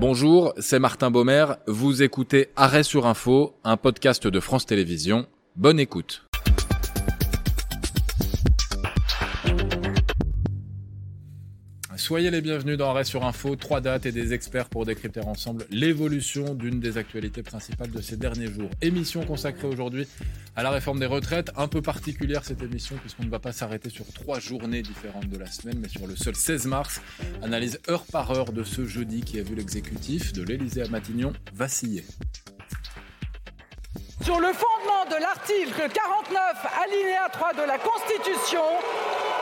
Bonjour, 0.00 0.54
c'est 0.58 0.78
Martin 0.78 1.10
Baumer. 1.10 1.46
Vous 1.66 2.04
écoutez 2.04 2.50
Arrêt 2.54 2.84
sur 2.84 3.06
Info, 3.06 3.56
un 3.64 3.76
podcast 3.76 4.28
de 4.28 4.38
France 4.38 4.64
Télévisions. 4.64 5.26
Bonne 5.56 5.80
écoute. 5.80 6.27
Soyez 11.98 12.30
les 12.30 12.40
bienvenus 12.40 12.78
dans 12.78 12.90
Arrêt 12.90 13.02
sur 13.02 13.26
Info, 13.26 13.56
trois 13.56 13.80
dates 13.80 14.06
et 14.06 14.12
des 14.12 14.32
experts 14.32 14.68
pour 14.68 14.86
décrypter 14.86 15.20
ensemble 15.20 15.66
l'évolution 15.68 16.54
d'une 16.54 16.78
des 16.78 16.96
actualités 16.96 17.42
principales 17.42 17.90
de 17.90 18.00
ces 18.00 18.16
derniers 18.16 18.46
jours. 18.46 18.70
Émission 18.80 19.24
consacrée 19.24 19.66
aujourd'hui 19.66 20.06
à 20.54 20.62
la 20.62 20.70
réforme 20.70 21.00
des 21.00 21.06
retraites, 21.06 21.50
un 21.56 21.66
peu 21.66 21.82
particulière 21.82 22.44
cette 22.44 22.62
émission 22.62 22.96
puisqu'on 22.98 23.24
ne 23.24 23.30
va 23.30 23.40
pas 23.40 23.50
s'arrêter 23.50 23.90
sur 23.90 24.06
trois 24.12 24.38
journées 24.38 24.82
différentes 24.82 25.28
de 25.28 25.38
la 25.38 25.46
semaine, 25.46 25.80
mais 25.82 25.88
sur 25.88 26.06
le 26.06 26.14
seul 26.14 26.36
16 26.36 26.66
mars. 26.66 27.02
Analyse 27.42 27.80
heure 27.90 28.04
par 28.04 28.30
heure 28.30 28.52
de 28.52 28.62
ce 28.62 28.86
jeudi 28.86 29.22
qui 29.22 29.40
a 29.40 29.42
vu 29.42 29.56
l'exécutif 29.56 30.32
de 30.32 30.44
l'Élysée 30.44 30.82
à 30.82 30.88
Matignon 30.88 31.32
vaciller. 31.52 32.04
Sur 34.22 34.40
le 34.40 34.52
fondement 34.52 35.04
de 35.10 35.20
l'article 35.20 35.88
49, 35.88 36.66
alinéa 36.82 37.28
3 37.32 37.52
de 37.52 37.62
la 37.62 37.78
Constitution, 37.78 38.62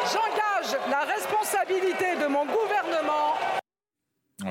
j'engage 0.05 0.79
la 0.91 1.01
responsabilité 1.01 2.17
de 2.21 2.27
mon 2.27 2.45
gouvernement 2.45 3.35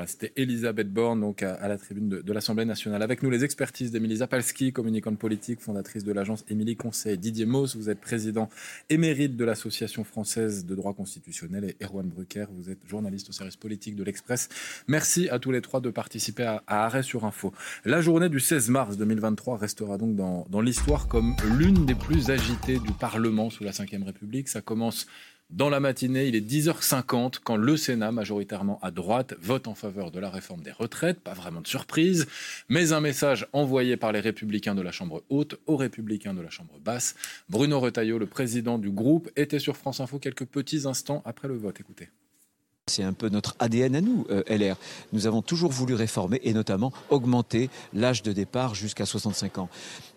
c'était 0.08 0.34
Elisabeth 0.36 0.92
Borne, 0.92 1.22
donc 1.22 1.44
à, 1.44 1.68
la 1.68 1.78
tribune 1.78 2.10
de, 2.10 2.34
l'Assemblée 2.34 2.66
nationale. 2.66 3.04
Avec 3.04 3.22
nous, 3.22 3.30
les 3.30 3.44
expertises 3.44 3.92
d'Emilie 3.92 4.18
Zapalski, 4.18 4.74
communicante 4.74 5.20
politique, 5.20 5.62
fondatrice 5.62 6.04
de 6.04 6.12
l'agence 6.12 6.44
Émilie 6.50 6.76
Conseil. 6.76 7.20
Didier 7.20 7.46
Mauss, 7.46 7.76
vous 7.76 7.90
êtes 7.90 8.02
président 8.02 8.50
émérite 8.90 9.38
de 9.38 9.46
l'Association 9.46 10.04
française 10.04 10.66
de 10.66 10.74
droit 10.74 10.96
constitutionnel. 10.96 11.66
Et 11.66 11.86
Erwan 11.86 12.08
Brucker, 12.08 12.48
vous 12.52 12.72
êtes 12.72 12.80
journaliste 12.88 13.30
au 13.30 13.32
service 13.32 13.58
politique 13.58 13.96
de 13.96 14.04
l'Express. 14.04 14.50
Merci 14.88 15.30
à 15.30 15.38
tous 15.38 15.52
les 15.52 15.62
trois 15.62 15.82
de 15.82 15.92
participer 15.92 16.44
à, 16.44 16.64
Arrêt 16.66 17.04
sur 17.04 17.24
Info. 17.24 17.54
La 17.86 18.02
journée 18.02 18.30
du 18.30 18.40
16 18.40 18.70
mars 18.70 18.98
2023 18.98 19.58
restera 19.58 19.99
donc 19.99 20.16
dans, 20.16 20.48
dans 20.49 20.62
l'histoire 20.62 21.08
comme 21.08 21.36
l'une 21.60 21.86
des 21.86 21.96
plus 21.96 22.32
agitées 22.32 22.80
du 22.80 22.92
Parlement 22.92 23.52
sous 23.52 23.64
la 23.64 23.70
Ve 23.70 24.04
République. 24.04 24.49
Ça 24.49 24.62
commence 24.62 25.05
dans 25.51 25.70
la 25.70 25.79
matinée, 25.79 26.27
il 26.27 26.35
est 26.35 26.41
10h50 26.41 27.35
quand 27.43 27.55
le 27.55 27.77
Sénat, 27.77 28.12
majoritairement 28.12 28.79
à 28.82 28.90
droite, 28.90 29.35
vote 29.40 29.68
en 29.68 29.76
faveur 29.76 30.10
de 30.10 30.20
la 30.20 30.29
réforme 30.29 30.62
des 30.62 30.71
retraites. 30.71 31.20
Pas 31.20 31.34
vraiment 31.34 31.62
de 31.62 31.68
surprise, 31.68 32.27
mais 32.68 32.93
un 32.93 32.99
message 32.99 33.48
envoyé 33.54 33.96
par 33.96 34.12
les 34.12 34.20
républicains 34.20 34.76
de 34.76 34.82
la 34.82 34.91
Chambre 34.91 35.24
haute 35.29 35.60
aux 35.68 35.77
républicains 35.77 36.34
de 36.34 36.41
la 36.41 36.49
Chambre 36.49 36.79
basse. 36.84 37.15
Bruno 37.48 37.79
Retailleau, 37.79 38.18
le 38.18 38.26
président 38.26 38.79
du 38.79 38.90
groupe, 38.90 39.29
était 39.35 39.60
sur 39.60 39.77
France 39.77 39.99
Info 39.99 40.18
quelques 40.18 40.46
petits 40.46 40.87
instants 40.87 41.21
après 41.26 41.48
le 41.48 41.55
vote. 41.55 41.80
Écoutez. 41.80 42.09
C'est 42.88 43.02
un 43.02 43.14
peu 43.14 43.30
notre 43.30 43.55
ADN 43.58 43.96
à 43.96 44.02
nous, 44.02 44.28
euh, 44.30 44.44
LR. 44.48 44.76
Nous 45.12 45.26
avons 45.26 45.41
toujours 45.41 45.72
voulu 45.72 45.96
réformer 45.96 46.40
et 46.44 46.54
notamment 46.54 46.94
augmenter 47.10 47.72
l'âge 47.94 48.22
de 48.22 48.32
départ 48.32 48.76
jusqu'à 48.76 49.08
65 49.08 49.58
ans. 49.58 49.70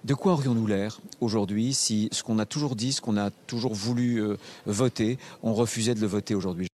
De 0.04 0.12
quoi 0.12 0.34
aurions-nous 0.34 0.66
l'air 0.66 1.00
aujourd'hui 1.22 1.72
si 1.72 2.10
ce 2.12 2.22
qu'on 2.22 2.38
a 2.38 2.44
toujours 2.44 2.76
dit, 2.76 2.92
ce 2.92 3.00
qu'on 3.00 3.16
a 3.16 3.30
toujours 3.30 3.72
voulu 3.72 4.22
euh, 4.22 4.36
voter, 4.66 5.18
on 5.42 5.54
refusait 5.54 5.94
de 5.94 6.02
le 6.02 6.06
voter 6.06 6.34
aujourd'hui? 6.34 6.68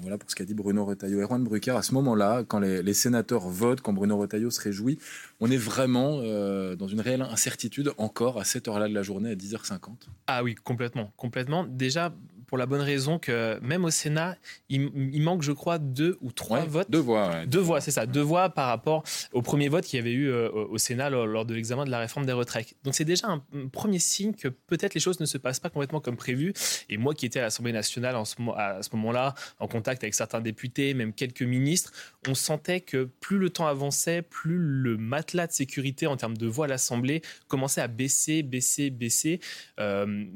Voilà 0.00 0.16
pour 0.16 0.30
ce 0.30 0.34
qu'a 0.34 0.46
dit 0.46 0.54
Bruno 0.54 0.86
Retailleau. 0.86 1.20
Erwan 1.20 1.44
Brucker, 1.44 1.72
à 1.76 1.82
ce 1.82 1.92
moment-là, 1.92 2.44
quand 2.48 2.60
les, 2.60 2.94
sénateurs 2.94 3.48
votent, 3.48 3.82
quand 3.82 3.92
Bruno 3.92 4.16
Retailleau 4.16 4.50
se 4.50 4.62
réjouit, 4.62 4.98
on 5.40 5.50
est 5.50 5.56
vraiment 5.58 6.20
euh, 6.22 6.74
dans 6.74 6.88
une 6.88 7.02
réelle 7.02 7.22
incertitude 7.22 7.92
encore 7.98 8.38
à 8.40 8.44
cette 8.44 8.66
heure-là 8.66 8.88
de 8.88 8.94
la 8.94 9.02
journée, 9.02 9.32
à 9.32 9.34
10h50 9.34 9.90
Ah 10.26 10.42
oui, 10.42 10.54
complètement. 10.54 11.12
complètement. 11.16 11.64
Déjà, 11.64 12.14
pour 12.46 12.58
la 12.58 12.66
bonne 12.66 12.80
raison 12.80 13.18
que 13.18 13.58
même 13.60 13.84
au 13.84 13.90
Sénat, 13.90 14.36
il, 14.68 15.22
manque, 15.22 15.42
je 15.42 15.52
crois, 15.52 15.78
deux 15.78 16.18
ou 16.20 16.32
trois 16.32 16.64
votes. 16.64 16.90
Deux 16.90 16.98
voix. 16.98 17.44
deux 17.46 17.60
voix, 17.60 17.80
c'est 17.80 17.90
ça. 17.90 18.06
Deux 18.06 18.20
voix 18.20 18.50
par 18.50 18.68
rapport 18.68 19.02
au 19.32 19.42
premier 19.42 19.68
vote 19.68 19.84
qu'il 19.84 19.98
y 19.98 20.00
avait 20.00 20.12
eu 20.12 20.28
euh, 20.28 20.50
au 20.50 20.78
Sénat 20.78 21.10
lors, 21.10 21.44
de 21.44 21.54
l'examen 21.54 21.84
de 21.84 21.90
la 21.90 21.98
réforme 21.98 22.26
des 22.26 22.32
retraites. 22.32 22.74
Donc 22.84 22.94
c'est 22.94 23.04
déjà 23.04 23.28
un, 23.28 23.42
premier 23.72 23.98
signe 23.98 24.32
que 24.32 24.48
peut-être 24.48 24.94
les 24.94 25.00
choses 25.00 25.20
ne 25.20 25.26
se 25.26 25.38
passent 25.38 25.60
pas 25.60 25.70
complètement 25.70 26.00
comme 26.00 26.16
prévu. 26.16 26.52
Et 26.88 26.96
moi 26.96 27.14
qui 27.14 27.26
étais 27.26 27.40
à 27.40 27.42
l'Assemblée 27.42 27.72
nationale 27.72 28.16
en 28.16 28.24
ce, 28.24 28.36
à 28.56 28.82
ce 28.82 28.90
moment-là, 28.96 29.34
en 29.58 29.68
contact 29.68 30.02
avec 30.04 30.14
certains 30.14 30.40
députés, 30.40 30.94
même 30.94 31.12
quelques 31.12 31.42
ministres, 31.42 31.92
on 32.28 32.34
sentait 32.34 32.80
que 32.80 33.04
plus 33.20 33.38
le 33.38 33.50
temps 33.50 33.66
avançait, 33.66 34.22
plus 34.22 34.58
le 34.58 34.96
matelas 34.96 35.46
de 35.46 35.52
sécurité 35.52 36.06
en 36.06 36.16
termes 36.16 36.36
de 36.36 36.46
voix 36.46 36.66
à 36.66 36.68
l'Assemblée 36.68 37.22
commençait 37.48 37.80
à 37.80 37.88
baisser, 37.88 38.42
baisser, 38.42 38.90
baisser. 38.90 39.40
Euh, 39.80 40.26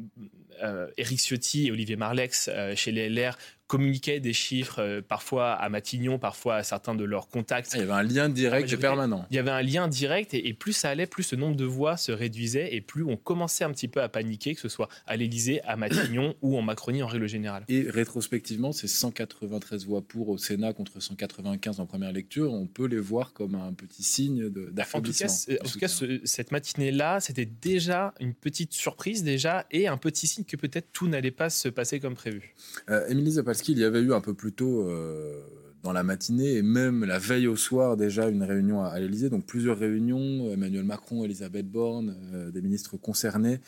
euh, 0.63 0.89
Éric 0.99 1.21
Ciotti 1.21 1.69
et 1.69 1.71
Olivier 1.71 1.97
Marlex 2.01 2.49
euh, 2.49 2.75
chez 2.75 2.93
les 2.93 3.09
LR 3.11 3.37
communiquaient 3.71 4.19
des 4.19 4.33
chiffres, 4.33 4.81
euh, 4.83 5.01
parfois 5.01 5.53
à 5.53 5.69
Matignon, 5.69 6.19
parfois 6.19 6.57
à 6.57 6.63
certains 6.65 6.97
de 6.97 7.05
leurs 7.05 7.29
contacts. 7.29 7.71
Ah, 7.73 7.77
il 7.77 7.81
y 7.81 7.83
avait 7.85 7.93
un 7.93 8.03
lien 8.03 8.29
direct 8.29 8.73
et 8.73 8.77
permanent. 8.77 9.25
Il 9.31 9.37
y 9.37 9.39
avait 9.39 9.53
un 9.53 9.63
lien 9.63 9.87
direct 9.87 10.35
et, 10.35 10.53
plus 10.55 10.73
ça 10.73 10.91
allait, 10.91 11.07
plus 11.07 11.23
ce 11.23 11.37
nombre 11.37 11.55
de 11.55 11.65
voix 11.65 11.97
se 11.97 12.11
réduisait 12.11 12.75
et 12.75 12.81
plus 12.81 13.05
on 13.05 13.17
commençait 13.17 13.63
un 13.63 13.71
petit 13.71 13.87
peu 13.87 14.03
à 14.03 14.09
paniquer, 14.09 14.57
que 14.57 14.61
ce 14.61 14.69
soit 14.69 14.89
à 15.07 15.17
l'Élysée, 15.17 15.63
à 15.63 15.77
Matignon 15.77 16.35
ou 16.43 16.59
en 16.59 16.63
Macronie 16.63 17.05
en 17.05 17.07
règle 17.07 17.29
générale. 17.29 17.63
Et 17.69 17.89
rétrospectivement, 17.89 18.73
ces 18.73 18.89
193 18.89 19.87
voix 19.87 20.03
pour 20.03 20.31
au 20.31 20.37
Sénat 20.37 20.73
contre 20.73 21.01
195 21.01 21.79
en 21.79 21.87
première 21.87 22.11
lecture, 22.11 22.53
on 22.53 22.67
peut 22.67 22.87
les 22.87 22.99
voir 22.99 23.33
comme 23.33 23.55
un 23.55 23.73
petit 23.73 24.03
signe 24.03 24.49
d'affaiblissement. 24.49 25.29
En 25.65 25.69
tout 25.69 25.79
cas, 25.79 25.87
cette 26.25 26.51
matinée-là, 26.51 27.21
c'était 27.21 27.47
déjà 27.47 28.15
une 28.19 28.35
petite 28.35 28.73
surprise 28.73 29.23
déjà 29.23 29.65
et 29.71 29.87
un 29.87 29.97
petit 29.97 30.27
signe 30.27 30.45
que 30.45 30.57
peut-être 30.57 30.89
tout 30.93 31.07
n'allait 31.07 31.31
pas 31.31 31.51
se 31.51 31.69
passer 31.69 32.01
comme 32.01 32.17
prévu. 32.17 32.57
Euh, 32.89 33.07
Émilie 33.07 33.39
qu'il 33.63 33.79
y 33.79 33.85
avait 33.85 34.01
eu 34.01 34.13
un 34.13 34.21
peu 34.21 34.35
plus 34.35 34.53
tôt 34.53 34.89
euh, 34.89 35.41
dans 35.83 35.93
la 35.93 36.03
matinée 36.03 36.55
et 36.55 36.63
même 36.63 37.05
la 37.05 37.19
veille 37.19 37.47
au 37.47 37.57
soir 37.57 37.97
déjà 37.97 38.29
une 38.29 38.43
réunion 38.43 38.83
à, 38.83 38.99
l'Elysée, 38.99 39.31
donc 39.31 39.47
plusieurs 39.47 39.79
réunions, 39.79 40.51
Emmanuel 40.53 40.85
Macron, 40.85 41.25
Elisabeth 41.25 41.71
Borne, 41.71 42.17
euh, 42.35 42.51
des 42.51 42.61
ministres 42.61 42.97
concernés, 42.97 43.61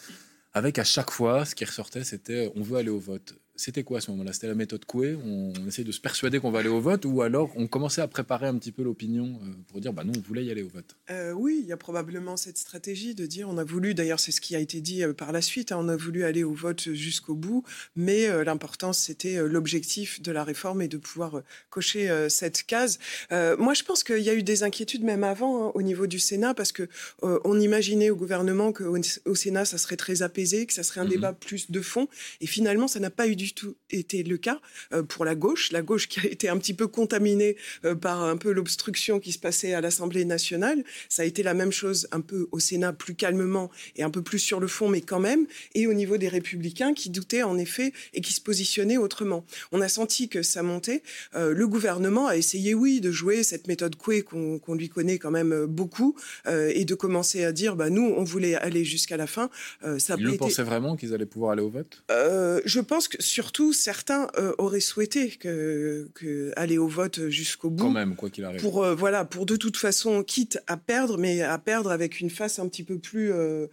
avec 0.52 0.78
à 0.78 0.84
chaque 0.84 1.10
fois 1.10 1.44
ce 1.44 1.54
qui 1.54 1.64
ressortait, 1.64 2.04
c'était 2.04 2.52
on 2.54 2.62
veut 2.62 2.76
aller 2.76 2.90
au 2.90 2.98
vote 2.98 3.34
c'était 3.62 3.84
quoi 3.84 3.98
à 3.98 4.00
ce 4.00 4.10
moment-là? 4.10 4.32
C'était 4.32 4.48
la 4.48 4.56
méthode 4.56 4.84
Coué? 4.84 5.16
On, 5.24 5.52
on 5.60 5.68
essaie 5.68 5.84
de 5.84 5.92
se 5.92 6.00
persuader 6.00 6.40
qu'on 6.40 6.50
va 6.50 6.58
aller 6.58 6.68
au 6.68 6.80
vote 6.80 7.04
ou 7.04 7.22
alors 7.22 7.52
on 7.54 7.68
commençait 7.68 8.00
à 8.00 8.08
préparer 8.08 8.48
un 8.48 8.58
petit 8.58 8.72
peu 8.72 8.82
l'opinion 8.82 9.38
euh, 9.40 9.52
pour 9.68 9.80
dire 9.80 9.92
bah 9.92 10.02
non, 10.02 10.12
on 10.16 10.20
voulait 10.20 10.44
y 10.44 10.50
aller 10.50 10.64
au 10.64 10.68
vote? 10.68 10.96
Euh, 11.10 11.30
Oui, 11.32 11.60
il 11.62 11.68
y 11.68 11.72
a 11.72 11.76
probablement 11.76 12.36
cette 12.36 12.58
stratégie 12.58 13.14
de 13.14 13.24
dire 13.24 13.48
on 13.48 13.58
a 13.58 13.64
voulu, 13.64 13.94
d'ailleurs 13.94 14.18
c'est 14.18 14.32
ce 14.32 14.40
qui 14.40 14.56
a 14.56 14.58
été 14.58 14.80
dit 14.80 15.04
euh, 15.04 15.12
par 15.12 15.30
la 15.30 15.40
suite, 15.40 15.70
hein, 15.70 15.78
on 15.80 15.88
a 15.88 15.96
voulu 15.96 16.24
aller 16.24 16.42
au 16.42 16.52
vote 16.52 16.92
jusqu'au 16.92 17.34
bout, 17.34 17.62
mais 17.94 18.28
l'important 18.44 18.92
c'était 18.92 19.40
l'objectif 19.46 20.20
de 20.20 20.32
la 20.32 20.42
réforme 20.42 20.82
et 20.82 20.88
de 20.88 20.96
pouvoir 20.96 21.42
cocher 21.70 22.26
cette 22.28 22.64
case. 22.64 22.98
moi 23.30 23.74
je 23.74 23.84
pense 23.84 24.02
qu'il 24.02 24.18
y 24.18 24.30
a 24.30 24.34
eu 24.34 24.42
des 24.42 24.62
inquiétudes 24.62 25.04
même 25.04 25.24
avant 25.24 25.68
hein, 25.68 25.72
au 25.74 25.82
niveau 25.82 26.06
du 26.06 26.18
Sénat 26.18 26.54
parce 26.54 26.72
que 26.72 26.88
on 27.22 27.60
imaginait 27.60 28.10
au 28.10 28.16
gouvernement 28.16 28.72
qu'au 28.72 28.96
au 29.26 29.34
Sénat 29.34 29.64
ça 29.64 29.78
serait 29.78 29.96
très 29.96 30.22
apaisé, 30.22 30.66
que 30.66 30.72
ça 30.72 30.82
serait 30.82 31.00
un 31.00 31.04
mhm. 31.04 31.10
débat 31.10 31.32
plus 31.32 31.70
de 31.70 31.80
fond 31.80 32.08
et 32.40 32.46
finalement 32.46 32.88
ça 32.88 33.00
n'a 33.00 33.10
pas 33.10 33.28
eu 33.28 33.36
du 33.36 33.51
tout 33.54 33.76
été 33.90 34.22
le 34.22 34.36
cas 34.36 34.60
euh, 34.92 35.02
pour 35.02 35.24
la 35.24 35.34
gauche, 35.34 35.72
la 35.72 35.82
gauche 35.82 36.08
qui 36.08 36.20
a 36.20 36.24
été 36.24 36.48
un 36.48 36.58
petit 36.58 36.74
peu 36.74 36.86
contaminée 36.86 37.56
euh, 37.84 37.94
par 37.94 38.22
un 38.22 38.36
peu 38.36 38.52
l'obstruction 38.52 39.20
qui 39.20 39.32
se 39.32 39.38
passait 39.38 39.74
à 39.74 39.80
l'Assemblée 39.80 40.24
nationale. 40.24 40.84
Ça 41.08 41.22
a 41.22 41.24
été 41.24 41.42
la 41.42 41.54
même 41.54 41.72
chose 41.72 42.08
un 42.12 42.20
peu 42.20 42.48
au 42.52 42.58
Sénat, 42.58 42.92
plus 42.92 43.14
calmement 43.14 43.70
et 43.96 44.02
un 44.02 44.10
peu 44.10 44.22
plus 44.22 44.38
sur 44.38 44.60
le 44.60 44.66
fond, 44.66 44.88
mais 44.88 45.00
quand 45.00 45.20
même, 45.20 45.46
et 45.74 45.86
au 45.86 45.92
niveau 45.92 46.16
des 46.16 46.28
républicains 46.28 46.94
qui 46.94 47.10
doutaient 47.10 47.42
en 47.42 47.58
effet 47.58 47.92
et 48.14 48.20
qui 48.20 48.32
se 48.32 48.40
positionnaient 48.40 48.96
autrement. 48.96 49.44
On 49.72 49.80
a 49.80 49.88
senti 49.88 50.28
que 50.28 50.42
ça 50.42 50.62
montait. 50.62 51.02
Euh, 51.34 51.52
le 51.52 51.68
gouvernement 51.68 52.26
a 52.26 52.36
essayé, 52.36 52.74
oui, 52.74 53.00
de 53.00 53.10
jouer 53.10 53.42
cette 53.42 53.68
méthode 53.68 53.96
Coué 53.96 54.22
qu'on 54.22 54.74
lui 54.74 54.88
connaît 54.88 55.18
quand 55.18 55.30
même 55.30 55.66
beaucoup 55.66 56.16
et 56.48 56.84
de 56.84 56.94
commencer 56.94 57.44
à 57.44 57.52
dire, 57.52 57.76
bah, 57.76 57.90
nous, 57.90 58.14
on 58.16 58.24
voulait 58.24 58.54
aller 58.54 58.84
jusqu'à 58.84 59.16
la 59.16 59.26
fin. 59.26 59.50
ça 59.98 60.16
Ils 60.18 60.24
le 60.24 60.36
pensaient 60.36 60.62
vraiment 60.62 60.96
qu'ils 60.96 61.14
allaient 61.14 61.26
pouvoir 61.26 61.52
aller 61.52 61.62
au 61.62 61.70
vote? 61.70 62.02
Je 62.08 62.80
pense 62.80 63.08
que 63.08 63.20
surtout, 63.42 63.72
certains 63.72 64.28
euh, 64.38 64.54
auraient 64.58 64.78
souhaité 64.78 65.30
que, 65.30 66.08
aller 66.54 66.78
au 66.78 66.86
vote 66.86 67.28
jusqu'au 67.28 67.70
bout. 67.70 67.86
Quand 67.86 67.90
même, 67.90 68.14
quoi 68.14 68.30
qu'il 68.30 68.44
arrive. 68.44 68.60
Pour, 68.60 68.84
euh, 68.84 68.94
voilà, 68.94 69.24
pour 69.24 69.46
de 69.46 69.56
toute 69.56 69.76
façon, 69.76 70.22
quitte 70.22 70.60
à 70.68 70.76
perdre, 70.76 71.18
mais 71.18 71.42
à 71.42 71.58
perdre 71.58 71.90
avec 71.90 72.20
une 72.20 72.30
face 72.30 72.58
un 72.60 72.68
petit 72.68 72.84
peu 72.84 72.98
plus... 72.98 73.32
Euh, 73.32 73.66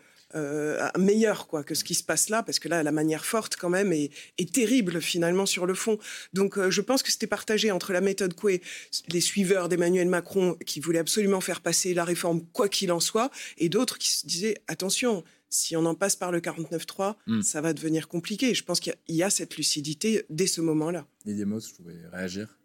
meilleure 0.99 1.47
quoi 1.47 1.63
que 1.63 1.73
ce 1.73 1.83
qui 1.83 1.95
se 1.95 2.03
passe 2.03 2.29
là 2.29 2.43
parce 2.43 2.59
que 2.59 2.69
là 2.69 2.83
la 2.83 2.91
manière 2.91 3.25
forte 3.25 3.55
quand 3.55 3.69
même 3.69 3.91
est, 3.91 4.11
terrible 4.53 5.01
finalement 5.01 5.47
sur 5.47 5.65
le 5.65 5.73
fond 5.73 5.97
donc 6.33 6.69
je 6.69 6.81
pense 6.81 7.01
que 7.01 7.11
c'était 7.11 7.25
partagé 7.25 7.71
entre 7.71 7.93
la 7.93 7.99
méthode 7.99 8.35
Coué 8.35 8.61
les 9.07 9.21
suiveurs 9.21 9.69
d'Emmanuel 9.69 10.07
Macron 10.07 10.55
qui 10.67 10.81
voulaient 10.81 10.99
absolument 10.99 11.41
faire 11.41 11.61
passer 11.61 11.95
la 11.95 12.03
réforme 12.03 12.45
quoi 12.53 12.69
qu'il 12.69 12.91
en 12.91 12.99
soit 12.99 13.31
et 13.57 13.69
d'autres 13.69 13.97
qui 13.97 14.11
se 14.11 14.27
disaient 14.27 14.61
attention 14.67 15.23
si 15.49 15.75
on 15.75 15.85
en 15.85 15.95
passe 15.95 16.15
par 16.15 16.31
le 16.31 16.39
49.3, 16.39 17.15
hmm. 17.27 17.41
ça 17.41 17.61
va 17.61 17.73
devenir 17.73 18.07
compliqué. 18.07 18.53
Je 18.53 18.63
pense 18.63 18.79
qu'il 18.79 18.95
y, 19.07 19.23
a 19.23 19.29
cette 19.29 19.57
lucidité 19.57 20.25
dès 20.29 20.47
ce 20.47 20.61
moment-là. 20.61 21.07
Didier 21.25 21.45
Moss, 21.45 21.73
je 21.77 22.09
réagir 22.11 22.58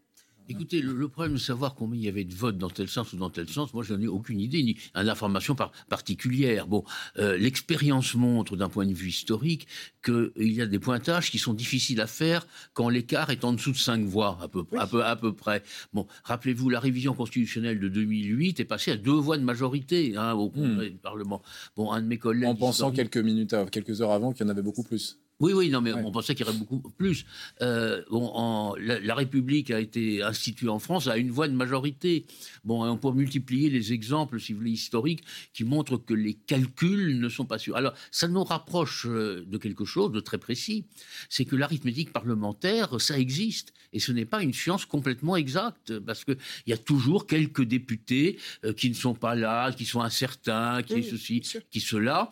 Écoutez, 0.49 0.83
le, 0.83 1.09
problème 1.09 1.35
de 1.35 1.39
savoir 1.39 1.75
combien 1.75 1.99
il 1.99 2.05
y 2.05 2.09
avait 2.09 2.25
de 2.25 2.35
votes 2.35 2.59
dans 2.59 2.69
tel 2.69 2.89
sens 2.89 3.13
ou 3.15 3.17
dans 3.17 3.31
tel 3.31 3.49
sens, 3.49 3.73
moi, 3.73 3.83
je 3.83 3.95
n'en 3.95 4.03
ai 4.03 4.07
aucune 4.07 4.41
idée, 4.41 4.63
ni 4.63 4.77
une 4.95 5.09
information 5.09 5.57
particulière. 5.89 6.67
Bon, 6.67 6.85
euh, 7.19 7.39
l'expérience 7.39 8.15
montre, 8.15 8.57
d'un 8.57 8.69
point 8.69 8.85
de 8.85 8.93
vue 8.93 9.09
historique, 9.09 9.67
qu'il 10.05 10.53
y 10.53 10.61
a 10.61 10.67
des 10.67 10.79
pointages 10.79 11.31
qui 11.31 11.39
sont 11.39 11.55
difficiles 11.55 12.01
à 12.01 12.07
faire 12.07 12.47
quand 12.75 12.91
l'écart 12.91 13.31
est 13.31 13.45
en 13.45 13.55
dessous 13.55 13.73
de 13.73 13.79
5 13.79 14.05
voix, 14.05 14.39
à 14.43 14.49
peu, 14.49 14.65
à 14.77 14.87
peu, 14.87 15.03
à 15.03 15.17
peu 15.17 15.33
près. 15.33 15.63
Bon, 15.95 16.07
rappelez-vous, 16.25 16.69
la 16.69 16.81
révision 16.81 17.15
constitutionnelle 17.15 17.81
de 17.81 17.89
2008 17.89 18.61
est 18.61 18.65
passée 18.65 18.91
à 18.93 18.97
deux 18.97 19.13
voix 19.13 19.39
de 19.39 19.45
majorité 19.45 20.15
hein, 20.17 20.33
au 20.35 20.51
Congrès 20.51 20.89
hmm. 20.89 20.93
du 20.93 20.99
Parlement. 20.99 21.43
Bon, 21.75 21.91
un 21.91 22.03
de 22.03 22.07
mes 22.07 22.19
collègues... 22.19 22.49
En 22.49 22.55
pensant 22.55 22.93
quelques 22.93 23.17
minutes, 23.17 23.55
quelques 23.71 24.03
heures 24.03 24.13
avant 24.13 24.33
qu'il 24.33 24.45
y 24.45 24.47
en 24.47 24.51
avait 24.51 24.63
beaucoup 24.63 24.83
plus. 24.83 25.19
Oui, 25.41 25.53
oui, 25.53 25.69
non, 25.69 25.81
mais 25.81 25.93
on 25.93 26.13
pensait 26.13 26.37
qu'il 26.37 26.47
y 26.47 26.49
aurait 26.49 26.57
beaucoup 26.57 26.79
plus. 26.79 27.27
Euh, 27.61 28.03
bon, 28.09 28.75
la, 28.79 29.15
République 29.17 29.73
a 29.73 29.81
été 29.81 30.23
instituée 30.23 30.69
en 30.69 30.79
France 30.79 31.09
à 31.09 31.17
une 31.17 31.33
voix 31.33 31.49
de 31.49 31.55
majorité. 31.55 32.25
Bon, 32.63 32.89
on 32.89 32.97
peut 32.97 33.11
multiplier 33.11 33.69
les 33.69 33.93
exemples, 33.93 34.39
si 34.39 34.53
vous 34.53 34.61
voulez, 34.61 34.71
historiques, 34.71 35.25
qui 35.53 35.65
montrent 35.65 35.97
que 35.97 36.15
les 36.15 36.35
calculs 36.35 37.19
ne 37.19 37.29
sont 37.29 37.47
pas 37.47 37.59
sûrs. 37.59 37.77
Alors, 37.77 37.95
ça 38.13 38.29
nous 38.29 38.45
rapproche 38.45 39.07
euh, 39.07 39.45
de 39.45 39.59
quelque 39.59 39.85
chose 39.85 40.13
de 40.13 40.21
très 40.21 40.39
précis. 40.39 40.85
C'est 41.29 41.45
que 41.45 41.57
l'arithmétique 41.57 42.13
parlementaire, 42.13 43.01
ça 43.01 43.19
existe. 43.19 43.73
Et 43.93 43.99
ce 43.99 44.13
n'est 44.13 44.27
pas 44.27 44.41
une 44.41 44.55
science 44.55 44.87
complètement 44.87 45.35
exacte, 45.35 45.99
parce 45.99 46.25
qu'il 46.25 46.39
y 46.69 46.73
a 46.73 46.79
toujours 46.79 47.27
quelques 47.27 47.65
députés 47.65 48.39
euh, 48.65 48.73
qui 48.73 48.89
ne 48.89 48.95
sont 48.95 49.15
pas 49.15 49.35
là, 49.35 49.73
qui 49.73 49.85
sont 49.85 50.01
incertains, 50.01 50.83
qui 50.85 51.03
ceci, 51.03 51.43
qui 51.73 51.81
cela. 51.81 52.31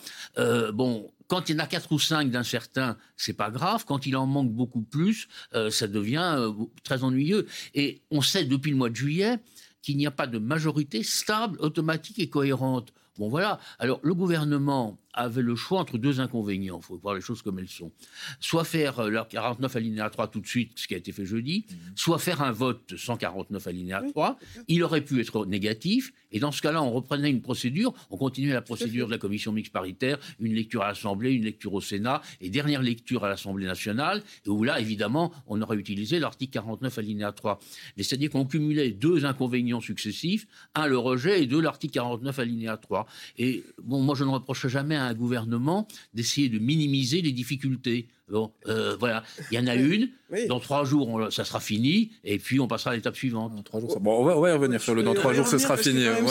bon, 0.73 1.11
quand 1.33 1.49
il 1.49 1.57
y 1.57 1.57
en 1.59 1.65
a 1.65 1.67
quatre 1.67 1.91
ou 1.93 1.99
cinq 1.99 2.31
d'un 2.31 2.43
certain, 2.43 2.99
c'est 3.17 3.33
pas 3.33 3.51
grave. 3.51 3.87
Quand 3.87 4.05
il 4.05 4.19
en 4.19 4.27
manque 4.27 4.53
beaucoup 4.53 4.83
plus, 4.83 5.29
euh, 5.55 5.71
ça 5.71 5.87
devient 5.87 6.35
euh, 6.37 6.53
très 6.85 7.05
ennuyeux. 7.05 7.47
Et 7.73 8.03
on 8.11 8.21
sait 8.21 8.45
depuis 8.45 8.71
le 8.71 8.77
mois 8.77 8.91
de 8.91 8.97
juillet 8.97 9.39
qu'il 9.81 9.97
n'y 9.97 10.07
a 10.07 10.11
pas 10.11 10.27
de 10.27 10.39
majorité 10.39 11.03
stable, 11.03 11.59
automatique 11.61 12.19
et 12.19 12.29
cohérente. 12.29 12.93
Bon 13.17 13.31
voilà. 13.31 13.59
Alors 13.79 13.99
le 14.03 14.15
gouvernement 14.15 14.99
avait 15.13 15.43
le 15.43 15.55
choix 15.55 15.81
entre 15.81 15.99
deux 15.99 16.21
inconvénients, 16.21 16.81
il 16.83 16.85
faut 16.85 16.97
voir 16.97 17.15
les 17.15 17.21
choses 17.21 17.43
comme 17.43 17.59
elles 17.59 17.69
sont. 17.69 17.93
Soit 18.41 18.65
faire 18.65 19.01
euh, 19.01 19.11
leur 19.11 19.29
49 19.29 19.77
alinéa 19.77 20.11
3 20.11 20.29
tout 20.29 20.41
de 20.41 20.47
suite, 20.47 20.73
ce 20.77 20.87
qui 20.87 20.95
a 20.95 20.97
été 20.97 21.13
fait 21.13 21.27
jeudi, 21.27 21.67
mhm. 21.69 21.77
soit 21.97 22.19
faire 22.19 22.43
un 22.43 22.53
vote 22.53 22.95
149 22.97 23.67
alinéa 23.67 24.03
3. 24.11 24.39
Il 24.69 24.83
aurait 24.83 25.03
pu 25.03 25.21
être 25.21 25.47
négatif, 25.47 26.13
et 26.31 26.41
dans 26.41 26.53
ce 26.53 26.63
cas-là, 26.63 26.83
on 26.83 26.91
reprenait 26.91 27.31
une 27.31 27.43
procédure, 27.43 27.93
on 28.11 28.17
continuait 28.17 28.55
la 28.55 28.63
procédure 28.63 29.07
de 29.07 29.13
la 29.13 29.19
commission 29.19 29.53
mixte 29.53 29.73
paritaire, 29.73 30.19
une 30.41 30.55
lecture 30.55 30.83
à 30.83 30.89
l'Assemblée, 30.89 31.33
une 31.33 31.45
lecture 31.45 31.75
au 31.75 31.81
Sénat, 31.81 32.23
et 32.41 32.49
dernière 32.49 32.83
lecture 32.83 33.25
à 33.25 33.29
l'Assemblée 33.29 33.67
nationale, 33.67 34.23
et 34.47 34.49
où 34.49 34.65
là, 34.65 34.81
évidemment, 34.81 35.33
on 35.47 35.61
aurait 35.61 35.77
utilisé 35.77 36.19
l'article 36.19 36.53
49 36.53 36.99
alinéa 36.99 37.33
3. 37.33 37.61
Mais 37.97 38.03
c'est-à-dire 38.03 38.31
qu'on 38.31 38.47
cumulait 38.47 38.91
deux 38.91 39.25
inconvénients 39.25 39.81
successifs, 39.81 40.47
un 40.75 40.87
le 40.87 40.99
rejet 40.99 41.43
et 41.43 41.47
deux 41.47 41.61
l'article 41.61 41.95
49 41.95 42.39
alinéa 42.39 42.77
3. 42.77 43.07
Et 43.39 43.65
bon, 43.83 44.01
moi 44.01 44.15
je 44.15 44.25
ne 44.25 44.31
reproche 44.31 44.67
jamais 44.67 44.97
un 45.07 45.15
gouvernement 45.15 45.87
d'essayer 46.15 46.49
de 46.49 46.59
minimiser 46.59 47.23
les 47.23 47.33
difficultés. 47.33 48.09
Bon, 48.29 48.51
euh, 48.67 48.97
voilà, 48.99 49.25
il 49.51 49.59
y 49.59 49.61
en 49.61 49.67
a 49.67 49.75
une. 49.75 50.09
Dans 50.49 50.61
trois 50.61 50.85
jours, 50.85 51.31
ça 51.31 51.45
sera 51.45 51.61
fini, 51.61 52.13
et 52.25 52.39
puis 52.39 52.61
on 52.61 52.67
passera 52.67 52.93
à 52.93 52.95
l'étape 52.95 53.17
suivante. 53.17 53.55
Dans 53.55 53.63
trois 53.63 53.81
jours, 53.81 54.01
bon, 54.01 54.21
on 54.21 54.41
va, 54.41 54.51
y 54.51 54.53
revenir 54.53 54.81
sur 54.81 54.95
le. 54.95 55.03
Dans 55.03 55.13
trois 55.13 55.35
jours, 55.35 55.47
ce 55.47 55.59
sera 55.59 55.77
fini. 55.77 56.07
on, 56.09 56.25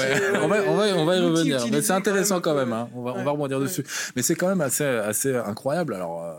va, 0.48 0.64
on, 0.68 0.76
va, 0.76 0.98
on 0.98 1.06
va 1.06 1.18
y 1.18 1.20
revenir. 1.20 1.68
Mais 1.72 1.82
c'est 1.82 1.94
intéressant 1.94 2.42
quand 2.42 2.56
même. 2.56 2.74
Hein. 2.74 2.90
On 2.96 3.04
va, 3.04 3.14
on 3.16 3.24
va 3.24 3.32
rebondir 3.32 3.60
dessus. 3.60 3.84
Mais 4.16 4.24
c'est 4.24 4.36
quand 4.36 4.48
même 4.48 4.62
assez, 4.62 4.84
assez 4.84 5.36
incroyable. 5.36 5.94
Alors. 5.94 6.24
Euh, 6.24 6.34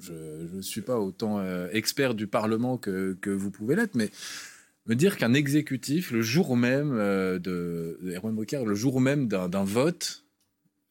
je 0.00 0.56
ne 0.56 0.62
suis 0.62 0.80
pas 0.80 0.98
autant 0.98 1.38
euh, 1.38 1.68
expert 1.72 2.14
du 2.14 2.26
Parlement 2.26 2.78
que, 2.78 3.18
que 3.20 3.28
vous 3.28 3.50
pouvez 3.50 3.76
l'être, 3.76 3.94
mais 3.94 4.10
me 4.86 4.94
dire 4.94 5.18
qu'un 5.18 5.34
exécutif, 5.34 6.10
le 6.10 6.22
jour 6.22 6.56
même 6.56 6.96
de, 6.96 7.38
de 7.38 8.12
Erwin 8.14 8.34
le 8.64 8.74
jour 8.74 9.00
même 9.00 9.28
d'un 9.28 9.64
vote, 9.64 10.23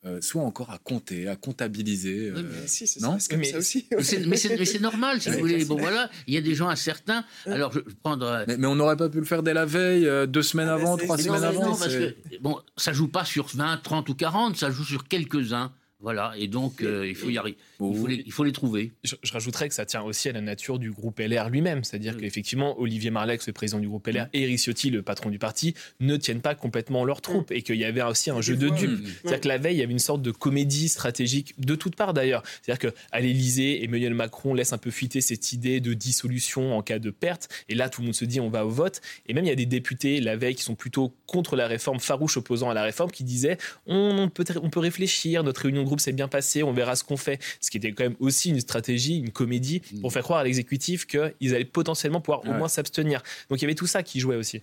euh, 0.06 0.20
soit 0.20 0.42
encore 0.42 0.70
à 0.70 0.80
compter, 0.80 1.30
à 1.30 1.38
comptabiliser. 1.38 2.32
mais 2.32 2.40
euh, 2.40 2.68
si, 2.68 2.88
c'est 2.88 3.00
non 3.00 3.20
ça, 3.20 3.38
mais, 3.38 3.46
ça 3.46 3.58
aussi. 3.58 3.88
mais 4.28 4.36
c'est 4.36 4.82
normal, 4.82 5.22
si 5.22 5.30
vous 5.30 5.40
voulez. 5.40 5.64
Bon, 5.64 5.78
voilà, 5.78 6.10
il 6.28 6.34
y 6.34 6.38
a 6.38 6.42
des 6.42 6.56
gens 6.56 6.68
incertains. 6.68 7.24
Alors, 7.46 7.72
je, 7.72 7.80
prendre. 8.04 8.44
Mais, 8.48 8.66
on 8.66 8.76
n'aurait 8.76 8.98
pas 8.98 9.08
pu 9.08 9.20
le 9.20 9.26
faire 9.26 9.44
dès 9.44 9.54
la 9.54 9.66
veille, 9.66 10.06
euh, 10.06 10.26
deux 10.26 10.42
semaines 10.42 10.68
ah, 10.68 10.74
avant, 10.74 10.98
trois 10.98 11.18
semaines 11.18 11.46
avant. 11.46 11.70
Non, 11.70 11.78
parce 11.78 11.96
que, 11.96 12.16
bon, 12.42 12.60
ça 12.76 12.92
joue 12.92 13.08
pas 13.08 13.24
sur 13.24 13.48
20, 13.48 13.78
30 13.78 14.10
ou 14.10 14.14
40, 14.14 14.58
ça 14.58 14.72
joue 14.72 14.84
sur 14.84 15.08
quelques-uns. 15.08 15.72
Voilà, 16.02 16.34
et 16.38 16.50
donc 16.50 16.82
il 16.82 17.16
faut 17.16 17.30
y 17.30 17.38
arriver. 17.38 17.58
Il 17.92 18.32
faut, 18.32 18.44
les, 18.44 18.52
trouver. 18.52 18.92
Je, 19.04 19.16
rajouterais 19.32 19.70
que 19.70 19.76
ça 19.76 19.86
tient 19.86 20.02
aussi 20.02 20.30
à 20.30 20.32
la 20.32 20.42
nature 20.42 20.80
du 20.80 20.92
groupe 20.92 21.20
LR 21.20 21.50
lui-même. 21.50 21.84
C'est-à-dire 21.84 22.18
qu'effectivement, 22.18 22.80
Olivier 22.80 23.12
Marlex, 23.12 23.48
le 23.48 23.54
président 23.54 23.80
du 23.80 23.88
groupe 23.88 24.08
LR, 24.08 24.28
et 24.34 24.44
Eric 24.44 24.60
Ciotti, 24.60 24.90
le 24.90 25.02
patron 25.02 25.30
du 25.30 25.40
parti, 25.40 25.74
ne 26.00 26.18
tiennent 26.18 26.42
pas 26.42 26.56
complètement 26.56 27.06
leurs 27.06 27.22
troupes 27.22 27.52
et 27.52 27.62
qu'il 27.62 27.76
y 27.76 27.86
avait 27.86 28.02
aussi 28.04 28.30
un 28.30 28.42
jeu 28.42 28.56
de 28.56 28.70
dupes. 28.70 29.08
C'est-à-dire 29.22 29.42
que 29.42 29.48
la 29.48 29.58
veille, 29.58 29.76
il 29.76 29.80
y 29.80 29.84
avait 29.84 29.92
une 29.92 30.00
sorte 30.00 30.22
de 30.22 30.32
comédie 30.32 30.90
stratégique 30.90 31.54
de 31.60 31.76
toutes 31.76 31.96
parts 31.96 32.14
d'ailleurs. 32.14 32.44
C'est-à-dire 32.62 32.92
qu'à 32.92 33.20
l'Élysée, 33.20 33.84
Emmanuel 33.84 34.14
Macron 34.14 34.54
laisse 34.54 34.74
un 34.74 34.78
peu 34.78 34.92
fuiter 34.92 35.22
cette 35.22 35.54
idée 35.54 35.80
de 35.80 35.94
dissolution 35.94 36.78
en 36.78 36.82
cas 36.82 37.00
de 37.00 37.10
perte. 37.10 37.50
Et 37.70 37.76
là, 37.76 37.90
tout 37.90 38.02
le 38.02 38.06
monde 38.06 38.16
se 38.16 38.26
dit 38.26 38.40
on 38.40 38.50
va 38.50 38.66
au 38.66 38.70
vote. 38.70 39.02
Et 39.28 39.34
même, 39.34 39.46
il 39.46 39.50
y 39.50 39.52
a 39.52 39.56
des 39.56 39.66
députés 39.66 40.20
la 40.20 40.36
veille 40.36 40.56
qui 40.56 40.64
sont 40.64 40.76
plutôt 40.76 41.16
contre 41.26 41.56
la 41.56 41.68
réforme, 41.68 42.00
farouches 42.00 42.38
opposants 42.38 42.70
à 42.70 42.74
la 42.74 42.84
réforme, 42.84 43.12
qui 43.12 43.24
disaient 43.24 43.58
on, 43.86 44.30
peut, 44.30 44.46
on 44.62 44.70
peut 44.70 44.80
réfléchir, 44.80 45.44
notre 45.44 45.62
réunion 45.62 45.82
de 45.82 45.86
groupe 45.86 46.00
s'est 46.00 46.14
bien 46.14 46.28
passée, 46.28 46.64
on 46.64 46.74
verra 46.74 46.96
ce 46.96 47.04
qu'on 47.04 47.18
fait. 47.18 47.40
Ce 47.62 47.72
qui 47.74 47.78
était 47.78 47.92
quand 47.92 48.04
même 48.04 48.16
aussi 48.20 48.52
une 48.52 48.60
stratégie, 48.60 49.18
une 49.18 49.32
comédie 49.32 49.80
pour 50.00 50.12
mm. 50.12 50.14
faire 50.14 50.22
croire 50.22 50.40
à 50.40 50.44
l'exécutif 50.44 51.08
qu'ils 51.08 51.56
allaient 51.56 51.66
potentiellement 51.66 52.22
pouvoir 52.22 52.48
au 52.48 52.54
moins 52.54 52.68
s'abstenir. 52.68 53.24
Donc 53.50 53.60
il 53.60 53.64
y 53.64 53.66
avait 53.66 53.74
tout 53.74 53.88
ça 53.88 54.04
qui 54.04 54.20
jouait 54.20 54.36
aussi. 54.36 54.62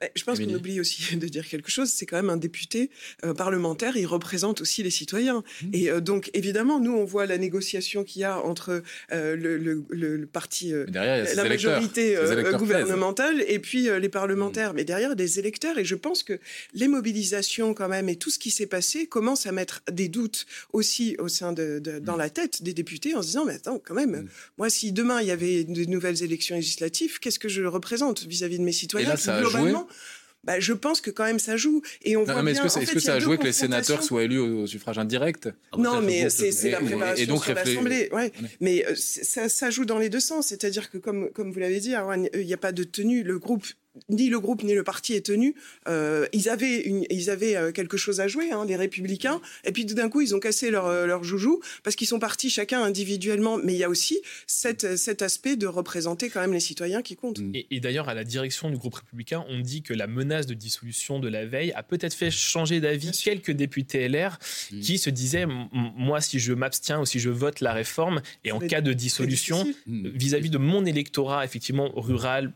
Bah, 0.00 0.08
je 0.14 0.24
pense 0.24 0.38
qu'on 0.38 0.54
oublie 0.54 0.80
aussi 0.80 1.16
de 1.16 1.28
dire 1.28 1.46
quelque 1.46 1.70
chose. 1.70 1.90
C'est 1.90 2.06
quand 2.06 2.16
même 2.16 2.30
un 2.30 2.36
député 2.36 2.90
euh, 3.24 3.34
parlementaire. 3.34 3.96
Il 3.96 4.06
représente 4.06 4.60
aussi 4.60 4.82
les 4.82 4.90
citoyens. 4.90 5.42
Mmh. 5.62 5.68
Et 5.74 5.90
euh, 5.90 6.00
donc, 6.00 6.30
évidemment, 6.34 6.80
nous, 6.80 6.92
on 6.92 7.04
voit 7.04 7.26
la 7.26 7.38
négociation 7.38 8.04
qu'il 8.04 8.22
y 8.22 8.24
a 8.24 8.38
entre 8.38 8.82
euh, 9.12 9.36
le, 9.36 9.58
le, 9.58 10.26
parti, 10.26 10.72
la 10.92 11.44
majorité 11.44 12.16
gouvernementale 12.56 13.44
et 13.46 13.58
puis 13.58 13.88
les 14.00 14.08
parlementaires. 14.08 14.72
Mmh. 14.72 14.76
Mais 14.76 14.84
derrière, 14.84 15.16
des 15.16 15.38
électeurs. 15.38 15.78
Et 15.78 15.84
je 15.84 15.94
pense 15.94 16.22
que 16.22 16.38
les 16.74 16.88
mobilisations, 16.88 17.74
quand 17.74 17.88
même, 17.88 18.08
et 18.08 18.16
tout 18.16 18.30
ce 18.30 18.38
qui 18.38 18.50
s'est 18.50 18.66
passé 18.66 19.06
commence 19.06 19.46
à 19.46 19.52
mettre 19.52 19.82
des 19.90 20.08
doutes 20.08 20.46
aussi 20.72 21.16
au 21.18 21.28
sein 21.28 21.52
de, 21.52 21.78
dans 21.78 22.14
mmh. 22.14 22.18
la 22.18 22.30
tête 22.30 22.62
des 22.62 22.72
députés 22.72 23.14
en 23.14 23.22
se 23.22 23.28
disant, 23.28 23.44
mais 23.44 23.54
attends, 23.54 23.80
quand 23.84 23.94
même, 23.94 24.28
moi, 24.56 24.70
si 24.70 24.92
demain 24.92 25.20
il 25.20 25.28
y 25.28 25.30
avait 25.30 25.64
de 25.64 25.84
nouvelles 25.84 26.22
élections 26.22 26.56
législatives, 26.56 27.18
qu'est-ce 27.18 27.38
que 27.38 27.48
je 27.48 27.62
représente 27.62 28.24
vis-à-vis 28.24 28.58
de 28.58 28.64
mes 28.64 28.72
citoyens 28.72 29.14
globalement, 29.14 29.86
bah, 30.42 30.58
je 30.58 30.72
pense 30.72 31.00
que 31.00 31.10
quand 31.10 31.24
même 31.24 31.38
ça 31.38 31.56
joue. 31.56 31.82
Et 32.02 32.16
on 32.16 32.24
voit 32.24 32.42
mais 32.42 32.52
est-ce 32.52 32.62
que, 32.62 32.82
est, 32.82 32.92
que 32.94 33.00
ça 33.00 33.14
a 33.14 33.18
joué 33.18 33.36
que 33.36 33.44
les 33.44 33.52
sénateurs 33.52 34.02
soient 34.02 34.22
élus 34.22 34.38
au, 34.38 34.66
suffrage 34.66 34.98
indirect? 34.98 35.50
Ah 35.72 35.76
bah 35.76 35.82
Non, 35.82 36.00
mais 36.00 36.30
c'est 36.30 36.70
la 36.70 36.80
préparation 36.80 37.22
et 37.22 37.26
donc, 37.26 37.44
sur 37.44 37.54
l'Assemblée. 37.54 38.08
Ouais. 38.12 38.32
Mais 38.60 38.86
euh, 38.86 38.94
ça, 38.94 39.48
ça, 39.48 39.70
joue 39.70 39.84
dans 39.84 39.98
les 39.98 40.08
deux 40.08 40.20
sens. 40.20 40.46
C'est-à-dire 40.46 40.90
que, 40.90 40.98
comme, 40.98 41.30
comme 41.30 41.52
vous 41.52 41.58
l'avez 41.58 41.80
dit, 41.80 41.94
il 42.34 42.46
n'y 42.46 42.54
a 42.54 42.58
pas 42.58 42.72
de 42.72 42.84
tenue. 42.84 43.22
Le 43.22 43.38
groupe 43.38 43.66
ni 44.08 44.28
le 44.28 44.38
groupe 44.38 44.62
ni 44.62 44.74
le 44.74 44.84
parti 44.84 45.14
est 45.14 45.26
tenu. 45.26 45.54
Euh, 45.88 46.26
ils 46.32 46.48
avaient, 46.48 46.80
une, 46.82 47.04
ils 47.10 47.30
avaient 47.30 47.56
euh, 47.56 47.72
quelque 47.72 47.96
chose 47.96 48.20
à 48.20 48.28
jouer, 48.28 48.50
hein, 48.52 48.64
les 48.64 48.76
républicains. 48.76 49.40
Et 49.64 49.72
puis 49.72 49.86
tout 49.86 49.94
d'un 49.94 50.08
coup, 50.08 50.20
ils 50.20 50.34
ont 50.34 50.40
cassé 50.40 50.70
leur, 50.70 50.86
euh, 50.86 51.06
leur 51.06 51.24
joujou 51.24 51.60
parce 51.82 51.96
qu'ils 51.96 52.06
sont 52.06 52.18
partis 52.18 52.50
chacun 52.50 52.82
individuellement. 52.82 53.58
Mais 53.58 53.74
il 53.74 53.78
y 53.78 53.84
a 53.84 53.88
aussi 53.88 54.20
cet, 54.46 54.96
cet 54.96 55.22
aspect 55.22 55.56
de 55.56 55.66
représenter 55.66 56.30
quand 56.30 56.40
même 56.40 56.52
les 56.52 56.60
citoyens 56.60 57.02
qui 57.02 57.16
comptent. 57.16 57.40
Et, 57.54 57.80
d'ailleurs, 57.80 58.08
à 58.08 58.14
la 58.14 58.24
direction 58.24 58.70
du 58.70 58.76
groupe 58.76 58.94
républicain, 58.94 59.44
on 59.48 59.58
dit 59.58 59.82
que 59.82 59.94
la 59.94 60.06
menace 60.06 60.46
de 60.46 60.54
dissolution 60.54 61.18
de 61.18 61.28
la 61.28 61.46
veille 61.46 61.72
a 61.72 61.82
peut-être 61.82 62.14
fait 62.14 62.30
changer 62.30 62.80
d'avis 62.80 63.10
quelques 63.10 63.52
députés 63.52 64.08
LR 64.08 64.38
mm. 64.70 64.80
qui 64.80 64.98
se 64.98 65.10
disaient 65.10 65.46
moi, 65.72 66.20
si 66.20 66.38
je 66.38 66.52
m'abstiens 66.52 67.00
ou 67.00 67.06
si 67.06 67.18
je 67.18 67.30
vote 67.30 67.60
la 67.60 67.72
réforme, 67.72 68.22
et 68.44 68.52
en 68.52 68.60
cas 68.60 68.80
de 68.80 68.92
dissolution, 68.92 69.66
vis-à-vis 69.86 70.48
-vis 70.48 70.52
de 70.52 70.58
mon 70.58 70.84
électorat, 70.86 71.44
effectivement, 71.44 71.90
rural, 71.96 72.52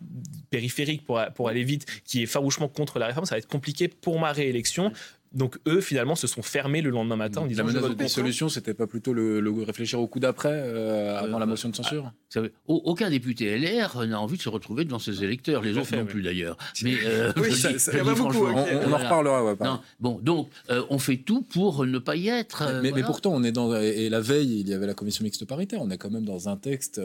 périphérique, 0.55 1.05
pour 1.05 1.21
pour 1.35 1.49
aller 1.49 1.65
vite, 1.65 1.85
qui 2.05 2.23
est 2.23 2.27
farouchement 2.27 2.69
contre 2.69 2.99
la 2.99 3.07
réforme, 3.07 3.27
ça 3.27 3.35
va 3.35 3.39
être 3.39 3.49
compliqué 3.49 3.89
pour 3.89 4.21
ma 4.21 4.31
réélection. 4.33 4.93
Donc 5.35 5.59
eux, 5.67 5.81
finalement, 5.81 6.15
se 6.15 6.27
sont 6.27 6.43
fermés 6.43 6.81
le 6.81 6.91
lendemain 6.91 7.17
matin 7.17 7.43
en 7.43 7.47
disant... 7.47 7.65
La 7.65 7.73
menace 7.73 7.91
de 7.91 7.95
dissolution, 7.95 8.49
c'était 8.49 8.75
pas 8.75 8.87
plutôt 8.87 9.13
le, 9.13 9.43
réfléchir 9.65 10.01
au 10.01 10.07
coup 10.07 10.21
d'après, 10.21 10.53
euh, 10.53 11.19
avant 11.19 11.39
la 11.39 11.47
motion 11.47 11.69
de 11.69 11.77
censure 11.77 12.13
ah, 12.37 12.41
Aucun 12.67 13.11
député 13.11 13.59
LR 13.59 14.07
n'a 14.07 14.21
envie 14.21 14.37
de 14.37 14.43
se 14.43 14.49
retrouver 14.49 14.85
devant 14.85 14.99
ses 14.99 15.25
électeurs, 15.25 15.63
les 15.63 15.77
autres 15.77 15.97
non 15.97 16.07
plus 16.07 16.23
d'ailleurs. 16.23 16.57
Mais 16.83 16.95
euh, 17.05 17.33
beaucoup, 18.15 18.45
on, 18.47 18.93
en 18.93 18.97
reparlera. 18.97 19.81
bon, 19.99 20.21
donc 20.23 20.51
euh, 20.71 20.83
on 20.91 20.99
fait 20.99 21.17
tout 21.17 21.43
pour 21.43 21.85
ne 21.85 21.99
pas 21.99 22.17
y 22.17 22.29
être. 22.29 22.81
mais, 22.83 23.03
pourtant, 23.03 23.33
on 23.35 23.43
est 23.43 23.53
dans... 23.53 23.75
Et 23.77 24.09
la 24.09 24.21
veille, 24.21 24.61
il 24.61 24.69
y 24.69 24.75
avait 24.75 24.87
la 24.87 24.95
commission 24.95 25.25
mixte 25.25 25.45
paritaire. 25.45 25.81
On 25.83 25.91
est 25.91 25.99
quand 25.99 26.11
même 26.11 26.25
dans 26.25 26.49
un 26.49 26.57
texte 26.57 27.01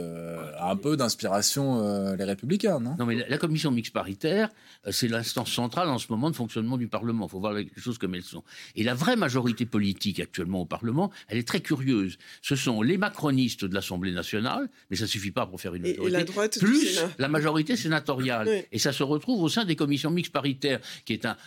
un 0.60 0.76
peu 0.76 0.98
d'inspiration 0.98 2.16
les 2.16 2.24
républicains, 2.24 2.80
non? 2.80 2.96
Non, 3.00 3.06
mais 3.06 3.26
la, 3.28 3.38
commission 3.38 3.72
mixte 3.72 3.94
paritaire, 3.94 4.50
c'est 4.92 5.08
l'instance 5.08 5.52
centrale 5.52 5.90
en 5.90 5.98
ce 5.98 6.08
moment 6.10 6.30
de 6.30 6.36
fonctionnement 6.36 6.78
du 6.78 6.88
Parlement. 6.88 7.26
Il 7.26 7.30
faut 7.30 7.40
voir 7.40 7.56
quelque 7.56 7.80
chose 7.80 7.98
comme 7.98 8.16
elles 8.20 8.26
sont. 8.26 8.44
Et 8.76 8.84
la 8.84 8.94
vraie 8.94 9.16
majorité 9.16 9.66
politique 9.66 10.20
actuellement 10.20 10.62
au 10.62 10.66
Parlement, 10.66 11.12
elle 11.28 11.38
est 11.38 11.48
très 11.48 11.62
curieuse. 11.62 12.18
Ce 12.42 12.56
sont 12.56 12.82
les 12.82 12.98
macronistes 12.98 13.66
de 13.66 13.74
l'Assemblée 13.74 14.12
nationale, 14.12 14.70
mais 14.90 14.98
ça 14.98 15.08
suffit 15.08 15.32
pas 15.32 15.46
pour 15.46 15.60
faire 15.60 15.74
une 15.76 15.82
majorité. 15.82 16.08
Et, 16.08 16.12
la 16.12 16.24
droite 16.24 16.60
plus 16.60 17.00
la 17.18 17.28
majorité 17.28 17.76
sénatoriale. 17.76 18.66
Et 18.72 18.80
ça 18.80 18.94
se 18.94 19.04
retrouve 19.04 19.42
au 19.42 19.50
sein 19.50 19.66
des 19.66 19.76
commissions 19.76 20.12
mixtes 20.12 20.34
paritaires, 20.34 20.80
qui 21.06 21.14
est 21.14 21.26
un, 21.26 21.38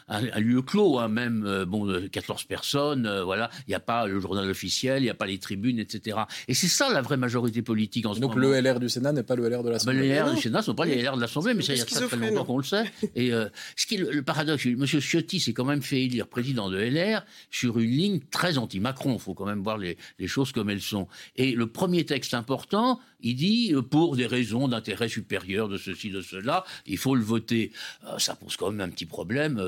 lieu 0.41 0.63
clos, 0.63 0.99
hein, 0.99 1.09
même 1.09 1.45
euh, 1.47 1.65
bon, 1.65 2.09
14 2.11 2.45
personnes. 2.45 3.07
Euh, 3.07 3.25
voilà, 3.25 3.51
il 3.67 3.71
n'y 3.71 3.75
a 3.75 3.81
pas 3.81 4.07
le 4.07 4.21
journal 4.21 4.49
officiel, 4.49 5.03
il 5.03 5.05
n'y 5.05 5.11
a 5.11 5.15
pas 5.15 5.27
les 5.27 5.39
tribunes, 5.39 5.79
etc. 5.79 6.19
Et 6.49 6.55
c'est 6.55 6.69
ça 6.69 6.91
la 6.93 7.03
vraie 7.03 7.17
majorité 7.17 7.63
politique 7.63 8.07
en 8.07 8.15
ce 8.15 8.21
Donc 8.21 8.35
moment. 8.35 8.47
Donc 8.47 8.55
le 8.55 8.61
LR 8.61 8.81
du 8.81 8.89
Sénat 8.89 9.13
n'est 9.13 9.23
pas 9.23 9.37
le 9.37 9.49
LR 9.49 9.63
de 9.63 9.71
l'Assemblée. 9.71 10.01
Ben, 10.01 10.09
les 10.09 10.15
LR 10.15 10.35
du 10.35 10.41
Sénat 10.41 10.59
ne 10.59 10.65
sont 10.65 10.75
pas 10.75 10.85
les 10.85 11.03
LR 11.03 11.17
de 11.17 11.21
l'Assemblée, 11.21 11.55
mais 11.55 11.63
ça 11.63 11.75
y 11.75 11.81
a 11.81 11.85
très, 11.85 12.07
très 12.07 12.17
longtemps 12.17 12.45
qu'on 12.45 12.59
le 12.59 12.65
sait. 12.65 12.85
Et 13.15 13.33
euh, 13.33 13.49
ce 13.77 13.87
qui 13.87 13.97
est 13.97 13.99
le, 13.99 14.23
paradoxe, 14.23 14.67
M. 14.67 14.87
Ciotti 14.87 15.41
s'est 15.41 15.53
quand 15.53 15.65
même 15.65 15.83
fait 15.83 16.03
élire 16.03 16.27
président 16.27 16.62
de 16.71 16.79
LR 16.79 17.25
sur 17.51 17.79
une 17.79 17.91
ligne 17.91 18.21
très 18.31 18.59
anti-Macron. 18.59 19.15
Il 19.15 19.21
faut 19.21 19.35
quand 19.35 19.47
même 19.47 19.63
voir 19.63 19.79
les, 19.79 19.97
choses 20.27 20.53
comme 20.53 20.71
elles 20.71 20.81
sont. 20.81 21.09
Et 21.37 21.53
le 21.53 21.67
premier 21.67 22.05
texte 22.05 22.35
important, 22.35 23.01
il 23.21 23.37
dit 23.37 23.73
euh, 23.75 23.83
pour 23.83 24.17
des 24.17 24.27
raisons 24.27 24.69
d'intérêt 24.69 25.09
supérieur 25.09 25.69
de 25.69 25.77
ceci, 25.77 26.11
de 26.11 26.23
cela, 26.23 26.65
il 26.87 26.99
faut 26.99 27.15
le 27.15 27.23
voter. 27.23 27.73
Euh, 28.07 28.19
ça 28.19 28.35
pose 28.35 28.57
quand 28.57 28.71
même 28.71 28.81
un 28.81 28.91
petit 28.91 29.07
problème 29.07 29.63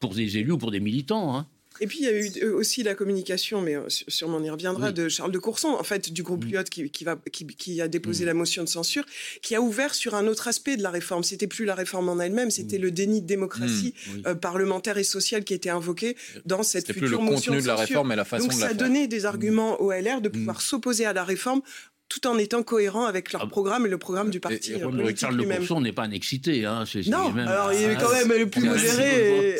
pour 0.00 0.14
des 0.14 0.38
élus 0.38 0.52
ou 0.52 0.58
pour 0.58 0.70
des 0.70 0.80
militants. 0.80 1.36
Hein. 1.36 1.46
Et 1.78 1.86
puis, 1.86 1.98
il 2.00 2.04
y 2.04 2.08
a 2.08 2.12
eu 2.12 2.30
euh, 2.42 2.54
aussi 2.54 2.82
la 2.82 2.94
communication, 2.94 3.62
mais 3.62 3.76
euh, 3.76 3.84
sûrement 3.88 4.38
on 4.38 4.42
y 4.42 4.50
reviendra, 4.50 4.92
de 4.92 5.08
Charles 5.08 5.30
de 5.30 5.38
Courson, 5.38 5.68
en 5.68 5.82
fait, 5.84 6.12
du 6.12 6.22
groupe 6.22 6.44
Lyot, 6.44 6.64
qui, 6.64 7.04
va, 7.04 7.16
qui, 7.32 7.80
a 7.80 7.88
déposé 7.88 8.24
la 8.24 8.34
motion 8.34 8.64
de 8.64 8.68
censure, 8.68 9.04
qui 9.40 9.54
a 9.54 9.62
ouvert 9.62 9.94
sur 9.94 10.14
un 10.14 10.26
autre 10.26 10.48
aspect 10.48 10.76
de 10.76 10.82
la 10.82 10.90
réforme. 10.90 11.22
C'était 11.22 11.46
plus 11.46 11.64
la 11.64 11.74
réforme 11.74 12.08
en 12.08 12.18
elle-même, 12.18 12.50
c'était 12.50 12.78
le 12.78 12.90
déni 12.90 13.22
de 13.22 13.26
démocratie 13.26 13.94
euh, 14.26 14.34
parlementaire 14.34 14.98
et 14.98 15.04
sociale 15.04 15.44
qui 15.44 15.54
était 15.54 15.70
invoqué 15.70 16.16
dans 16.44 16.62
cette 16.62 16.86
future 16.86 17.00
plus 17.00 17.10
le 17.10 17.16
motion 17.18 17.52
contenu 17.52 17.62
de, 17.62 17.66
la 17.66 17.76
réforme, 17.76 18.08
mais 18.08 18.16
la 18.16 18.24
façon 18.24 18.46
Donc, 18.46 18.56
de 18.56 18.60
la 18.60 18.68
ça 18.68 18.74
donnait 18.74 19.08
des 19.08 19.24
arguments 19.24 19.80
au 19.80 19.92
LR 19.92 20.20
de 20.20 20.28
pouvoir 20.28 20.60
s'opposer 20.60 21.06
à 21.06 21.12
la 21.12 21.24
réforme 21.24 21.62
tout 22.10 22.26
en 22.26 22.36
étant 22.38 22.62
cohérent 22.64 23.06
avec 23.06 23.32
leur 23.32 23.44
ah, 23.44 23.46
programme 23.46 23.86
et 23.86 23.88
le 23.88 23.96
programme 23.96 24.30
du 24.30 24.40
parti. 24.40 24.72
Et, 24.72 24.76
et 24.76 25.16
Charles 25.16 25.36
Le 25.36 25.80
n'est 25.80 25.92
pas 25.92 26.02
un 26.02 26.10
excité. 26.10 26.66
Hein, 26.66 26.84
non, 27.06 27.34
alors 27.36 27.72
il 27.72 27.88
est 27.88 27.96
quand 27.96 28.12
même 28.12 28.28
le 28.36 28.50
plus 28.50 28.68
modéré. 28.68 29.56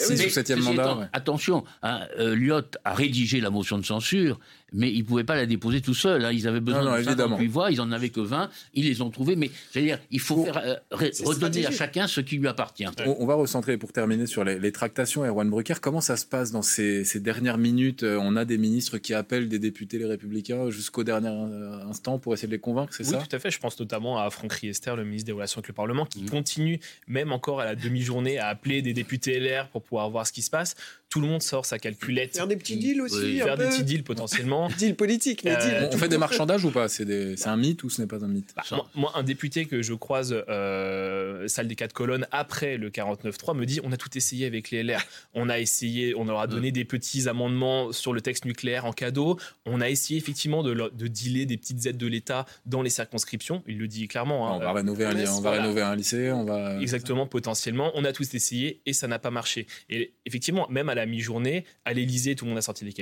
mandat. 0.57 1.09
Attention, 1.13 1.65
hein, 1.83 2.01
euh, 2.19 2.35
Lyot 2.35 2.63
a 2.85 2.93
rédigé 2.93 3.41
la 3.41 3.51
motion 3.51 3.79
de 3.79 3.87
censure 3.87 4.39
mais 4.73 4.91
ils 4.91 5.01
ne 5.01 5.05
pouvaient 5.05 5.25
pas 5.25 5.37
la 5.37 5.47
déposer 5.47 5.81
tout 5.81 5.95
seuls. 5.95 6.25
Hein. 6.25 6.33
Ils 6.33 6.47
avaient 6.47 6.61
besoin 6.61 6.99
de 6.99 7.05
58 7.05 7.47
voix, 7.49 7.71
ils 7.71 7.79
n'en 7.79 7.93
avaient 7.93 8.11
que 8.11 8.21
20, 8.21 8.51
ils 8.75 8.85
les 8.85 9.01
ont 9.03 9.11
trouvées. 9.11 9.37
Mais 9.37 9.51
dire, 9.75 9.99
il 10.11 10.21
faut 10.21 10.45
faire, 10.45 10.59
euh, 10.65 10.77
redonner 11.25 11.67
à 11.67 11.71
chacun 11.71 12.07
ce 12.07 12.21
qui 12.21 12.37
lui 12.37 12.49
appartient. 12.49 12.87
On, 13.07 13.27
va 13.27 13.35
recentrer 13.35 13.77
pour 13.77 13.93
terminer 13.93 14.27
sur 14.27 14.45
les, 14.45 14.73
tractations. 14.73 15.25
Erwan 15.25 15.49
Brucker, 15.49 15.75
comment 15.81 16.01
ça 16.01 16.17
se 16.17 16.27
passe 16.27 16.51
dans 16.51 16.63
ces, 16.63 17.05
dernières 17.17 17.59
minutes 17.59 18.03
euh, 18.03 18.19
On 18.21 18.37
a 18.37 18.45
des 18.45 18.59
ministres 18.59 18.99
qui 18.99 19.15
appellent 19.15 19.49
des 19.49 19.59
députés 19.59 19.99
les 19.99 20.07
Républicains 20.07 20.71
jusqu'au 20.71 21.05
dernier 21.05 21.29
euh, 21.29 21.85
instant 21.89 22.19
pour 22.19 22.35
essayer 22.35 22.49
de 22.49 22.53
les 22.53 22.59
convaincre, 22.59 22.95
c'est 22.95 23.05
oui, 23.05 23.13
ça? 23.13 23.19
tout 23.19 23.35
à 23.35 23.39
fait. 23.39 23.51
Je 23.51 23.59
pense 23.59 23.79
notamment 23.79 24.19
à 24.19 24.31
Franck 24.31 24.53
Riester, 24.53 24.95
le 24.97 25.05
ministre 25.05 25.27
des 25.27 25.33
Relations 25.33 25.59
avec 25.59 25.69
le 25.69 25.75
Parlement, 25.75 26.07
qui 26.07 26.23
mmh. 26.23 26.31
continue, 26.31 26.81
même 27.09 27.33
encore 27.33 27.61
à 27.61 27.65
la 27.65 27.75
demi-journée, 27.75 28.39
à 28.39 28.49
appeler 28.49 28.83
des 28.83 28.93
députés 28.93 29.39
LR 29.39 29.69
pour 29.69 29.83
pouvoir 29.83 30.11
voir 30.11 30.27
ce 30.27 30.33
qui 30.33 30.43
se 30.43 30.51
passe 30.51 30.77
tout 31.11 31.21
le 31.21 31.27
monde 31.27 31.43
sort 31.43 31.67
sa 31.67 31.79
calculette. 31.79 32.37
Faire 32.37 32.47
des 32.47 32.57
petits 32.57 32.77
deals 32.77 33.03
aussi. 33.03 33.39
Faire 33.39 33.59
des 33.59 33.67
petits 33.67 33.83
deals 33.83 34.05
potentiellement. 34.05 34.60
Deals 34.69 34.97
politiques. 34.97 35.45
Mais 35.45 35.57
euh, 35.57 35.89
on 35.93 35.97
fait 35.97 36.09
des 36.09 36.19
marchandages 36.19 36.65
ou 36.65 36.71
pas? 36.71 36.89
C'est 36.89 37.47
un 37.47 37.57
mythe 37.57 37.83
ou 37.85 37.91
ce 37.91 38.01
n'est 38.01 38.07
pas 38.07 38.25
un 38.25 38.29
mythe? 38.29 38.53
Bah, 38.57 38.63
moi, 38.95 39.13
un 39.15 39.23
député 39.23 39.67
que 39.67 39.83
je 39.83 39.95
croise, 39.95 40.35
euh, 40.49 41.49
salle 41.49 41.69
des 41.69 41.77
quatre 41.77 41.93
colonnes, 41.93 42.27
après 42.31 42.77
le 42.77 42.91
49.3, 42.91 43.57
me 43.57 43.67
dit 43.67 43.81
on 43.85 43.93
a 43.93 43.97
tout 43.97 44.17
essayé 44.17 44.47
avec 44.47 44.71
les 44.71 44.83
LR. 44.83 45.01
On 45.35 45.49
a 45.49 45.59
essayé, 45.59 46.15
on 46.15 46.25
leur 46.25 46.41
a 46.41 46.47
donné 46.47 46.73
des 46.73 46.85
petits 46.85 47.29
amendements 47.29 47.93
sur 47.93 48.13
le 48.13 48.21
texte 48.21 48.45
nucléaire 48.45 48.85
en 48.85 48.93
cadeau. 48.93 49.39
On 49.67 49.81
a 49.81 49.89
essayé 49.89 50.19
effectivement 50.19 50.63
de, 50.63 50.75
de 50.75 51.07
dealer 51.07 51.47
des 51.47 51.57
petites 51.57 51.87
aides 51.87 51.99
de 51.99 52.07
l'État 52.07 52.47
dans 52.67 52.83
les 52.83 52.91
circonscriptions. 52.91 53.63
Il 53.67 53.79
le 53.79 53.89
dit 53.89 54.09
clairement. 54.09 54.49
Hein. 54.49 54.57
on 54.57 54.59
va, 54.59 54.73
rénover, 54.73 55.05
un, 55.05 55.33
on 55.33 55.41
va 55.41 55.51
rénover 55.53 55.83
un 55.83 55.97
lycée. 55.97 56.31
On 56.33 56.45
va... 56.45 56.81
Exactement, 56.81 57.27
potentiellement. 57.27 57.91
On 57.95 58.05
a 58.05 58.13
tous 58.13 58.35
essayé 58.35 58.81
et 58.87 58.93
ça 58.93 59.09
n'a 59.09 59.19
pas 59.19 59.31
marché. 59.31 59.67
Et 59.89 60.13
effectivement, 60.27 60.67
même 60.71 60.89
à 60.89 60.95
la 60.95 61.07
mi-journée. 61.07 61.65
À 61.85 61.93
l'Elysée, 61.93 62.35
tout 62.35 62.45
le 62.45 62.51
monde 62.51 62.59
a 62.59 62.63
sorti 62.63 62.85
les 62.85 62.93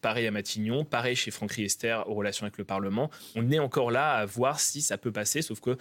Pareil 0.00 0.26
à 0.26 0.30
Matignon, 0.30 0.84
pareil 0.84 1.16
chez 1.16 1.30
Franck 1.30 1.52
Riester 1.52 2.00
aux 2.06 2.14
relations 2.14 2.44
avec 2.44 2.58
le 2.58 2.64
Parlement. 2.64 3.10
On 3.34 3.50
est 3.50 3.58
encore 3.58 3.90
là 3.90 4.12
à 4.14 4.26
voir 4.26 4.60
si 4.60 4.82
ça 4.82 4.98
peut 4.98 5.12
passer, 5.12 5.42
sauf 5.42 5.60
que 5.60 5.76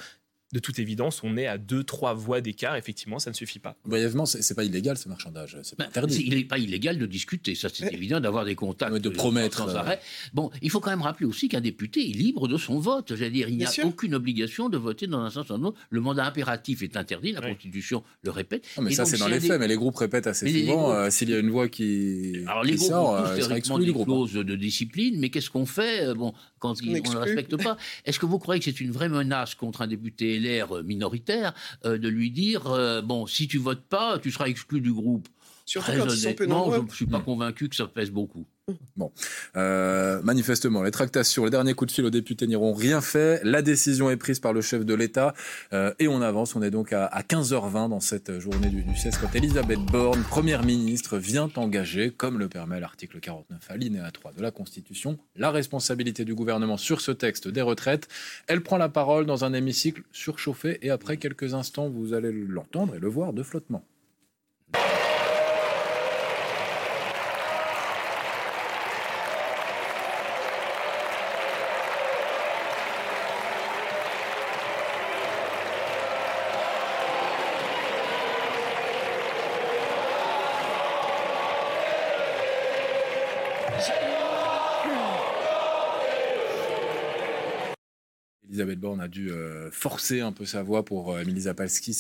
de 0.52 0.60
toute 0.60 0.80
évidence, 0.80 1.22
on 1.24 1.38
est 1.38 1.46
à 1.46 1.60
deux, 1.60 1.84
trois 1.84 2.16
voix 2.16 2.42
d'écart. 2.42 2.76
Effectivement, 2.76 3.20
ça 3.20 3.30
ne 3.30 3.36
suffit 3.36 3.60
pas. 3.60 3.76
Brièvement, 3.86 4.26
c'est 4.26 4.56
pas 4.56 4.64
illégal 4.64 4.98
ce 4.98 5.08
marchandage. 5.08 5.58
C'est 5.62 5.78
pas 5.78 5.84
bah, 5.84 5.90
interdit. 5.90 6.24
Il 6.26 6.36
n'est 6.36 6.44
pas 6.44 6.58
illégal 6.58 6.98
de 6.98 7.06
discuter. 7.06 7.54
Ça, 7.54 7.70
c'est 7.72 7.94
évident 7.94 8.20
d'avoir 8.20 8.46
des 8.46 8.56
contacts. 8.56 8.96
de 8.96 9.10
promettre. 9.10 9.58
Sans 9.60 9.70
euh, 9.70 9.80
arrêt. 9.80 10.00
Bon, 10.34 10.50
il 10.64 10.72
faut 10.72 10.80
quand 10.80 10.90
même 10.90 11.04
rappeler 11.04 11.28
aussi 11.28 11.50
qu'un 11.50 11.62
député 11.62 12.02
est 12.10 12.14
libre 12.14 12.48
de 12.48 12.58
son 12.58 12.80
vote. 12.80 13.16
J'allais 13.16 13.30
dire, 13.30 13.50
il 13.50 13.58
n'y 13.58 13.66
a 13.66 13.72
aucune 13.84 14.16
obligation 14.16 14.70
de 14.70 14.78
voter 14.78 15.06
dans 15.06 15.20
un 15.20 15.30
sens 15.30 15.46
ou 15.46 15.50
dans 15.50 15.60
un 15.60 15.64
autre. 15.66 15.80
Le 15.92 16.02
mandat 16.02 16.26
impératif 16.26 16.82
est 16.82 16.98
interdit. 16.98 17.32
La 17.32 17.42
Constitution 17.42 18.04
le 18.24 18.32
répète. 18.32 18.66
mais 18.82 18.92
ça, 18.92 19.06
c'est 19.06 19.18
dans 19.18 19.28
les 19.28 19.40
faits. 19.40 19.60
Mais 19.60 19.68
les 19.68 19.76
groupes 19.76 19.98
répètent 19.98 20.28
assez 20.28 20.50
souvent. 20.52 20.92
Euh, 20.94 21.10
s'il 21.12 21.30
y 21.30 21.34
a 21.34 21.40
une 21.40 21.52
voix 21.52 21.70
qui. 21.70 22.44
Alors, 22.48 22.64
les 22.64 22.76
groupes 22.76 22.92
ont 22.92 23.16
euh, 23.16 23.36
théoriquement 23.36 23.78
des 23.78 23.94
clauses 23.94 24.34
de 24.34 24.56
discipline. 24.56 25.20
Mais 25.20 25.30
qu'est-ce 25.30 25.52
qu'on 25.52 25.68
fait 25.68 26.12
bon, 26.16 26.34
quand 26.58 26.74
on, 26.82 26.92
ne 26.92 27.18
respecte 27.18 27.56
pas? 27.62 27.78
Est-ce 28.06 28.18
que 28.18 28.26
vous 28.26 28.40
croyez 28.40 28.60
que 28.60 28.66
c'est 28.66 28.82
une 28.82 28.92
vraie 28.92 29.10
menace 29.10 29.54
contre 29.54 29.84
un 29.84 29.88
député 29.88 30.39
LR 30.40 30.84
minoritaire 30.84 31.54
euh, 31.86 31.98
de 31.98 32.08
lui 32.08 32.32
dire 32.32 32.68
euh, 32.68 33.02
bon, 33.02 33.28
si 33.28 33.48
tu 33.48 33.58
votes 33.58 33.84
pas, 33.84 34.20
tu 34.20 34.32
seras 34.32 34.48
exclu 34.48 34.82
du 34.82 34.94
groupe. 34.94 35.28
Très 35.76 36.00
honnêtement, 36.00 36.72
je 36.72 36.82
ne 36.82 36.90
suis 36.90 37.06
pas 37.06 37.20
convaincu 37.20 37.70
que 37.70 37.76
ça 37.76 37.88
pèse 37.88 38.12
beaucoup. 38.12 38.46
Bon, 38.96 39.12
euh, 39.56 40.22
manifestement, 40.22 40.84
les 40.84 40.92
tractations, 40.92 41.44
les 41.46 41.50
derniers 41.50 41.74
coups 41.74 41.90
de 41.90 41.96
fil 41.96 42.06
aux 42.06 42.12
députés 42.12 42.46
n'iront 42.46 42.74
rien 42.74 43.02
fait. 43.02 43.42
La 43.44 43.64
décision 43.64 44.12
est 44.12 44.18
prise 44.18 44.40
par 44.40 44.54
le 44.54 44.62
chef 44.62 44.86
de 44.86 44.94
l'État 44.94 45.34
et 45.72 46.08
on 46.08 46.22
avance. 46.22 46.56
On 46.56 46.62
est 46.62 46.70
donc 46.70 46.94
à, 46.94 47.08
15h20 47.28 47.90
dans 47.90 48.00
cette 48.00 48.40
journée 48.40 48.70
du, 48.70 48.84
du 48.84 48.96
16 48.96 49.18
quand 49.18 49.34
Elisabeth 49.36 49.80
Borne, 49.80 50.22
première 50.24 50.64
ministre, 50.64 51.18
vient 51.18 51.50
engager, 51.56 52.12
comme 52.12 52.38
le 52.38 52.48
permet 52.48 52.80
l'article 52.80 53.20
49 53.20 53.60
alinéa 53.70 54.12
3 54.12 54.34
de 54.34 54.42
la 54.42 54.52
Constitution, 54.52 55.18
la 55.36 55.52
responsabilité 55.52 56.26
du 56.26 56.36
gouvernement 56.36 56.78
sur 56.78 57.02
ce 57.02 57.12
texte 57.12 57.48
des 57.48 57.62
retraites. 57.62 58.08
Elle 58.48 58.62
prend 58.62 58.78
la 58.78 58.90
parole 58.90 59.26
dans 59.26 59.46
un 59.46 59.54
hémicycle 59.54 60.04
surchauffé 60.12 60.80
et 60.82 60.90
après 60.90 61.18
quelques 61.18 61.54
instants, 61.54 61.90
vous 61.90 62.14
allez 62.14 62.32
l'entendre 62.32 62.96
et 62.96 63.00
le 63.00 63.08
voir 63.08 63.34
de 63.34 63.44
flottement. 63.44 63.86
Elisabeth 88.60 88.80
Borne 88.80 88.99
a 88.99 88.99
dû 89.10 89.32
euh, 89.32 89.70
forcer 89.72 90.22
un 90.22 90.32
peu 90.32 90.46
sa 90.46 90.64
voix 90.64 90.86
pour 90.86 91.14
euh, 91.14 91.22
Emily 91.22 91.42
Zapalski 91.42 91.96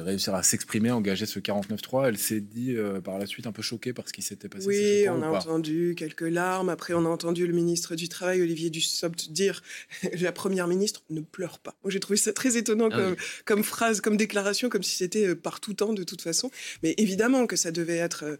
réussir 0.00 0.34
à 0.34 0.42
s'exprimer, 0.42 0.90
engager 0.90 1.26
ce 1.26 1.38
49-3. 1.38 2.08
Elle 2.08 2.18
s'est 2.18 2.40
dit 2.40 2.74
euh, 2.76 3.00
par 3.00 3.18
la 3.18 3.26
suite 3.26 3.46
un 3.46 3.52
peu 3.52 3.62
choquée 3.62 3.92
par 3.92 4.06
ce 4.08 4.12
qui 4.12 4.22
s'était 4.22 4.48
passé. 4.48 4.66
Oui, 4.66 5.08
on 5.08 5.22
a 5.22 5.28
entendu 5.28 5.94
quelques 5.96 6.20
larmes. 6.22 6.68
Après, 6.68 6.94
on 6.94 7.06
a 7.06 7.08
entendu 7.08 7.46
le 7.46 7.52
ministre 7.52 7.94
du 7.94 8.08
Travail, 8.08 8.42
Olivier 8.42 8.70
Dussopt, 8.70 9.30
dire 9.30 9.62
la 10.20 10.32
première 10.32 10.66
ministre 10.66 11.02
ne 11.10 11.20
pleure 11.20 11.58
pas. 11.58 11.76
Moi, 11.84 11.90
j'ai 11.90 12.00
trouvé 12.00 12.16
ça 12.16 12.32
très 12.32 12.56
étonnant 12.56 12.88
ah 12.90 13.12
comme, 13.44 13.62
phrase, 13.62 14.00
comme 14.00 14.16
déclaration, 14.16 14.68
comme 14.68 14.82
si 14.82 14.96
c'était 14.96 15.34
par 15.34 15.60
tout 15.60 15.74
temps 15.74 15.92
de 15.92 16.02
toute 16.02 16.20
façon. 16.20 16.50
Mais 16.82 16.94
évidemment 16.98 17.46
que 17.46 17.56
ça 17.56 17.70
devait 17.70 17.96
être 17.96 18.38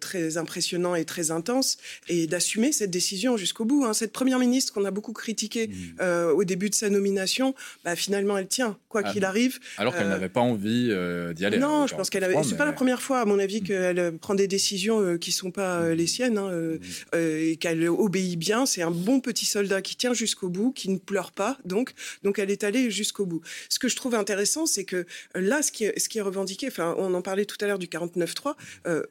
très 0.00 0.38
impressionnant 0.38 0.94
et 0.94 1.04
très 1.04 1.30
intense 1.30 1.78
et 2.08 2.26
d'assumer 2.26 2.72
cette 2.72 2.90
décision 2.90 3.36
jusqu'au 3.36 3.64
bout. 3.64 3.84
Hein. 3.84 3.92
Cette 3.92 4.12
première 4.12 4.38
ministre 4.38 4.72
qu'on 4.72 4.84
a 4.84 4.90
beaucoup 4.90 5.12
critiquée 5.12 5.68
mmh. 5.68 6.02
au 6.34 6.44
début 6.44 6.70
de 6.70 6.74
sa 6.74 6.90
nomination, 6.90 7.54
bah, 7.84 7.96
finalement, 7.96 8.36
elle 8.36 8.48
tient, 8.48 8.76
quoi 8.88 9.02
ah 9.04 9.12
qu'il 9.12 9.24
arrive. 9.24 9.58
Alors 9.76 9.94
qu'elle 9.94 10.06
euh, 10.06 10.10
n'avait 10.10 10.28
pas 10.28 10.40
envie 10.40 10.88
euh, 10.90 11.32
d'y 11.32 11.44
aller. 11.44 11.58
Non, 11.58 11.86
je 11.86 11.94
pense 11.94 12.10
qu'elle 12.10 12.24
avait. 12.24 12.36
C'est 12.42 12.56
pas 12.56 12.64
la 12.64 12.72
première 12.72 13.02
fois, 13.02 13.20
à 13.20 13.24
mon 13.24 13.38
avis, 13.38 13.60
mm. 13.60 13.64
qu'elle 13.64 13.98
euh, 13.98 14.12
prend 14.12 14.34
des 14.34 14.48
décisions 14.48 15.18
qui 15.18 15.32
sont 15.32 15.50
pas 15.50 15.94
les 15.94 16.06
siennes 16.06 16.38
hein, 16.38 16.50
mm. 16.50 17.18
et 17.18 17.56
qu'elle 17.56 17.88
obéit 17.88 18.38
bien. 18.38 18.66
C'est 18.66 18.82
un 18.82 18.90
bon 18.90 19.20
petit 19.20 19.46
soldat 19.46 19.82
qui 19.82 19.96
tient 19.96 20.14
jusqu'au 20.14 20.48
bout, 20.48 20.72
qui 20.72 20.90
ne 20.90 20.98
pleure 20.98 21.32
pas. 21.32 21.58
Donc, 21.64 21.92
donc 22.22 22.38
elle 22.38 22.50
est 22.50 22.64
allée 22.64 22.90
jusqu'au 22.90 23.26
bout. 23.26 23.40
Ce 23.68 23.78
que 23.78 23.88
je 23.88 23.96
trouve 23.96 24.14
intéressant, 24.14 24.66
c'est 24.66 24.84
que 24.84 25.06
là, 25.34 25.62
ce 25.62 25.72
qui 25.72 25.84
est, 25.84 25.98
ce 25.98 26.08
qui 26.08 26.18
est 26.18 26.22
revendiqué, 26.22 26.68
enfin, 26.68 26.94
on 26.98 27.14
en 27.14 27.22
parlait 27.22 27.44
tout 27.44 27.56
à 27.60 27.66
l'heure 27.66 27.78
du 27.78 27.86
49.3, 27.86 28.54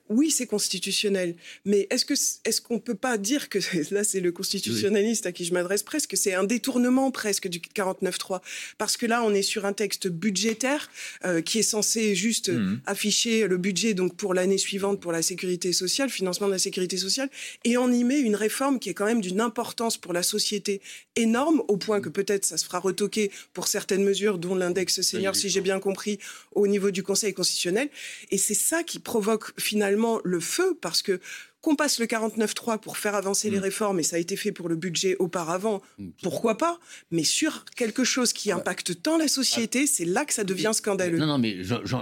oui, 0.10 0.32
c'est 0.32 0.48
constitutionnel. 0.48 1.36
Mais 1.66 1.88
est-ce 1.89 2.06
que 2.06 2.13
est-ce 2.13 2.62
qu'on 2.62 2.80
peut 2.80 2.96
pas 2.96 3.18
dire 3.18 3.50
que 3.50 3.60
là, 3.94 4.04
c'est 4.04 4.20
le 4.20 4.32
constitutionnaliste 4.32 5.25
à 5.25 5.32
qui 5.32 5.46
je 5.46 5.54
m'adresse 5.54 5.84
presque, 5.84 6.16
c'est 6.18 6.34
un 6.34 6.44
détournement 6.44 7.12
presque 7.12 7.48
du 7.48 7.60
49 7.60 8.18
49.3 8.38 8.41
Parce 8.77 8.98
que 8.98 9.06
là, 9.06 9.24
on 9.24 9.34
est 9.34 9.41
sur 9.41 9.65
un 9.65 9.74
texte 9.74 10.08
budgétaire 10.08 10.89
euh, 11.25 11.41
qui 11.41 11.60
est 11.60 11.63
censé 11.63 12.15
juste 12.15 12.50
mmh. 12.50 12.82
afficher 12.86 13.48
le 13.48 13.58
budget 13.58 13.94
donc 13.94 14.15
pour 14.15 14.34
l'année 14.34 14.58
suivante 14.58 15.00
pour 15.00 15.12
la 15.12 15.22
sécurité 15.22 15.74
sociale, 15.74 16.10
financement 16.10 16.48
de 16.48 16.53
la 16.53 16.60
sécurité 16.60 16.98
sociale, 16.98 17.29
et 17.63 17.77
on 17.77 17.91
y 17.91 18.03
met 18.03 18.20
une 18.20 18.36
réforme 18.36 18.79
qui 18.79 18.89
est 18.89 18.94
quand 18.94 19.06
même 19.06 19.22
d'une 19.22 19.41
importance 19.41 19.98
pour 19.98 20.13
la 20.13 20.24
société 20.24 20.82
énorme, 21.15 21.63
au 21.67 21.77
point 21.77 22.01
que 22.01 22.10
peut-être 22.10 22.46
ça 22.46 22.58
se 22.58 22.65
fera 22.65 22.79
retoquer 22.79 23.32
pour 23.53 23.67
certaines 23.67 24.03
mesures, 24.03 24.38
dont 24.38 24.56
l'index 24.56 25.01
senior, 25.01 25.36
si 25.36 25.50
j'ai 25.50 25.62
bien 25.62 25.79
compris, 25.79 26.20
au 26.53 26.67
niveau 26.67 26.91
du 26.91 27.03
Conseil 27.03 27.34
constitutionnel. 27.34 27.89
Et 28.32 28.38
c'est 28.38 28.53
ça 28.53 28.84
qui 28.84 29.00
provoque 29.00 29.53
finalement 29.60 30.20
le 30.24 30.39
feu, 30.39 30.77
parce 30.82 31.01
que 31.01 31.20
qu'on 31.68 31.76
passe 31.76 32.00
le 32.00 32.06
49.3 32.06 32.80
pour 32.80 32.96
faire 32.96 33.14
avancer 33.14 33.50
les 33.50 33.60
mm. 33.60 33.64
réformes, 33.64 34.00
et 34.00 34.04
ça 34.04 34.16
a 34.16 34.20
été 34.20 34.38
fait 34.38 34.54
pour 34.54 34.70
le 34.70 34.78
budget 34.78 35.18
auparavant, 35.20 35.82
mm. 35.98 36.08
pourquoi 36.24 36.58
pas? 36.58 36.80
Mais 37.12 37.26
sur 37.26 37.66
quelque 37.76 38.06
chose 38.06 38.32
qui 38.32 38.54
impacte 38.54 39.02
tant 39.02 39.18
la 39.18 39.28
société, 39.28 39.86
c'est 39.86 40.06
là 40.06 40.24
que 40.24 40.34
ça 40.34 40.46
devient 40.46 40.72
scandaleux. 40.72 41.18
Non, 41.18 41.26
non, 41.26 41.38
mais 41.38 41.58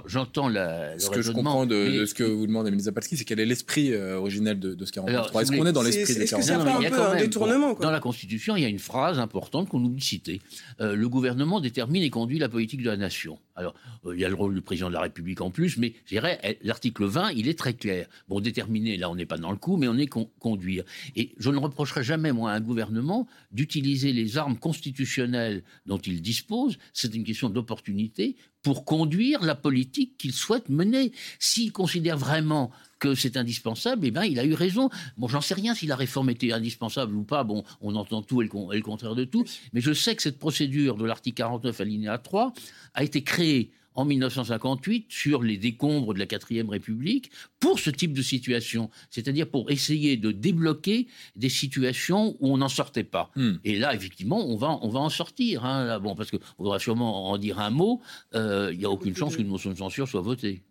j'entends 0.05 0.49
la. 0.49 0.99
Ce 0.99 1.09
que 1.09 1.23
je 1.23 1.31
comprends 1.31 1.65
de, 1.65 2.05
ce 2.05 2.13
que 2.13 2.23
vous 2.23 2.45
demandez, 2.45 2.69
Mélissa 2.69 2.91
Palski, 2.91 3.17
c'est 3.17 3.23
quel 3.23 3.39
est 3.39 3.45
l'esprit 3.45 3.91
euh, 3.91 4.19
originel 4.19 4.59
de, 4.59 4.85
ce 4.85 4.91
49.3 4.91 5.41
Est-ce 5.41 5.51
qu'on 5.51 5.65
est 5.65 5.71
dans 5.71 5.81
l'esprit 5.81 6.13
des 6.13 6.25
49.3 6.25 6.75
Il 6.81 6.83
y 6.83 6.93
a 6.93 7.09
un 7.09 7.17
détournement. 7.17 7.73
Dans 7.73 7.89
la 7.89 7.99
Constitution, 7.99 8.55
il 8.55 8.61
y 8.61 8.65
a 8.65 8.69
une 8.69 8.77
phrase 8.77 9.17
importante 9.17 9.69
qu'on 9.69 9.83
oublie 9.83 9.99
de 9.99 10.03
citer. 10.03 10.41
Euh, 10.79 10.95
le 10.95 11.09
gouvernement 11.09 11.59
détermine 11.59 12.03
et 12.03 12.11
conduit 12.11 12.37
la 12.37 12.49
politique 12.49 12.83
de 12.83 12.89
la 12.89 12.97
nation. 12.97 13.39
Alors, 13.55 13.73
euh, 14.05 14.13
il 14.13 14.21
y 14.21 14.25
a 14.25 14.29
le 14.29 14.35
rôle 14.35 14.53
du 14.53 14.61
président 14.61 14.89
de 14.89 14.93
la 14.93 15.01
République 15.01 15.41
en 15.41 15.49
plus, 15.49 15.77
mais 15.77 15.93
je 16.05 16.09
dirais, 16.09 16.59
l'article 16.61 17.05
20, 17.05 17.31
il 17.31 17.47
est 17.47 17.57
très 17.57 17.73
clair. 17.73 18.07
Bon, 18.27 18.39
déterminer, 18.39 18.97
là, 18.97 19.09
on 19.09 19.15
n'est 19.15 19.25
pas 19.25 19.37
dans 19.37 19.51
le 19.51 19.54
coup, 19.55 19.77
mais 19.77 19.87
on 19.87 19.97
est 19.97 20.07
conduire. 20.07 20.83
Et 21.15 21.33
je 21.37 21.49
ne 21.49 21.57
reprocherai 21.57 22.03
jamais, 22.03 22.31
moi, 22.31 22.51
à 22.51 22.55
un 22.55 22.61
gouvernement 22.61 23.27
d'utiliser 23.51 24.13
les 24.13 24.37
armes 24.37 24.57
constitutionnelles 24.57 25.63
dont 25.85 25.97
il 25.97 26.21
dispose, 26.21 26.77
c'est 26.93 27.13
une 27.13 27.23
question 27.23 27.49
d'opportunité, 27.49 28.35
pour 28.65 28.83
conduire 28.83 29.43
la 29.43 29.53
politique 29.53 30.17
qu'il 30.17 30.33
souhaite 30.33 30.69
mener. 30.69 31.11
S'il 31.37 31.71
considère 31.71 32.17
vraiment 32.17 32.71
que 32.97 33.13
c'est 33.13 33.37
indispensable, 33.37 34.07
eh 34.07 34.09
ben, 34.09 34.23
il 34.23 34.39
a 34.39 34.43
eu 34.43 34.55
raison. 34.55 34.89
Bon, 35.17 35.27
j'en 35.27 35.41
sais 35.41 35.53
rien 35.53 35.75
si 35.75 35.85
la 35.85 35.95
réforme 35.95 36.31
était 36.31 36.51
indispensable 36.51 37.15
ou 37.15 37.23
pas. 37.23 37.43
Bon, 37.43 37.63
on 37.81 37.93
entend 37.95 38.23
tout 38.23 38.41
et 38.41 38.45
le, 38.45 38.73
et 38.73 38.77
le 38.77 38.81
contraire 38.81 39.13
de 39.13 39.23
tout. 39.23 39.45
Mais 39.73 39.81
je 39.81 39.93
sais 39.93 40.15
que 40.15 40.23
cette 40.23 40.39
procédure 40.39 40.97
de 40.97 41.05
l'article 41.05 41.35
49 41.35 41.79
alinéa 41.79 42.17
3 42.17 42.53
a 42.95 43.03
été 43.03 43.21
créée 43.21 43.69
en 43.95 44.05
1958 44.05 45.07
sur 45.09 45.41
les 45.41 45.57
décombres 45.57 46.13
de 46.13 46.19
la 46.19 46.25
quatrième 46.25 46.69
République 46.69 47.31
pour 47.59 47.79
ce 47.79 47.89
type 47.89 48.13
de 48.13 48.21
situation, 48.21 48.89
c'est-à-dire 49.09 49.49
pour 49.49 49.71
essayer 49.71 50.17
de 50.17 50.31
débloquer 50.31 51.07
des 51.35 51.49
situations 51.49 52.37
où 52.39 52.53
on 52.53 52.57
n'en 52.57 52.69
sortait 52.69 53.03
pas. 53.03 53.31
Hmm. 53.35 53.53
Et 53.63 53.79
là, 53.79 53.95
effectivement, 53.95 54.47
on 54.47 54.57
va, 54.57 54.77
on 54.81 54.89
va 54.89 54.99
en 54.99 55.09
sortir. 55.09 55.65
Hein, 55.65 55.99
bon, 55.99 56.15
parce 56.15 56.31
qu'on 56.31 56.39
voudra 56.57 56.79
sûrement 56.79 57.31
en 57.31 57.37
dire 57.37 57.59
un 57.59 57.69
mot. 57.69 58.01
Euh, 58.33 58.69
il 58.71 58.79
n'y 58.79 58.85
a 58.85 58.89
aucune 58.89 59.15
chance 59.15 59.35
qu'une 59.35 59.47
motion 59.47 59.71
de 59.71 59.77
censure 59.77 60.07
soit 60.07 60.21
votée. 60.21 60.63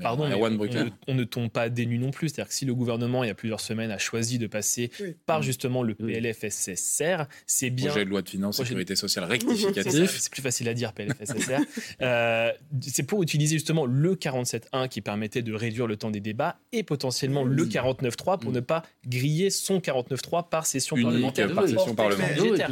Pardon, 0.00 0.24
on, 1.08 1.14
ne 1.14 1.24
tombe 1.24 1.50
pas 1.50 1.68
des 1.68 1.86
nues 1.86 1.98
non 1.98 2.12
plus. 2.12 2.28
C'est-à-dire 2.28 2.48
que 2.48 2.54
si 2.54 2.64
le 2.64 2.74
gouvernement, 2.74 3.24
il 3.24 3.28
y 3.28 3.30
a 3.30 3.34
plusieurs 3.34 3.60
semaines, 3.60 3.90
a 3.90 3.98
choisi 3.98 4.38
de 4.38 4.46
passer 4.46 4.90
par 5.26 5.42
justement 5.42 5.82
le 5.82 5.94
PLFSSR, 5.94 7.26
c'est 7.46 7.70
bien. 7.70 7.90
Projet 7.90 8.04
de 8.04 8.10
loi 8.10 8.22
de 8.22 8.28
finances, 8.28 8.56
sécurité 8.58 8.96
sociale 8.96 9.24
rectificatif. 9.24 10.18
C'est 10.18 10.30
plus 10.30 10.42
facile 10.42 10.68
à 10.68 10.74
dire, 10.74 10.92
PLFSSR. 10.92 11.60
euh, 12.02 12.52
c'est 12.80 13.02
pour 13.02 13.22
utiliser 13.22 13.56
justement 13.56 13.84
le 13.84 14.14
47.1 14.14 14.88
qui 14.88 15.00
permettait 15.00 15.42
de 15.42 15.52
réduire 15.52 15.86
le 15.86 15.96
temps 15.96 16.10
des 16.10 16.20
débats 16.20 16.58
et 16.72 16.84
potentiellement 16.84 17.44
le 17.44 17.66
49.3 17.66 18.38
pour 18.38 18.50
mm. 18.50 18.54
ne 18.54 18.60
pas 18.60 18.84
griller 19.06 19.50
son 19.50 19.78
49.3 19.78 20.48
par 20.48 20.66
session 20.66 20.96
parlementaire. 20.96 21.52
Par 21.52 21.68
session 21.68 21.94
parlementaire. 21.94 22.70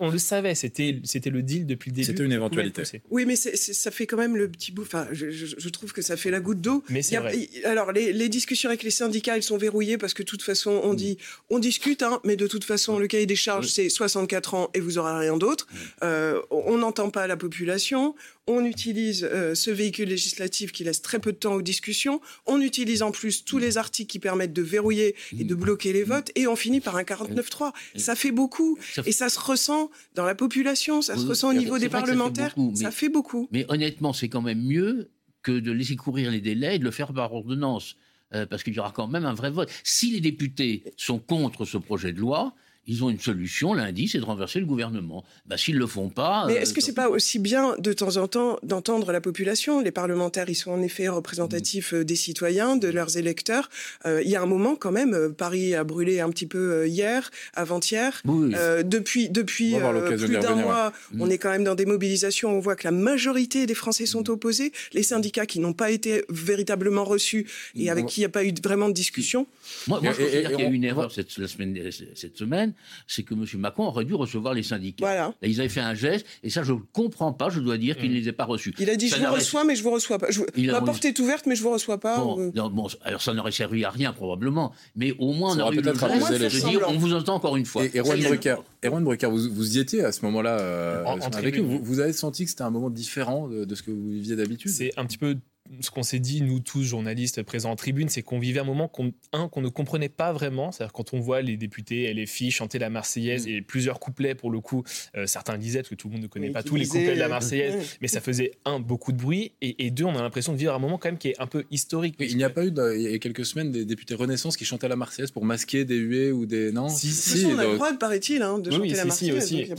On, 0.00 0.10
le 0.10 0.18
savait, 0.18 0.54
c'était 0.54 1.00
le 1.30 1.42
deal 1.42 1.66
depuis 1.66 1.90
le 1.90 1.96
début. 1.96 2.06
C'était 2.06 2.24
une 2.24 2.32
éventualité. 2.32 2.82
Oui, 3.10 3.24
mais 3.26 3.36
ça 3.36 3.90
fait 3.90 4.06
quand 4.06 4.18
même 4.18 4.36
le 4.36 4.50
petit 4.50 4.72
bout. 4.72 4.82
Enfin, 4.82 5.06
je, 5.12 5.30
je 5.30 5.68
trouve 5.68 5.92
que 5.92 6.02
ça 6.02 6.16
fait 6.16 6.30
la 6.30 6.40
goutte 6.48 6.60
d'eau. 6.60 6.82
Mais 6.88 7.02
c'est 7.02 7.16
vrai. 7.16 7.48
Alors, 7.64 7.92
les, 7.92 8.28
discussions 8.28 8.68
avec 8.68 8.82
les 8.82 8.90
syndicats, 8.90 9.36
elles 9.36 9.42
sont 9.42 9.58
verrouillées 9.58 9.98
parce 9.98 10.14
que 10.14 10.22
de 10.22 10.28
toute 10.28 10.42
façon, 10.42 10.80
on 10.82 10.92
mm. 10.92 10.96
dit, 10.96 11.18
on 11.50 11.58
discute, 11.58 12.02
hein, 12.02 12.20
mais 12.24 12.36
de 12.36 12.46
toute 12.46 12.64
façon, 12.64 12.98
le 12.98 13.06
cahier 13.06 13.26
des 13.26 13.36
charges, 13.36 13.68
c'est 13.68 13.88
64 13.88 14.54
ans 14.54 14.70
et 14.74 14.80
vous 14.80 14.98
aurez 14.98 15.18
rien 15.18 15.36
d'autre. 15.36 15.66
Mm. 15.70 15.76
Euh, 16.04 16.40
on 16.50 16.78
n'entend 16.78 17.10
pas 17.10 17.26
la 17.26 17.36
population. 17.36 18.14
On 18.46 18.64
utilise 18.64 19.28
euh, 19.30 19.54
ce 19.54 19.70
véhicule 19.70 20.08
législatif 20.08 20.72
qui 20.72 20.84
laisse 20.84 21.02
très 21.02 21.18
peu 21.18 21.32
de 21.32 21.36
temps 21.36 21.54
aux 21.54 21.62
discussions. 21.62 22.20
On 22.46 22.60
utilise 22.62 23.02
en 23.02 23.10
plus 23.10 23.44
tous 23.44 23.58
les 23.58 23.76
articles 23.76 24.10
qui 24.10 24.18
permettent 24.18 24.54
de 24.54 24.62
verrouiller 24.62 25.14
et 25.38 25.44
de 25.44 25.54
mm. 25.54 25.58
bloquer 25.58 25.92
les 25.92 26.04
votes. 26.04 26.30
Et 26.34 26.46
on 26.46 26.56
finit 26.56 26.80
par 26.80 26.96
un 26.96 27.02
49-3. 27.02 27.72
Ça 27.96 28.14
fait 28.14 28.32
beaucoup. 28.32 28.78
Et 29.04 29.12
ça 29.12 29.28
se 29.28 29.38
ressent 29.38 29.90
dans 30.14 30.24
la 30.24 30.34
population, 30.34 31.02
ça 31.02 31.16
se 31.16 31.26
ressent 31.26 31.50
au 31.50 31.54
niveau 31.54 31.78
des 31.78 31.88
parlementaires. 31.88 32.54
Ça 32.74 32.90
fait 32.90 33.08
beaucoup. 33.08 33.48
Mais 33.52 33.66
honnêtement, 33.68 34.12
c'est 34.12 34.28
quand 34.28 34.42
même 34.42 34.62
mieux 34.62 35.10
de 35.52 35.72
laisser 35.72 35.96
courir 35.96 36.30
les 36.30 36.40
délais 36.40 36.76
et 36.76 36.78
de 36.78 36.84
le 36.84 36.90
faire 36.90 37.12
par 37.12 37.32
ordonnance. 37.32 37.96
Euh, 38.34 38.44
parce 38.44 38.62
qu'il 38.62 38.74
y 38.74 38.78
aura 38.78 38.92
quand 38.92 39.08
même 39.08 39.24
un 39.24 39.32
vrai 39.32 39.50
vote. 39.50 39.70
Si 39.84 40.10
les 40.10 40.20
députés 40.20 40.84
sont 40.96 41.18
contre 41.18 41.64
ce 41.64 41.78
projet 41.78 42.12
de 42.12 42.20
loi, 42.20 42.54
ils 42.88 43.04
ont 43.04 43.10
une 43.10 43.20
solution 43.20 43.74
lundi, 43.74 44.08
c'est 44.08 44.18
de 44.18 44.24
renverser 44.24 44.60
le 44.60 44.66
gouvernement. 44.66 45.22
Bah, 45.46 45.58
S'ils 45.58 45.74
ne 45.74 45.80
le 45.80 45.86
font 45.86 46.08
pas. 46.08 46.44
Mais 46.46 46.54
est-ce 46.54 46.72
que 46.72 46.78
que 46.78 46.84
c'est 46.84 46.94
pas 46.94 47.08
aussi 47.08 47.40
bien 47.40 47.74
de 47.78 47.92
temps 47.92 48.18
en 48.18 48.28
temps 48.28 48.56
d'entendre 48.62 49.10
la 49.10 49.20
population? 49.20 49.80
Les 49.80 49.90
parlementaires, 49.90 50.48
ils 50.48 50.54
sont 50.54 50.70
en 50.70 50.80
effet 50.80 51.08
représentatifs 51.08 51.92
euh, 51.92 52.04
des 52.04 52.14
citoyens, 52.14 52.76
de 52.76 52.86
leurs 52.86 53.16
électeurs. 53.16 53.68
Euh, 54.06 54.22
il 54.24 54.30
y 54.30 54.36
a 54.36 54.42
un 54.42 54.46
moment 54.46 54.76
quand 54.76 54.92
même, 54.92 55.12
euh, 55.12 55.28
Paris 55.28 55.74
a 55.74 55.82
brûlé 55.82 56.20
un 56.20 56.30
petit 56.30 56.46
peu 56.46 56.86
hier, 56.86 57.30
avant-hier. 57.54 58.22
depuis 58.24 59.28
depuis 59.28 59.74
plus 60.16 60.38
d'un 60.38 60.54
mois, 60.54 60.92
on 61.18 61.26
mm. 61.26 61.32
est 61.32 61.38
quand 61.38 61.50
même 61.50 61.64
dans 61.64 61.74
des 61.74 61.84
mobilisations. 61.84 62.56
On 62.56 62.60
voit 62.60 62.76
que 62.76 62.84
la 62.84 62.92
majorité 62.92 63.66
des 63.66 63.74
Français 63.74 64.06
sont 64.06 64.22
mm. 64.22 64.30
opposés. 64.30 64.72
Les 64.92 65.02
syndicats 65.02 65.46
qui 65.46 65.58
n'ont 65.58 65.74
pas 65.74 65.90
été 65.90 66.24
véritablement 66.28 67.04
reçus 67.04 67.46
et 67.76 67.90
avec 67.90 68.06
qui 68.06 68.20
il 68.20 68.22
n'y 68.22 68.26
a 68.26 68.30
pas 68.30 68.44
eu 68.44 68.54
vraiment 68.62 68.88
de 68.88 68.94
discussion. 68.94 69.46
Moi, 69.88 70.00
je 70.02 70.08
considère 70.08 70.50
qu'il 70.52 70.60
y 70.60 70.66
a 70.66 70.70
eu 70.70 70.74
une 70.74 70.84
erreur 70.84 71.12
cette, 71.12 71.30
semaine, 71.30 71.90
cette 72.14 72.36
semaine 72.38 72.72
c'est 73.06 73.22
que 73.22 73.34
M. 73.34 73.44
Macron 73.56 73.86
aurait 73.86 74.04
dû 74.04 74.14
recevoir 74.14 74.54
les 74.54 74.62
syndicats. 74.62 75.04
Voilà. 75.04 75.34
ils 75.42 75.60
avaient 75.60 75.68
fait 75.68 75.80
un 75.80 75.94
geste, 75.94 76.26
et 76.42 76.50
ça, 76.50 76.62
je 76.62 76.72
ne 76.72 76.78
comprends 76.92 77.32
pas, 77.32 77.50
je 77.50 77.60
dois 77.60 77.78
dire 77.78 77.96
qu'il 77.96 78.10
ne 78.10 78.16
mm. 78.16 78.20
les 78.20 78.28
ait 78.28 78.32
pas 78.32 78.44
reçus. 78.44 78.74
Il 78.78 78.90
a 78.90 78.96
dit, 78.96 79.08
je 79.08 79.16
vous 79.16 79.32
reçois, 79.32 79.64
mais 79.64 79.76
je 79.76 79.82
vous 79.82 79.90
reçois 79.90 80.18
pas. 80.18 80.28
Ma 80.56 80.80
porte 80.80 81.04
est 81.04 81.18
ouverte, 81.18 81.46
mais 81.46 81.56
je 81.56 81.62
vous 81.62 81.70
reçois 81.70 81.98
pas. 81.98 82.18
Bon, 82.18 82.86
alors 83.02 83.22
ça 83.22 83.34
n'aurait 83.34 83.52
servi 83.52 83.84
à 83.84 83.90
rien, 83.90 84.12
probablement, 84.12 84.72
mais 84.96 85.14
au 85.18 85.32
moins, 85.32 85.56
on 85.56 85.60
aurait 85.60 85.76
eu 85.76 85.80
le 85.80 85.94
geste 85.94 86.64
de 86.64 86.70
dire, 86.70 86.86
on 86.88 86.98
vous 86.98 87.14
entend 87.14 87.34
encore 87.34 87.56
une 87.56 87.66
fois. 87.66 87.84
Et, 87.84 87.98
Erwan 87.98 89.04
Brucker, 89.04 89.26
vous, 89.28 89.52
vous 89.52 89.76
y 89.76 89.80
étiez 89.80 90.04
à 90.04 90.12
ce 90.12 90.24
moment-là 90.26 90.60
euh, 90.60 91.04
avec 91.34 91.58
eux. 91.58 91.62
Vous, 91.62 92.00
avez 92.00 92.12
senti 92.12 92.44
que 92.44 92.50
c'était 92.50 92.62
un 92.62 92.70
moment 92.70 92.90
différent 92.90 93.48
de 93.48 93.74
ce 93.74 93.82
que 93.82 93.90
vous 93.90 94.08
viviez 94.08 94.36
d'habitude? 94.36 94.70
C'est 94.70 94.92
un 94.96 95.04
petit 95.04 95.18
peu 95.18 95.36
ce 95.80 95.90
qu'on 95.90 96.02
s'est 96.02 96.18
dit, 96.18 96.42
nous 96.42 96.60
tous 96.60 96.82
journalistes 96.82 97.42
présents 97.42 97.70
en 97.70 97.76
tribune, 97.76 98.08
c'est 98.08 98.22
qu'on 98.22 98.38
vivait 98.38 98.60
un 98.60 98.64
moment 98.64 98.88
qu'on 98.88 99.12
qu'on 99.48 99.60
ne 99.60 99.68
comprenait 99.68 100.08
pas 100.08 100.32
vraiment. 100.32 100.72
C'est-à-dire 100.72 100.92
quand 100.92 101.14
on 101.14 101.20
voit 101.20 101.42
les 101.42 101.56
députés 101.56 102.12
LFI 102.12 102.50
chanter 102.50 102.78
la 102.78 102.90
Marseillaise 102.90 103.46
mm. 103.46 103.50
et 103.50 103.62
plusieurs 103.62 104.00
couplets, 104.00 104.34
pour 104.34 104.50
le 104.50 104.60
coup, 104.60 104.84
euh, 105.16 105.26
certains 105.26 105.58
disaient, 105.58 105.80
parce 105.80 105.90
que 105.90 105.94
tout 105.94 106.08
le 106.08 106.14
monde 106.14 106.22
ne 106.22 106.26
connaît 106.26 106.50
pas 106.50 106.62
tous 106.62 106.76
les 106.76 106.86
couplets 106.86 107.14
de 107.14 107.20
la 107.20 107.28
Marseillaise, 107.28 107.96
mais 108.00 108.08
ça 108.08 108.20
faisait, 108.20 108.52
un, 108.64 108.80
beaucoup 108.80 109.12
de 109.12 109.18
bruit, 109.18 109.52
et, 109.60 109.90
deux, 109.90 110.04
on 110.04 110.16
a 110.16 110.22
l'impression 110.22 110.52
de 110.52 110.58
vivre 110.58 110.74
un 110.74 110.78
moment 110.78 110.98
quand 110.98 111.08
même 111.08 111.18
qui 111.18 111.28
est 111.28 111.40
un 111.40 111.46
peu 111.46 111.64
historique. 111.70 112.16
il 112.18 112.36
n'y 112.36 112.44
a 112.44 112.50
pas 112.50 112.64
eu, 112.64 112.72
il 112.94 113.02
y 113.02 113.14
a 113.14 113.18
quelques 113.18 113.44
semaines, 113.44 113.70
des 113.70 113.84
députés 113.84 114.14
Renaissance 114.14 114.56
qui 114.56 114.64
chantaient 114.64 114.88
la 114.88 114.96
Marseillaise 114.96 115.30
pour 115.30 115.44
masquer 115.44 115.84
des 115.84 115.96
huées 115.96 116.32
ou 116.32 116.46
des... 116.46 116.72
Non? 116.72 116.88
Si, 116.88 117.08
si. 117.08 117.46
on 117.46 117.58
a 117.58 117.64
le 117.64 117.74
droit, 117.74 117.92
paraît-il, 117.94 118.42
hein, 118.42 118.58
de 118.58 118.70
chanter 118.70 118.94
la 118.94 119.04
Marseillaise. 119.04 119.44
aussi. 119.44 119.70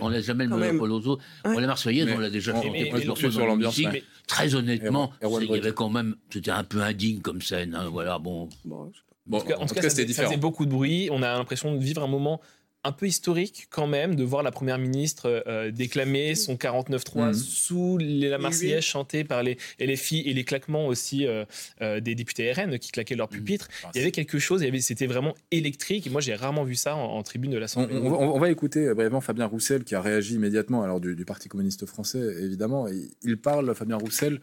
on 0.00 0.10
n'a 0.10 0.20
jamais 0.20 0.44
le 0.44 0.50
monopole 0.50 0.92
aux 0.92 1.06
autres. 1.06 1.24
La 1.44 1.66
Marseillaise, 1.66 2.08
on 2.14 2.18
l'a 2.18 2.30
déjà 2.30 2.54
fait 2.54 3.30
sur 3.30 3.46
l'ambiance 3.46 3.80
très 4.26 4.54
honnêtement, 4.78 5.12
il 5.22 5.50
y 5.50 5.58
avait 5.58 5.72
quand 5.72 5.90
même, 5.90 6.16
c'était 6.30 6.50
un 6.50 6.64
peu 6.64 6.82
indigne 6.82 7.20
comme 7.20 7.40
scène. 7.42 7.74
Hein, 7.74 7.88
voilà, 7.90 8.18
bon. 8.18 8.48
bon, 8.64 9.38
en 9.38 9.66
tout 9.66 9.74
cas, 9.74 9.88
c'était 9.88 10.04
différent. 10.04 10.28
Ça 10.28 10.32
faisait 10.32 10.40
beaucoup 10.40 10.64
de 10.66 10.70
bruit. 10.70 11.08
On 11.10 11.22
a 11.22 11.36
l'impression 11.36 11.74
de 11.74 11.78
vivre 11.78 12.02
un 12.02 12.08
moment 12.08 12.40
un 12.86 12.92
peu 12.92 13.06
historique 13.06 13.66
quand 13.70 13.86
même 13.86 14.14
de 14.14 14.22
voir 14.22 14.42
la 14.42 14.52
première 14.52 14.78
ministre 14.78 15.44
euh, 15.46 15.70
déclamer 15.70 16.34
son 16.34 16.54
49-3 16.54 17.26
mhm. 17.26 17.34
sous 17.34 17.98
la 17.98 18.38
Marseillaise 18.38 18.84
chantée 18.84 19.24
par 19.24 19.42
les 19.42 19.58
LFI 19.80 20.20
et 20.20 20.32
les 20.32 20.44
claquements 20.44 20.86
aussi 20.86 21.26
euh, 21.26 21.44
euh, 21.82 22.00
des 22.00 22.14
députés 22.14 22.52
RN 22.52 22.78
qui 22.78 22.92
claquaient 22.92 23.16
leur 23.16 23.30
mhm. 23.30 23.38
pupitre. 23.38 23.68
Il 23.94 23.98
y 23.98 24.00
avait 24.02 24.12
quelque 24.12 24.38
chose, 24.38 24.64
c'était 24.80 25.06
vraiment 25.06 25.34
électrique. 25.50 26.06
Et 26.06 26.10
moi, 26.10 26.20
j'ai 26.20 26.34
rarement 26.34 26.64
vu 26.64 26.76
ça 26.76 26.94
en, 26.94 27.22
tribune 27.22 27.50
de 27.50 27.58
l'Assemblée. 27.58 27.96
On, 27.96 28.12
on, 28.12 28.38
va 28.38 28.50
écouter 28.50 28.94
brièvement 28.94 29.20
Fabien 29.20 29.46
Roussel 29.46 29.82
qui 29.82 29.96
a 29.96 30.00
réagi 30.00 30.34
immédiatement 30.34 30.82
alors 30.82 31.00
du, 31.00 31.24
Parti 31.24 31.48
communiste 31.48 31.86
français, 31.86 32.20
évidemment. 32.40 32.86
Il 33.22 33.38
parle, 33.38 33.74
Fabien 33.74 33.96
Roussel, 33.96 34.40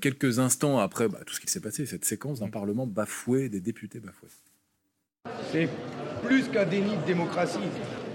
quelques 0.00 0.38
instants 0.38 0.78
après 0.78 1.08
bah, 1.08 1.18
tout 1.26 1.34
ce 1.34 1.40
qui 1.40 1.48
s'est 1.48 1.60
passé, 1.60 1.84
cette 1.84 2.06
séquence 2.06 2.40
d'un 2.40 2.48
Parlement 2.48 2.86
bafoué, 2.86 3.50
des 3.50 3.60
députés 3.60 4.00
bafoués. 4.00 4.30
C'est 5.52 5.68
plus 6.24 6.48
qu'un 6.48 6.64
déni 6.64 6.96
de 6.96 7.06
démocratie. 7.06 7.58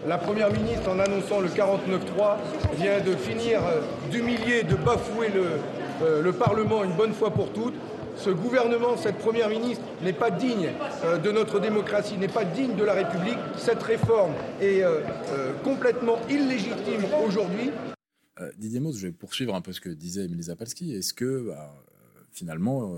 La 0.08 0.17
Première 0.17 0.52
ministre, 0.52 0.89
en 0.89 1.00
annonçant 1.00 1.41
le 1.41 1.47
49-3, 1.47 2.38
vient 2.76 3.00
de 3.02 3.15
finir 3.15 3.62
d'humilier, 4.12 4.63
de 4.63 4.76
bafouer 4.76 5.30
le, 5.30 5.45
euh, 6.02 6.21
le, 6.21 6.32
Parlement 6.34 6.84
une 6.84 6.93
bonne 6.93 7.13
fois 7.13 7.32
pour 7.32 7.54
toutes. 7.54 7.76
ce 8.17 8.30
gouvernement, 8.30 8.97
cette 8.97 9.17
première 9.17 9.50
ministre 9.50 9.84
n'est 10.02 10.13
pas 10.13 10.32
digne 10.32 10.69
euh, 11.04 11.17
de 11.17 11.32
notre 11.32 11.60
démocratie, 11.60 12.17
n'est 12.17 12.28
pas 12.28 12.45
digne 12.45 12.76
de 12.76 12.84
la 12.84 12.93
République. 12.93 13.38
Cette 13.58 13.84
réforme 13.84 14.34
est 14.60 14.82
euh, 14.84 15.02
complètement 15.63 16.17
illégitime 16.30 17.06
aujourd'hui. 17.26 17.71
Didier 18.58 18.80
Mauss, 18.80 18.97
je 18.97 19.08
vais 19.08 19.13
poursuivre 19.13 19.54
un 19.54 19.62
peu 19.62 19.71
ce 19.71 19.80
que 19.80 19.89
disait 19.89 20.26
Émilie 20.26 20.43
Zapalski. 20.43 20.95
Est-ce 20.95 21.13
que 21.13 21.45
bah, 21.47 21.76
finalement, 22.32 22.95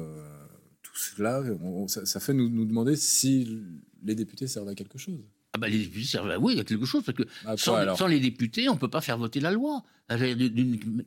tout 0.81 0.95
cela, 0.95 1.43
ça, 1.87 2.19
fait 2.21 2.33
nous 2.33 2.63
demander 2.63 2.95
si 2.95 3.61
les 4.03 4.15
députés 4.15 4.47
servent 4.47 4.69
à 4.69 4.75
quelque 4.75 4.97
chose 4.97 5.23
ah 5.55 5.59
bah 5.59 5.69
les 5.69 5.77
députés 5.77 6.07
servent 6.07 6.35
oui, 6.39 6.53
il 6.53 6.57
y 6.57 6.61
a 6.61 6.63
quelque 6.63 6.85
chose, 6.85 7.03
parce 7.03 7.15
que 7.15 7.23
bah, 7.45 7.55
sans, 7.57 8.07
les 8.07 8.19
députés, 8.19 8.69
on 8.69 8.73
ne 8.73 8.79
peut 8.79 8.87
pas 8.87 9.01
faire 9.01 9.19
voter 9.19 9.39
la 9.39 9.51
loi. 9.51 9.83
Ah, 10.09 10.17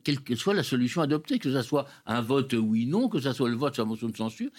quelle 0.03 0.21
que 0.21 0.35
soit 0.35 0.55
la 0.55 0.63
solution 0.63 1.01
adoptée, 1.01 1.37
que 1.37 1.51
ce 1.51 1.61
soit 1.61 1.87
un 2.07 2.21
vote 2.21 2.53
oui-non, 2.53 3.09
que 3.09 3.19
ce 3.19 3.31
soit 3.31 3.47
le 3.47 3.55
vote 3.55 3.75
sur 3.75 3.83
la 3.83 3.89
motion 3.89 4.09
de 4.09 4.17
censure, 4.17 4.49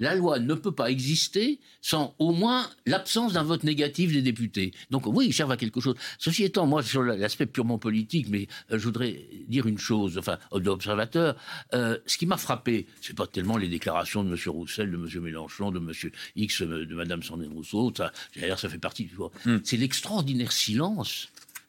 la 0.00 0.14
loi 0.16 0.40
ne 0.40 0.54
peut 0.54 0.72
pas 0.72 0.90
exister 0.90 1.60
sans 1.80 2.14
au 2.18 2.32
moins 2.32 2.68
l'absence 2.84 3.34
d'un 3.34 3.44
vote 3.44 3.62
négatif 3.62 4.12
des 4.12 4.22
députés. 4.22 4.72
Donc 4.90 5.06
oui, 5.06 5.26
ils 5.28 5.32
servent 5.32 5.52
à 5.52 5.56
quelque 5.56 5.80
chose. 5.80 5.94
Ceci 6.18 6.42
étant, 6.42 6.66
moi, 6.66 6.82
sur 6.82 7.02
l'aspect 7.02 7.46
purement 7.46 7.78
politique, 7.78 8.26
mais 8.28 8.48
euh, 8.72 8.78
je 8.78 8.84
voudrais 8.84 9.28
dire 9.46 9.66
une 9.66 9.78
chose, 9.78 10.18
enfin, 10.18 10.38
d'observateur, 10.52 11.36
euh, 11.72 11.96
ce 12.06 12.18
qui 12.18 12.26
m'a 12.26 12.38
frappé, 12.38 12.86
c'est 13.00 13.14
pas 13.14 13.28
tellement 13.28 13.56
les 13.56 13.68
déclarations 13.68 14.24
de 14.24 14.30
M. 14.30 14.38
Roussel, 14.48 14.90
de 14.90 14.96
M. 14.96 15.22
Mélenchon, 15.22 15.70
de 15.70 15.78
M. 15.78 15.92
X, 16.34 16.62
de 16.62 16.94
Mme 16.94 17.22
Sandrine 17.22 17.52
Rousseau, 17.52 17.92
ça, 17.96 18.12
ça 18.56 18.68
fait 18.68 18.78
partie 18.78 19.04
hmm. 19.44 19.58
C'est 19.64 19.76
l'extraordinaire 19.76 20.52
silence 20.52 21.28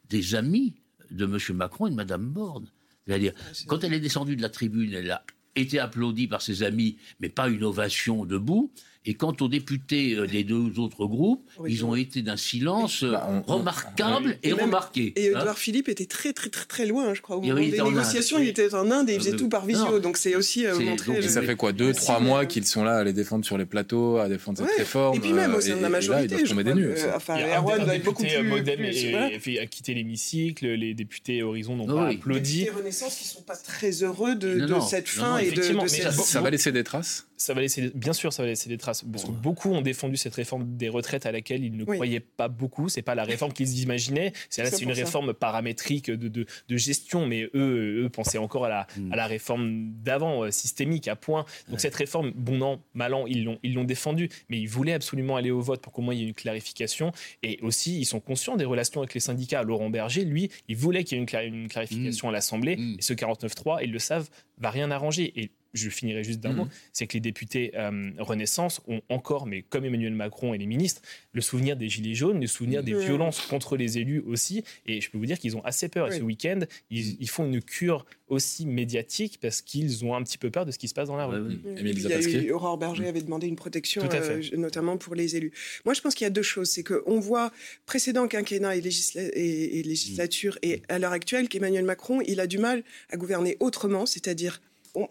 des 0.10 0.36
amis 0.36 0.74
de 1.12 1.26
M. 1.26 1.38
Macron 1.56 1.88
et 1.88 1.89
de 1.91 1.96
Mme 1.96 2.30
Borne. 2.30 2.67
C'est-à-dire, 3.06 3.34
ah, 3.38 3.52
quand 3.67 3.84
elle 3.84 3.93
est 3.93 4.00
descendue 4.00 4.36
de 4.36 4.41
la 4.41 4.50
tribune, 4.50 4.93
elle 4.93 5.12
a 5.12 5.24
été 5.56 5.80
applaudie 5.80 6.28
par 6.28 6.41
ses 6.41 6.63
amis, 6.63 6.98
mais 7.20 7.30
pas 7.30 7.48
une 7.50 7.63
ovation 7.63 8.26
debout. 8.26 8.72
Et 9.10 9.13
quant 9.13 9.34
aux 9.39 9.48
députés 9.48 10.15
euh, 10.15 10.28
des 10.28 10.43
deux 10.43 10.80
autres 10.80 11.06
groupes, 11.06 11.50
ils 11.65 11.86
ont 11.86 11.96
été 11.96 12.22
d'un 12.22 12.36
silence 12.36 13.06
bah, 13.06 13.43
remarquable 13.48 14.38
et, 14.43 14.52
remarqué. 14.52 15.13
Et 15.15 15.28
Edouard 15.28 15.48
hein. 15.48 15.54
Philippe 15.56 15.88
était 15.88 16.06
très, 16.06 16.34
très, 16.34 16.50
très, 16.50 16.65
très 16.65 16.86
loin, 16.86 17.13
je 17.13 17.22
crois. 17.22 17.38
Au 17.38 17.41
moment 17.41 17.56
des 17.56 17.82
négociations, 17.82 18.38
il 18.38 18.50
était 18.50 18.76
en 18.76 18.91
Inde 18.91 19.10
et 19.10 19.13
il 19.13 19.20
faisait 19.20 19.38
tout 19.38 19.48
par 19.48 19.65
visio. 19.65 20.00
Donc 20.00 20.17
c'est 20.17 20.36
aussi 20.36 20.65
euh, 20.65 20.76
ça 21.22 21.41
fait 21.41 21.56
quoi 21.56 21.72
Deux, 21.72 21.93
trois 21.93 22.20
mois 22.20 22.46
qu'ils 22.46 22.65
sont 22.65 22.84
là 22.84 22.98
à 22.98 23.04
les 23.06 23.13
défendre 23.13 23.46
sur 23.46 23.58
les 23.58 23.65
plateaux, 23.65 24.17
à 24.17 24.28
défendre 24.28 24.58
cette 24.60 24.78
réforme. 24.78 25.15
Et 25.15 25.20
puis 25.22 25.32
même 25.32 25.56
au 25.56 25.62
sein 25.62 25.78
de 25.78 25.82
la 25.82 25.89
majorité. 25.89 26.28
Là, 26.28 26.41
ils 26.41 26.46
doivent 26.46 26.50
tomber 26.50 26.63
des 26.65 26.74
nues. 26.74 26.93
Enfin, 27.15 27.38
Erwan 27.38 27.86
doit 27.86 27.96
être 27.96 28.04
beaucoup 28.04 28.24
plus. 28.24 28.43
Modem 28.43 28.82
a 28.84 29.65
quitté 29.67 29.93
l'hémicycle, 29.93 30.67
les 30.67 30.93
députés 30.93 31.43
Horizon 31.43 31.78
n'ont 31.78 31.88
pas 31.88 32.10
applaudi. 32.10 32.65
Les 32.65 32.72
Renaissance 32.72 33.15
qui 33.15 33.26
sont 33.26 33.43
pas 33.43 33.56
très 33.56 34.04
heureux 34.04 34.36
de 34.36 34.67
cette 34.82 35.08
fin 35.08 35.38
et 35.38 35.52
de 35.52 35.62
cette. 35.62 36.12
Ça 36.12 36.41
va 36.41 36.50
laisser 36.50 36.74
des 36.74 36.84
traces 36.84 37.27
ça 37.38 37.54
va 37.54 37.62
laisser, 37.62 37.91
bien 37.93 38.13
sûr, 38.13 38.34
ça 38.34 38.41
va 38.41 38.50
laisser 38.50 38.67
des 38.67 38.80
traces. 38.80 39.04
Parce 39.04 39.23
que 39.23 39.32
beaucoup 39.32 39.71
ont 39.71 39.82
défendu 39.82 40.17
cette 40.17 40.34
réforme 40.34 40.76
des 40.76 40.89
retraites 40.89 41.28
à 41.28 41.32
laquelle 41.32 41.63
ils 41.63 41.76
ne 41.78 41.86
croyaient 41.86 42.19
pas 42.19 42.47
beaucoup. 42.47 42.89
C'est 42.89 43.04
pas 43.04 43.13
la 43.13 43.23
réforme 43.23 43.54
qu'ils 43.54 43.80
imaginaient. 43.82 44.34
C'est 44.50 44.63
là, 44.63 44.71
c'est 44.71 44.84
une 44.84 44.91
réforme 44.91 45.34
paramétrique 45.34 46.10
de, 46.10 46.28
de, 46.28 46.78
gestion, 46.78 47.28
mais 47.28 47.43
eux, 47.54 48.04
eux 48.06 48.10
pensaient 48.10 48.39
encore 48.39 48.65
à 48.65 48.69
la, 48.69 48.88
mm. 48.97 49.13
à 49.13 49.15
la 49.15 49.28
réforme 49.28 49.91
d'avant, 50.04 50.43
euh, 50.43 50.52
systémique, 50.52 51.08
à 51.08 51.15
point. 51.15 51.45
Donc 51.69 51.80
cette 51.80 51.95
réforme, 51.95 52.32
bon 52.32 52.62
an, 52.62 52.82
mal 52.95 53.13
an, 53.13 53.26
ils 53.28 53.43
l'ont, 53.43 53.60
ils 53.62 53.76
l'ont 53.76 53.84
défendue, 53.84 54.30
mais 54.50 54.60
ils 54.60 54.67
voulaient 54.67 54.93
absolument 54.93 55.36
aller 55.36 55.52
au 55.52 55.62
vote 55.62 55.82
pour 55.82 55.93
qu'au 55.93 56.02
moins 56.02 56.15
il 56.15 56.21
y 56.21 56.23
ait 56.23 56.28
une 56.28 56.34
clarification. 56.34 57.12
Et 57.43 57.60
aussi, 57.62 58.00
ils 58.00 58.06
sont 58.06 58.19
conscients 58.19 58.56
des 58.56 58.65
relations 58.65 59.02
avec 59.02 59.13
les 59.13 59.19
syndicats. 59.19 59.62
Laurent 59.62 59.91
Berger, 59.91 60.26
lui, 60.26 60.50
il 60.67 60.76
voulait 60.76 61.04
qu'il 61.04 61.17
y 61.17 61.21
ait 61.21 61.47
une, 61.47 61.67
clarification 61.67 62.28
mm. 62.28 62.30
à 62.30 62.34
l'Assemblée. 62.34 62.78
Mm. 62.78 62.95
Et 62.97 63.02
ce 63.02 63.13
49.3, 63.13 63.80
ils 63.84 63.91
le 63.91 64.00
savent, 64.00 64.28
va 64.58 64.71
rien 64.71 64.89
arranger. 64.89 65.39
Et 65.39 65.52
je 65.78 65.90
finirai 65.90 66.24
juste 66.24 66.40
d'un 66.40 66.54
mot, 66.54 66.66
mhm. 66.66 66.72
c'est 66.94 67.08
que 67.08 67.13
les 67.13 67.20
députés 67.20 67.72
euh, 67.76 68.12
Renaissance 68.18 68.82
ont 68.88 69.02
encore, 69.10 69.46
mais 69.46 69.62
comme 69.62 69.86
Emmanuel 69.86 70.13
Macron 70.13 70.54
et 70.54 70.58
les 70.58 70.66
ministres, 70.66 71.02
le 71.34 71.42
souvenir 71.42 71.78
des 71.78 71.90
Gilets 71.90 72.16
jaunes, 72.16 72.42
le 72.42 72.48
souvenir 72.48 72.84
des 72.84 72.94
violences 72.94 73.42
contre 73.42 73.78
les 73.78 73.98
élus 73.98 74.24
aussi. 74.26 74.63
Et 74.86 75.02
je 75.02 75.10
peux 75.10 75.18
vous 75.18 75.26
dire 75.26 75.40
qu'ils 75.40 75.56
ont 75.56 75.63
assez 75.63 75.88
peur. 75.90 76.12
Et 76.12 76.18
ce 76.18 76.24
week-end, 76.24 76.60
ils, 76.90 77.30
font 77.30 77.46
une 77.46 77.62
cure 77.62 78.06
aussi 78.28 78.66
médiatique 78.66 79.40
parce 79.42 79.62
qu'ils 79.62 80.04
ont 80.04 80.16
un 80.16 80.24
petit 80.24 80.38
peu 80.38 80.50
peur 80.50 80.66
de 80.66 80.72
ce 80.72 80.78
qui 80.78 80.88
se 80.88 80.94
passe 80.94 81.08
dans 81.08 81.18
la 81.18 81.26
rue. 81.26 81.60
Il 81.78 82.52
Aurore 82.52 82.78
Berger 82.78 83.08
avait 83.08 83.22
demandé 83.22 83.48
une 83.48 83.56
protection, 83.56 84.02
euh, 84.12 84.42
notamment 84.58 84.98
pour 84.98 85.16
les 85.16 85.36
élus. 85.36 85.52
Moi, 85.86 85.94
je 85.94 86.02
pense 86.02 86.16
qu'il 86.16 86.26
y 86.26 86.28
a 86.28 86.32
deux 86.32 86.42
choses. 86.42 86.70
C'est 86.70 86.84
qu'on 86.84 87.20
voit 87.20 87.52
précédent 87.86 88.28
quinquennat 88.28 88.76
et, 88.76 88.82
et, 89.16 89.80
et 89.80 89.84
législature 89.84 90.58
et 90.62 90.82
à 90.90 91.00
l'heure 91.00 91.12
actuelle 91.12 91.48
qu'Emmanuel 91.48 91.86
Macron, 91.86 92.22
il 92.26 92.40
a 92.40 92.48
du 92.48 92.58
mal 92.58 92.84
à 93.10 93.18
gouverner 93.18 93.58
autrement, 93.60 94.06
c'est-à-dire 94.06 94.62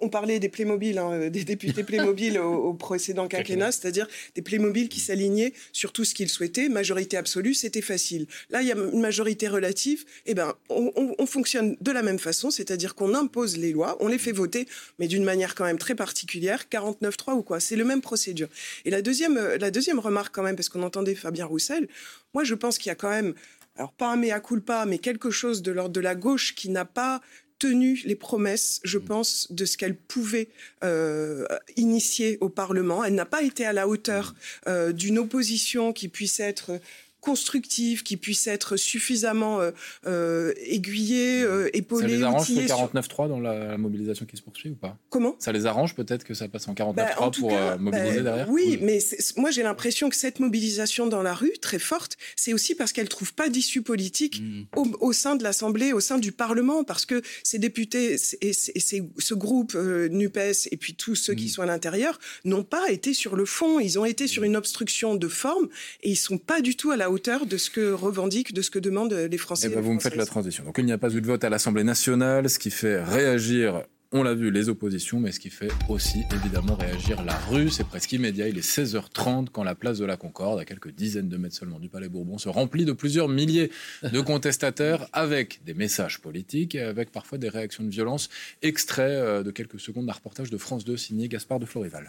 on, 0.00 0.08
parlait 0.08 0.38
des 0.38 0.48
Playmobil, 0.48 0.98
hein, 0.98 1.28
des 1.28 1.44
députés 1.44 1.84
Playmobil 1.84 2.38
au, 2.38 2.54
au 2.54 2.74
précédent 2.74 3.28
quinquennat, 3.28 3.72
c'est-à-dire 3.72 4.08
des 4.34 4.42
Playmobil 4.42 4.88
qui 4.88 5.00
s'alignaient 5.00 5.52
sur 5.72 5.92
tout 5.92 6.04
ce 6.04 6.14
qu'ils 6.14 6.28
souhaitaient. 6.28 6.68
Majorité 6.68 7.16
absolue, 7.16 7.54
c'était 7.54 7.82
facile. 7.82 8.26
Là, 8.50 8.62
il 8.62 8.68
y 8.68 8.72
a 8.72 8.76
une 8.76 9.00
majorité 9.00 9.48
relative. 9.48 10.04
Eh 10.26 10.34
ben, 10.34 10.54
on, 10.68 11.26
fonctionne 11.26 11.76
de 11.80 11.90
la 11.90 12.02
même 12.02 12.18
façon, 12.18 12.50
c'est-à-dire 12.50 12.94
qu'on 12.94 13.14
impose 13.14 13.56
les 13.56 13.72
lois, 13.72 13.96
on 14.00 14.08
les 14.08 14.18
fait 14.18 14.32
voter, 14.32 14.66
mais 14.98 15.08
d'une 15.08 15.24
manière 15.24 15.54
quand 15.54 15.64
même 15.64 15.78
très 15.78 15.94
particulière, 15.94 16.64
49-3 16.70 17.34
ou 17.34 17.42
quoi. 17.42 17.60
C'est 17.60 17.76
le 17.76 17.84
même 17.84 18.00
procédure. 18.00 18.48
Et 18.84 18.90
la 18.90 19.02
deuxième, 19.02 19.36
euh, 19.36 19.58
la 19.58 19.70
deuxième 19.70 19.98
remarque 19.98 20.34
quand 20.34 20.42
même, 20.42 20.56
parce 20.56 20.68
qu'on 20.68 20.82
entendait 20.82 21.14
Fabien 21.14 21.46
Roussel, 21.46 21.88
moi 22.34 22.44
je 22.44 22.54
pense 22.54 22.78
qu'il 22.78 22.90
y 22.90 22.92
a 22.92 22.94
quand 22.94 23.10
même 23.10 23.34
alors 23.76 23.92
pas 23.92 24.10
un 24.10 24.16
mea 24.16 24.40
culpa, 24.40 24.86
mais 24.86 24.98
quelque 24.98 25.30
chose 25.30 25.62
de 25.62 25.70
l'ordre 25.70 25.92
de 25.92 26.00
la 26.00 26.14
gauche 26.14 26.54
qui 26.54 26.70
n'a 26.70 26.84
pas 26.84 27.20
tenu 27.58 28.00
les 28.04 28.14
promesses, 28.16 28.80
je 28.84 28.98
mm. 28.98 29.04
pense, 29.04 29.52
de 29.52 29.64
ce 29.64 29.76
qu'elle 29.76 29.96
pouvait 29.96 30.48
euh, 30.84 31.46
initier 31.76 32.38
au 32.40 32.48
Parlement. 32.48 33.04
Elle 33.04 33.14
n'a 33.14 33.26
pas 33.26 33.42
été 33.42 33.64
à 33.64 33.72
la 33.72 33.88
hauteur 33.88 34.34
mm. 34.34 34.68
euh, 34.68 34.92
d'une 34.92 35.18
opposition 35.18 35.92
qui 35.92 36.08
puisse 36.08 36.40
être 36.40 36.80
constructive, 37.26 38.04
qui 38.04 38.16
puisse 38.16 38.46
être 38.46 38.76
suffisamment 38.76 39.60
euh, 39.60 39.72
euh 40.06 40.52
aiguillée, 40.64 41.42
euh, 41.42 41.76
épaulée. 41.76 42.08
Ça 42.08 42.14
les 42.14 42.22
arrange 42.22 42.48
le 42.50 42.62
49.3 42.62 43.28
dans 43.28 43.40
la 43.40 43.76
mobilisation 43.76 44.26
qui 44.26 44.36
se 44.36 44.42
poursuit 44.42 44.70
ou 44.70 44.76
pas? 44.76 44.96
Comment? 45.10 45.34
Ça 45.40 45.50
les 45.50 45.66
arrange 45.66 45.96
peut-être 45.96 46.22
que 46.22 46.34
ça 46.34 46.46
passe 46.46 46.68
en 46.68 46.74
49.3 46.74 46.94
bah, 46.94 47.30
pour 47.36 47.52
euh, 47.52 47.78
mobiliser 47.78 48.18
bah, 48.18 48.22
derrière? 48.22 48.48
Oui, 48.48 48.78
mais 48.80 49.00
moi 49.36 49.50
j'ai 49.50 49.64
l'impression 49.64 50.08
que 50.08 50.14
cette 50.14 50.38
mobilisation 50.38 51.08
dans 51.08 51.22
la 51.24 51.34
rue, 51.34 51.50
très 51.60 51.80
forte, 51.80 52.16
c'est 52.36 52.52
aussi 52.52 52.76
parce 52.76 52.92
qu'elle 52.92 53.08
trouve 53.08 53.34
pas 53.34 53.48
d'issue 53.48 53.82
politique 53.82 54.40
hmm. 54.40 54.92
au, 55.00 55.12
sein 55.12 55.34
de 55.34 55.42
l'Assemblée, 55.42 55.92
au 55.92 56.00
sein 56.00 56.18
du 56.18 56.30
Parlement, 56.30 56.84
parce 56.84 57.06
que 57.06 57.22
ces 57.42 57.58
députés 57.58 58.16
et, 58.40 58.52
ce 58.52 59.34
groupe 59.34 59.74
NUPES 59.74 60.68
et 60.70 60.76
puis 60.76 60.94
tous 60.94 61.16
ceux 61.16 61.34
qui 61.34 61.46
hmm. 61.46 61.48
sont 61.48 61.62
à 61.62 61.66
l'intérieur 61.66 62.20
n'ont 62.44 62.62
pas 62.62 62.88
été 62.88 63.14
sur 63.14 63.34
le 63.34 63.46
fond, 63.46 63.80
ils 63.80 63.98
ont 63.98 64.04
été 64.04 64.28
sur 64.28 64.42
hmm. 64.42 64.46
une 64.46 64.56
obstruction 64.56 65.16
de 65.16 65.26
forme 65.26 65.68
et 66.04 66.10
ils 66.10 66.16
sont 66.16 66.38
pas 66.38 66.60
du 66.60 66.76
tout 66.76 66.92
à 66.92 66.96
la 66.96 67.10
hauteur 67.10 67.15
de 67.46 67.56
ce 67.56 67.70
que 67.70 67.92
revendiquent, 67.92 68.52
de 68.52 68.62
ce 68.62 68.70
que 68.70 68.78
demandent 68.78 69.12
les 69.12 69.38
Français. 69.38 69.68
Eh 69.70 69.74
ben, 69.74 69.80
vous 69.80 69.94
me 69.94 70.00
faites 70.00 70.16
la 70.16 70.26
transition. 70.26 70.64
Donc 70.64 70.76
il 70.78 70.84
n'y 70.84 70.92
a 70.92 70.98
pas 70.98 71.12
eu 71.12 71.20
de 71.20 71.26
vote 71.26 71.44
à 71.44 71.48
l'Assemblée 71.48 71.84
nationale, 71.84 72.48
ce 72.48 72.58
qui 72.58 72.70
fait 72.70 73.02
réagir 73.02 73.82
on 74.12 74.22
l'a 74.22 74.34
vu, 74.34 74.50
les 74.50 74.68
oppositions, 74.68 75.18
mais 75.18 75.32
ce 75.32 75.40
qui 75.40 75.50
fait 75.50 75.68
aussi 75.88 76.22
évidemment 76.32 76.76
réagir 76.76 77.24
la 77.24 77.36
rue. 77.36 77.70
C'est 77.70 77.84
presque 77.84 78.12
immédiat. 78.12 78.48
Il 78.48 78.56
est 78.56 78.66
16h30 78.66 79.48
quand 79.50 79.64
la 79.64 79.74
place 79.74 79.98
de 79.98 80.04
la 80.04 80.16
Concorde, 80.16 80.60
à 80.60 80.64
quelques 80.64 80.92
dizaines 80.92 81.28
de 81.28 81.36
mètres 81.36 81.56
seulement 81.56 81.80
du 81.80 81.88
Palais 81.88 82.08
Bourbon, 82.08 82.38
se 82.38 82.48
remplit 82.48 82.84
de 82.84 82.92
plusieurs 82.92 83.28
milliers 83.28 83.70
de 84.04 84.20
contestataires 84.20 85.08
avec 85.12 85.64
des 85.64 85.74
messages 85.74 86.20
politiques 86.20 86.76
et 86.76 86.82
avec 86.82 87.10
parfois 87.10 87.36
des 87.36 87.48
réactions 87.48 87.82
de 87.82 87.90
violence. 87.90 88.28
Extrait 88.62 89.16
euh, 89.16 89.42
de 89.42 89.50
quelques 89.50 89.80
secondes 89.80 90.06
d'un 90.06 90.12
reportage 90.12 90.50
de 90.50 90.56
France 90.56 90.84
2 90.84 90.96
signé 90.96 91.28
Gaspard 91.28 91.58
de 91.58 91.66
Florival. 91.66 92.08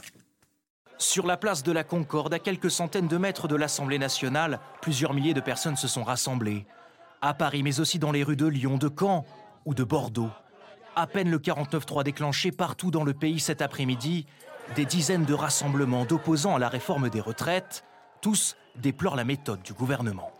Sur 0.99 1.27
la 1.27 1.37
place 1.37 1.61
de 1.61 1.71
la 1.71 1.83
Concorde, 1.83 2.33
à 2.33 2.39
quelques 2.39 2.71
centaines 2.71 3.07
de 3.07 3.17
mètres 3.17 3.47
de 3.47 3.55
l'Assemblée 3.55 3.99
nationale, 3.99 4.59
plusieurs 4.81 5.13
milliers 5.13 5.35
de 5.35 5.41
personnes 5.41 5.75
se 5.75 5.87
sont 5.87 6.03
rassemblées. 6.03 6.65
À 7.21 7.35
Paris, 7.35 7.61
mais 7.61 7.79
aussi 7.79 7.99
dans 7.99 8.11
les 8.11 8.23
rues 8.23 8.35
de 8.35 8.47
Lyon, 8.47 8.77
de 8.77 8.89
Caen 8.89 9.23
ou 9.65 9.75
de 9.75 9.83
Bordeaux. 9.83 10.31
À 10.95 11.05
peine 11.05 11.29
le 11.29 11.37
49-3 11.37 12.03
déclenché 12.03 12.51
partout 12.51 12.89
dans 12.89 13.03
le 13.03 13.13
pays 13.13 13.39
cet 13.39 13.61
après-midi, 13.61 14.25
des 14.75 14.85
dizaines 14.85 15.25
de 15.25 15.35
rassemblements 15.35 16.05
d'opposants 16.05 16.55
à 16.55 16.59
la 16.59 16.67
réforme 16.67 17.09
des 17.09 17.21
retraites, 17.21 17.83
tous 18.21 18.57
déplorent 18.75 19.15
la 19.15 19.23
méthode 19.23 19.61
du 19.61 19.73
gouvernement. 19.73 20.31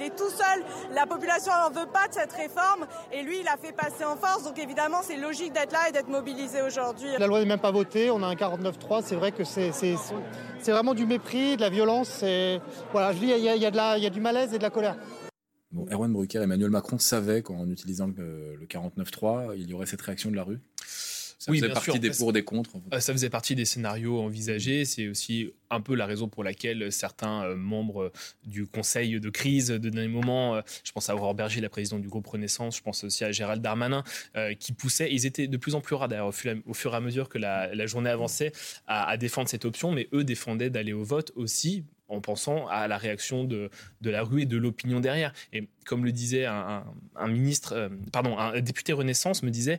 Il 0.00 0.06
est 0.06 0.16
tout 0.16 0.30
seul, 0.30 0.64
la 0.94 1.06
population 1.06 1.52
n'en 1.52 1.68
veut 1.70 1.86
pas 1.86 2.08
de 2.08 2.14
cette 2.14 2.32
réforme. 2.32 2.86
Et 3.12 3.22
lui 3.22 3.40
il 3.40 3.48
a 3.48 3.56
fait 3.58 3.72
passer 3.72 4.04
en 4.04 4.16
force. 4.16 4.44
Donc 4.44 4.58
évidemment 4.58 4.98
c'est 5.02 5.16
logique 5.16 5.52
d'être 5.52 5.72
là 5.72 5.88
et 5.88 5.92
d'être 5.92 6.08
mobilisé 6.08 6.62
aujourd'hui. 6.62 7.08
La 7.18 7.26
loi 7.26 7.40
n'est 7.40 7.46
même 7.46 7.60
pas 7.60 7.70
votée, 7.70 8.10
on 8.10 8.22
a 8.22 8.26
un 8.26 8.34
49-3, 8.34 9.02
c'est 9.04 9.16
vrai 9.16 9.32
que 9.32 9.44
c'est 9.44 9.70
vraiment 10.68 10.94
du 10.94 11.04
mépris, 11.04 11.56
de 11.56 11.60
la 11.60 11.70
violence, 11.70 12.24
voilà, 12.92 13.12
je 13.12 13.18
dis 13.18 13.26
il 13.26 13.38
y, 13.38 13.48
y, 13.48 13.58
y 13.58 14.06
a 14.06 14.10
du 14.10 14.20
malaise 14.20 14.54
et 14.54 14.58
de 14.58 14.62
la 14.62 14.70
colère. 14.70 14.96
Bon, 15.72 15.86
Erwan 15.88 16.12
Brucker, 16.12 16.42
Emmanuel 16.42 16.70
Macron 16.70 16.98
savait 16.98 17.42
qu'en 17.42 17.68
utilisant 17.68 18.08
le, 18.08 18.56
le 18.56 18.66
49-3, 18.66 19.52
il 19.56 19.70
y 19.70 19.74
aurait 19.74 19.86
cette 19.86 20.00
réaction 20.00 20.30
de 20.30 20.36
la 20.36 20.42
rue 20.42 20.58
Ça 21.40 21.52
faisait 21.52 21.70
partie 21.70 21.98
des 21.98 22.10
pour, 22.10 22.34
des 22.34 22.44
contre. 22.44 22.72
Ça 22.98 23.14
faisait 23.14 23.30
partie 23.30 23.54
des 23.54 23.64
scénarios 23.64 24.20
envisagés. 24.20 24.84
C'est 24.84 25.08
aussi 25.08 25.50
un 25.70 25.80
peu 25.80 25.94
la 25.94 26.04
raison 26.04 26.28
pour 26.28 26.44
laquelle 26.44 26.92
certains 26.92 27.44
euh, 27.44 27.56
membres 27.56 28.12
du 28.44 28.66
conseil 28.66 29.18
de 29.18 29.30
crise 29.30 29.68
de 29.68 29.88
dernier 29.88 30.08
moment, 30.08 30.56
euh, 30.56 30.60
je 30.84 30.92
pense 30.92 31.08
à 31.08 31.16
Aurore 31.16 31.34
Berger, 31.34 31.62
la 31.62 31.70
présidente 31.70 32.02
du 32.02 32.08
groupe 32.08 32.26
Renaissance, 32.26 32.76
je 32.76 32.82
pense 32.82 33.04
aussi 33.04 33.24
à 33.24 33.32
Gérald 33.32 33.62
Darmanin, 33.62 34.04
euh, 34.36 34.52
qui 34.52 34.74
poussaient, 34.74 35.10
ils 35.10 35.24
étaient 35.24 35.46
de 35.46 35.56
plus 35.56 35.74
en 35.74 35.80
plus 35.80 35.94
rares 35.94 36.08
d'ailleurs 36.08 36.26
au, 36.26 36.32
fur 36.74 36.92
et 36.92 36.96
à 36.96 37.00
mesure 37.00 37.30
que 37.30 37.38
la, 37.38 37.86
journée 37.86 38.10
avançait 38.10 38.52
à, 38.86 39.16
défendre 39.16 39.48
cette 39.48 39.64
option, 39.64 39.92
mais 39.92 40.08
eux 40.12 40.24
défendaient 40.24 40.68
d'aller 40.68 40.92
au 40.92 41.04
vote 41.04 41.32
aussi 41.36 41.84
en 42.08 42.20
pensant 42.20 42.66
à 42.66 42.86
la 42.86 42.98
réaction 42.98 43.44
de, 43.44 43.70
de 44.02 44.10
la 44.10 44.22
rue 44.22 44.42
et 44.42 44.46
de 44.46 44.58
l'opinion 44.58 45.00
derrière. 45.00 45.32
Et 45.54 45.68
comme 45.86 46.04
le 46.04 46.12
disait 46.12 46.44
un, 46.44 46.84
ministre, 47.28 47.90
pardon, 48.12 48.36
un 48.36 48.60
député 48.60 48.92
Renaissance 48.92 49.42
me 49.42 49.50
disait, 49.50 49.78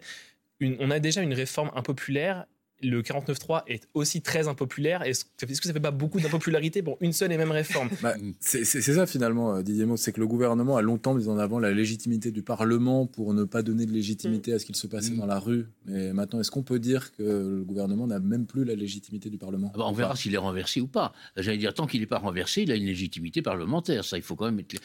on 0.61 0.91
a 0.91 0.99
déjà 0.99 1.21
une 1.21 1.33
réforme 1.33 1.71
impopulaire 1.75 2.45
le 2.81 3.01
49.3 3.01 3.63
est 3.67 3.87
aussi 3.93 4.21
très 4.21 4.47
impopulaire. 4.47 5.03
Est-ce 5.03 5.25
que 5.25 5.67
ça 5.67 5.73
fait 5.73 5.79
pas 5.79 5.91
beaucoup 5.91 6.19
d'impopularité 6.19 6.81
pour 6.81 6.97
une 7.01 7.13
seule 7.13 7.31
et 7.31 7.37
même 7.37 7.51
réforme? 7.51 7.89
Bah, 8.01 8.15
C'est 8.39 8.65
ça 8.65 9.05
finalement, 9.05 9.55
euh, 9.55 9.61
Didier 9.61 9.85
Maud, 9.85 9.97
c'est 9.97 10.11
que 10.11 10.19
le 10.19 10.27
gouvernement 10.27 10.77
a 10.77 10.81
longtemps 10.81 11.13
mis 11.13 11.27
en 11.27 11.37
avant 11.37 11.59
la 11.59 11.71
légitimité 11.71 12.31
du 12.31 12.41
Parlement 12.41 13.05
pour 13.05 13.33
ne 13.33 13.43
pas 13.43 13.61
donner 13.61 13.85
de 13.85 13.91
légitimité 13.91 14.53
à 14.53 14.59
ce 14.59 14.65
qu'il 14.65 14.75
se 14.75 14.87
passait 14.87 15.11
mm. 15.11 15.17
dans 15.17 15.25
la 15.25 15.39
rue. 15.39 15.67
Mais 15.85 16.13
maintenant, 16.13 16.39
est-ce 16.39 16.51
qu'on 16.51 16.63
peut 16.63 16.79
dire 16.79 17.11
que 17.15 17.23
le 17.23 17.63
gouvernement 17.63 18.07
n'a 18.07 18.19
même 18.19 18.45
plus 18.45 18.63
la 18.63 18.75
légitimité 18.75 19.29
du 19.29 19.37
Parlement? 19.37 19.71
Ah 19.73 19.77
bah, 19.79 19.85
On 19.87 19.93
verra 19.93 20.15
s'il 20.15 20.33
est 20.33 20.37
renversé 20.37 20.81
ou 20.81 20.87
pas. 20.87 21.13
J'allais 21.37 21.57
dire, 21.57 21.73
tant 21.73 21.87
qu'il 21.87 22.01
n'est 22.01 22.07
pas 22.07 22.19
renversé, 22.19 22.63
il 22.63 22.71
a 22.71 22.75
une 22.75 22.85
légitimité 22.85 23.41
parlementaire. 23.41 24.03
Ça, 24.03 24.17
il 24.17 24.23
faut 24.23 24.35
quand 24.35 24.45
même 24.45 24.59
être 24.59 24.75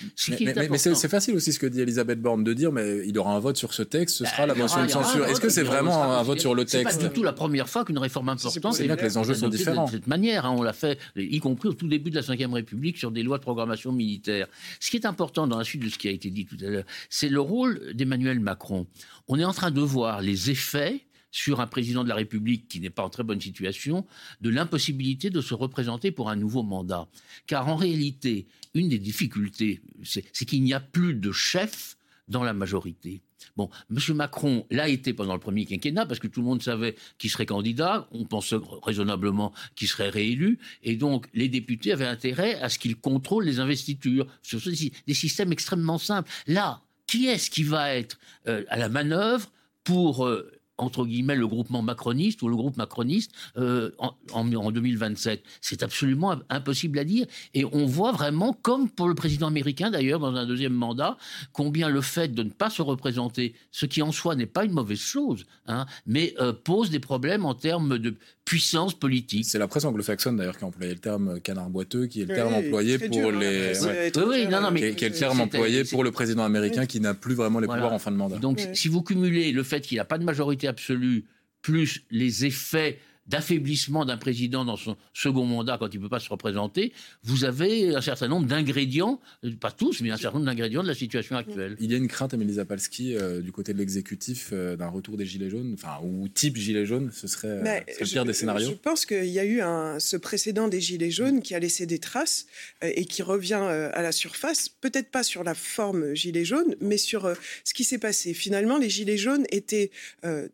Mais, 0.71 0.79
c'est 0.79 1.09
facile 1.09 1.37
aussi 1.37 1.53
ce 1.53 1.59
que 1.59 1.67
dit 1.67 1.81
Elisabeth 1.81 2.21
Borne 2.21 2.45
de 2.45 2.53
dire, 2.53 2.73
mais 2.73 3.07
il 3.07 3.19
aura 3.19 3.35
un 3.35 3.41
vote 3.41 3.57
sur 3.57 3.73
ce 3.73 3.83
texte, 3.83 4.17
ce 4.17 4.25
bah, 4.25 4.31
sera 4.31 4.47
la 4.47 4.55
motion 4.55 4.85
de 4.85 4.91
censure. 4.91 5.25
Est-ce 5.27 5.41
que 5.41 5.49
c'est 5.49 5.63
vraiment 5.63 6.13
un 6.13 6.23
vote 6.23 6.41
sur 6.41 6.55
le 6.55 6.65
texte 6.65 6.77
C'est 6.77 6.99
pas 6.99 7.09
du 7.09 7.15
tout 7.15 7.23
la 7.23 7.33
première 7.33 7.69
fois 7.69 7.85
qu'une 7.87 7.99
réforme 7.99 8.29
importante. 8.29 8.75
C'est 8.75 8.85
bien 8.85 8.97
que 8.97 9.05
les 9.05 9.17
enjeux 9.17 9.35
sont 9.35 9.49
différents. 9.49 9.87
De 9.87 9.93
cette 9.93 10.07
manière, 10.07 10.45
hein, 10.45 10.55
on 10.57 10.63
l'a 10.63 10.75
fait, 10.75 10.99
y 11.17 11.39
compris 11.41 11.69
au 11.69 11.73
tout 11.73 11.89
début 11.89 12.11
de 12.11 12.17
la 12.17 12.21
Ve 12.21 12.53
République, 12.53 12.99
sur 12.99 13.11
des 13.11 13.23
lois 13.23 13.39
de 13.39 13.43
programmation 13.43 13.93
militaire. 13.93 14.47
Ce 14.81 14.91
qui 14.91 14.97
est 14.97 15.07
important 15.07 15.47
dans 15.47 15.59
la 15.59 15.65
suite 15.65 15.83
de 15.83 15.89
ce 15.89 15.97
qui 15.97 16.09
a 16.09 16.11
été 16.11 16.31
dit 16.31 16.45
tout 16.45 16.59
à 16.61 16.69
l'heure, 16.69 16.85
c'est 17.09 17.31
le 17.31 17.41
rôle 17.41 17.95
d'Emmanuel 17.95 18.41
Macron. 18.41 18.87
On 19.29 19.39
est 19.39 19.45
en 19.45 19.55
train 19.55 19.71
de 19.71 19.81
voir 19.81 20.21
les 20.21 20.51
effets 20.51 21.07
sur 21.31 21.61
un 21.61 21.67
président 21.67 22.03
de 22.03 22.09
la 22.09 22.15
République 22.15 22.67
qui 22.69 22.81
n'est 22.81 22.91
pas 22.91 23.03
en 23.03 23.11
très 23.11 23.23
bonne 23.23 23.41
situation, 23.41 24.07
de 24.41 24.49
l'impossibilité 24.49 25.29
de 25.29 25.41
se 25.41 25.55
représenter 25.55 26.11
pour 26.11 26.31
un 26.31 26.37
nouveau 26.37 26.63
mandat. 26.63 27.09
Car 27.47 27.69
en 27.69 27.77
réalité, 27.77 28.47
une 28.75 28.89
des 28.89 28.99
difficultés, 28.99 29.83
c'est 30.03 30.45
qu'il 30.47 30.63
n'y 30.63 30.73
a 30.73 30.81
plus 30.81 31.15
de 31.15 31.33
chef 31.33 31.97
dans 32.29 32.43
la 32.43 32.53
majorité. 32.53 33.23
Bon, 33.57 33.71
M. 33.91 34.15
Macron 34.15 34.67
l'a 34.71 34.89
été 34.89 35.13
pendant 35.13 35.35
le 35.35 35.41
premier 35.41 35.65
quinquennat 35.65 36.07
parce 36.07 36.21
que 36.21 36.27
tout 36.27 36.41
le 36.41 36.47
monde 36.47 36.63
savait 36.63 36.97
qu'il 37.19 37.31
serait 37.31 37.47
candidat, 37.47 38.09
on 38.11 38.25
pensait 38.25 38.57
raisonnablement 38.83 39.53
qu'il 39.75 39.89
serait 39.89 40.09
réélu, 40.09 40.59
et 40.83 40.97
donc 40.97 41.29
les 41.35 41.49
députés 41.49 41.93
avaient 41.93 42.07
intérêt 42.07 42.61
à 42.61 42.69
ce 42.69 42.79
qu'il 42.79 42.97
contrôle 42.97 43.45
les 43.45 43.61
investitures 43.61 44.27
sur 44.43 44.61
des 44.61 45.15
systèmes 45.15 45.53
extrêmement 45.53 45.99
simples. 45.99 46.31
Là, 46.47 46.83
qui 47.07 47.27
est-ce 47.27 47.51
qui 47.51 47.63
va 47.63 47.95
être 47.95 48.19
euh, 48.49 48.65
à 48.69 48.77
la 48.77 48.89
manœuvre 48.89 49.51
pour 49.85 50.27
euh, 50.27 50.51
entre 50.79 51.07
guillemets, 51.07 51.37
le 51.37 51.47
groupement 51.47 51.83
macroniste 51.83 52.43
ou 52.43 52.49
le 52.49 52.57
groupe 52.57 52.77
macroniste 52.77 53.31
euh, 53.57 53.91
en, 53.99 54.15
en, 54.33 54.71
2027. 54.71 55.43
C'est 55.61 55.83
absolument 55.83 56.37
impossible 56.49 56.99
à 56.99 57.05
dire. 57.05 57.27
Et 57.55 57.65
on 57.65 57.87
voit 57.87 58.13
vraiment, 58.13 58.53
comme 58.53 58.89
pour 58.89 59.09
le 59.09 59.15
président 59.15 59.47
américain 59.47 59.91
d'ailleurs, 59.91 60.21
dans 60.21 60.35
un 60.35 60.47
deuxième 60.47 60.75
mandat, 60.75 61.17
combien 61.53 61.89
le 61.89 62.01
fait 62.01 62.29
de 62.29 62.43
ne 62.43 62.51
pas 62.51 62.71
se 62.71 62.83
représenter, 62.83 63.55
ce 63.71 63.87
qui 63.87 64.03
en 64.03 64.13
soi 64.13 64.35
n'est 64.35 64.47
pas 64.47 64.65
une 64.65 64.73
mauvaise 64.73 64.99
chose, 64.99 65.47
hein, 65.67 65.87
mais 66.07 66.35
euh, 66.41 66.53
pose 66.53 66.91
des 66.91 67.01
problèmes 67.01 67.45
en 67.45 67.55
termes 67.55 67.99
de 67.99 68.17
puissance 68.47 68.95
politique. 68.95 69.45
C'est 69.45 69.59
la 69.59 69.67
presse 69.67 69.85
anglo-saxonne 69.85 70.37
d'ailleurs 70.37 70.57
qui 70.57 70.65
a 70.65 70.69
employé 70.69 70.95
le 70.95 71.01
terme 71.01 71.41
canard 71.41 71.69
boiteux, 71.69 72.07
qui 72.07 72.23
est 72.23 72.27
le 72.27 72.35
terme 72.35 72.55
employé 72.55 72.99
pour 72.99 73.33
les. 73.33 73.73
Oui, 74.17 74.47
non, 74.49 74.63
non, 74.63 74.71
mais 74.71 74.95
qui 74.95 75.05
est, 75.05 75.09
le 75.09 75.15
terme 75.15 75.41
employé 75.41 75.85
pour 75.85 76.05
le 76.05 76.13
président 76.13 76.45
américain 76.45 76.87
qui 76.87 77.01
n'a 77.01 77.13
plus 77.13 77.35
vraiment 77.35 77.59
les 77.59 77.67
pouvoirs 77.67 77.93
en 77.93 77.99
fin 77.99 78.13
de 78.13 78.17
mandat. 78.17 78.37
Donc, 78.37 78.61
si 78.73 78.89
vous 78.89 79.03
cumulez 79.03 79.53
le 79.53 79.63
fait 79.65 79.81
qu'il 79.81 79.97
n'y 79.97 80.01
a 80.01 80.05
pas 80.05 80.17
de 80.17 80.25
majorité 80.25 80.66
absolue, 80.67 81.25
plus 81.63 82.05
les 82.11 82.45
effets 82.45 82.99
d'affaiblissement 83.29 84.05
d'un 84.05 84.17
président 84.17 84.65
dans 84.65 84.77
son 84.77 84.97
second 85.13 85.45
mandat 85.45 85.77
quand 85.79 85.93
il 85.93 85.99
ne 85.99 86.03
peut 86.03 86.09
pas 86.09 86.21
se 86.21 86.29
représenter, 86.29 86.93
vous 87.25 87.45
avez 87.45 87.95
un 87.95 88.01
certain 88.01 88.29
nombre 88.29 88.47
d'ingrédients, 88.47 89.21
euh, 89.45 89.51
pas 89.61 89.73
tous, 89.73 90.01
mais 90.01 90.11
un 90.11 90.17
certain 90.17 90.39
nombre 90.39 90.51
d'ingrédients 90.51 90.83
de 90.83 90.89
la 90.89 90.95
situation 90.95 91.37
actuelle. 91.37 91.77
Il 91.81 91.91
y 91.91 91.95
a 91.95 91.97
une 91.97 92.09
crainte, 92.09 92.35
Amélie 92.35 92.55
Zapalski, 92.55 93.17
euh, 93.17 93.41
du 93.41 93.53
côté 93.53 93.73
de 93.73 93.79
l'exécutif, 93.79 94.51
euh, 94.53 94.77
d'un 94.77 94.89
retour 94.89 95.17
des 95.17 95.27
Gilets 95.27 95.51
jaunes, 95.51 95.75
enfin, 95.75 95.99
ou 96.05 96.29
type 96.29 96.57
Gilets 96.57 96.87
jaunes, 96.87 97.11
ce 97.13 97.27
serait, 97.27 97.61
le 97.63 98.05
pire 98.05 98.25
des 98.25 98.33
scénarios 98.33 98.71
Je 98.71 98.75
pense 98.75 99.07
qu'il 99.07 99.27
y 99.27 99.39
a 99.39 99.45
eu 99.45 99.61
un, 99.61 99.99
ce 99.99 100.17
précédent 100.17 100.69
des 100.69 100.81
Gilets 100.81 101.11
jaunes 101.11 101.43
qui 101.43 101.55
a 101.55 101.59
laissé 101.59 101.87
des 101.87 101.99
traces 101.99 102.47
et 102.83 103.05
qui 103.05 103.23
revient 103.23 103.55
à 103.55 104.03
la 104.03 104.13
surface, 104.13 104.69
peut-être 104.69 105.11
pas 105.11 105.23
sur 105.23 105.43
la 105.45 105.55
forme 105.55 106.15
Gilets 106.15 106.45
jaunes, 106.45 106.77
mais 106.81 106.97
sur 106.97 107.33
ce 107.65 107.75
qui 107.75 107.85
s'est 107.85 107.99
passé. 107.99 108.35
Finalement, 108.35 108.79
les 108.79 108.91
Gilets 108.91 109.17
jaunes 109.17 109.47
étaient 109.51 109.91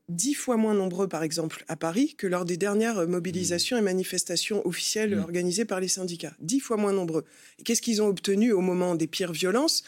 dix 0.09 0.35
fois 0.35 0.57
moins 0.57 0.75
nombreux, 0.75 1.09
par 1.09 1.23
exemple, 1.23 1.65
à 1.69 1.77
Paris 1.77 2.15
que 2.17 2.27
lors 2.27 2.45
des 2.45 2.57
dernières 2.63 3.09
mobilisations 3.09 3.77
et 3.77 3.81
manifestations 3.81 4.65
officielles 4.65 5.17
mmh. 5.17 5.25
organisées 5.29 5.65
par 5.65 5.81
les 5.81 5.89
syndicats. 5.89 6.37
Dix 6.39 6.61
fois 6.61 6.77
moins 6.77 6.93
nombreux. 6.93 7.25
Qu'est-ce 7.65 7.83
qu'ils 7.83 8.01
ont 8.03 8.07
obtenu 8.07 8.53
au 8.53 8.61
moment 8.61 8.95
des 8.95 9.09
pires 9.09 9.33
violences? 9.33 9.83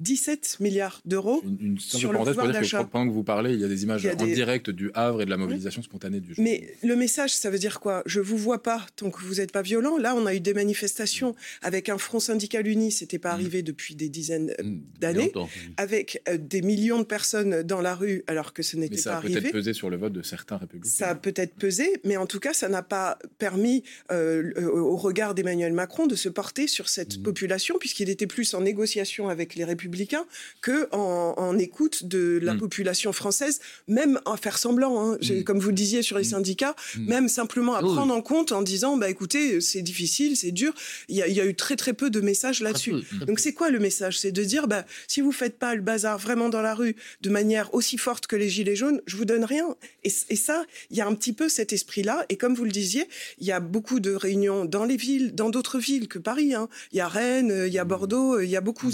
17 0.00 0.58
milliards 0.60 1.00
d'euros. 1.06 1.42
Une, 1.58 1.78
sur 1.78 2.12
parenthèse 2.12 2.36
pour 2.36 2.48
dire 2.48 2.60
que 2.60 2.82
pendant 2.84 3.08
que 3.08 3.14
vous 3.14 3.24
parlez, 3.24 3.54
il 3.54 3.60
y 3.60 3.64
a 3.64 3.68
des 3.68 3.82
images 3.82 4.06
en 4.06 4.26
direct 4.26 4.68
du 4.68 4.90
Havre 4.92 5.22
et 5.22 5.24
de 5.24 5.30
la 5.30 5.38
mobilisation 5.38 5.82
spontanée 5.82 6.20
du 6.20 6.34
jour. 6.34 6.44
Mais 6.44 6.74
le 6.82 6.96
message, 6.96 7.34
ça 7.34 7.48
veut 7.48 7.58
dire 7.58 7.80
quoi? 7.80 8.02
Je 8.04 8.20
vous 8.20 8.36
vois 8.36 8.62
pas 8.62 8.84
tant 8.96 9.10
que 9.10 9.20
vous 9.22 9.36
n'êtes 9.36 9.52
pas 9.52 9.62
violent. 9.62 9.96
Là, 9.96 10.14
on 10.14 10.26
a 10.26 10.34
eu 10.34 10.40
des 10.40 10.52
manifestations 10.52 11.34
avec 11.62 11.88
un 11.88 11.96
front 11.96 12.20
syndical 12.20 12.66
uni, 12.66 12.92
c'était 12.92 13.18
pas 13.18 13.30
mm. 13.30 13.34
arrivé 13.34 13.62
depuis 13.62 13.94
des 13.94 14.10
dizaines 14.10 14.52
euh, 14.60 14.64
mm. 14.64 14.82
d'années, 15.00 15.32
avec 15.78 16.22
euh, 16.28 16.36
des 16.36 16.60
millions 16.60 16.98
de 16.98 17.04
personnes 17.04 17.62
dans 17.62 17.80
la 17.80 17.94
rue 17.94 18.22
alors 18.26 18.52
que 18.52 18.62
ce 18.62 18.76
n'était 18.76 19.00
pas 19.00 19.14
arrivé. 19.14 19.32
Ça 19.32 19.38
a 19.38 19.40
peut-être 19.40 19.52
pesé 19.52 19.72
sur 19.72 19.88
le 19.88 19.96
vote 19.96 20.12
de 20.12 20.22
certains 20.22 20.58
républicains. 20.58 20.94
Ça 20.94 21.08
a 21.08 21.14
peut-être 21.14 21.54
pesé, 21.54 22.00
mais 22.04 22.18
en 22.18 22.26
tout 22.26 22.40
cas, 22.40 22.52
ça 22.52 22.68
n'a 22.68 22.82
pas 22.82 23.18
permis 23.38 23.82
euh, 24.12 24.52
au 24.68 24.96
regard 24.96 25.34
d'Emmanuel 25.34 25.72
Macron 25.72 26.06
de 26.06 26.16
se 26.16 26.28
porter 26.28 26.66
sur 26.66 26.90
cette 26.90 27.18
mm. 27.18 27.22
population 27.22 27.76
puisqu'il 27.78 28.10
était 28.10 28.26
plus 28.26 28.52
en 28.52 28.60
négociation 28.60 29.30
avec 29.30 29.54
les 29.54 29.64
républicains 29.64 29.85
républicains 29.86 30.26
que 30.60 30.88
en, 30.92 31.58
écoute 31.58 32.04
de 32.04 32.38
la 32.42 32.54
hmm. 32.54 32.58
population 32.58 33.12
française, 33.12 33.60
même 33.88 34.20
à 34.26 34.36
faire 34.36 34.58
semblant, 34.58 35.00
hein. 35.00 35.18
hmm. 35.22 35.44
comme 35.44 35.58
vous 35.58 35.68
le 35.68 35.74
disiez 35.74 36.02
sur 36.02 36.18
les 36.18 36.24
hmm. 36.24 36.30
syndicats, 36.30 36.76
même 36.98 37.28
simplement 37.28 37.74
à 37.74 37.80
prendre 37.80 38.14
en 38.14 38.20
compte 38.20 38.52
en 38.52 38.62
disant, 38.62 38.96
bah 38.96 39.08
écoutez, 39.08 39.60
c'est 39.60 39.82
difficile, 39.82 40.36
c'est 40.36 40.50
dur. 40.50 40.74
Il 41.08 41.16
y, 41.16 41.22
a, 41.22 41.46
eu 41.46 41.54
très 41.54 41.76
très 41.76 41.92
peu 41.92 42.10
de 42.10 42.20
messages 42.20 42.60
là-dessus. 42.60 42.94
Donc 43.26 43.38
c'est 43.38 43.52
quoi 43.52 43.70
le 43.70 43.78
message? 43.78 44.18
C'est 44.18 44.32
de 44.32 44.44
dire, 44.44 44.66
bah 44.66 44.84
si 45.08 45.20
vous 45.20 45.32
faites 45.32 45.58
pas 45.58 45.74
le 45.74 45.82
bazar 45.82 46.18
vraiment 46.18 46.48
dans 46.48 46.62
la 46.62 46.74
rue 46.74 46.96
de 47.20 47.30
manière 47.30 47.72
aussi 47.74 47.96
forte 47.98 48.26
que 48.26 48.36
les 48.36 48.48
gilets 48.48 48.76
jaunes, 48.76 49.00
je 49.06 49.16
vous 49.16 49.24
donne 49.24 49.44
rien. 49.44 49.76
Et, 50.04 50.10
ça, 50.10 50.64
il 50.90 50.96
y 50.96 51.00
a 51.00 51.06
un 51.06 51.14
petit 51.14 51.32
peu 51.32 51.48
cet 51.48 51.72
esprit-là. 51.72 52.26
Et 52.28 52.36
comme 52.36 52.54
vous 52.54 52.64
le 52.64 52.70
disiez, 52.70 53.04
il 53.38 53.46
y 53.46 53.52
a 53.52 53.60
beaucoup 53.60 54.00
de 54.00 54.12
réunions 54.14 54.64
dans 54.64 54.84
les 54.84 54.96
villes, 54.96 55.34
dans 55.34 55.50
d'autres 55.50 55.78
villes 55.78 56.08
que 56.08 56.18
Paris. 56.18 56.54
Hein. 56.54 56.68
Il 56.92 56.98
y 56.98 57.00
a 57.00 57.08
Rennes, 57.08 57.64
il 57.66 57.72
y 57.72 57.78
a 57.78 57.84
Bordeaux, 57.84 58.40
il 58.40 58.48
y 58.48 58.56
a 58.56 58.60
beaucoup, 58.60 58.90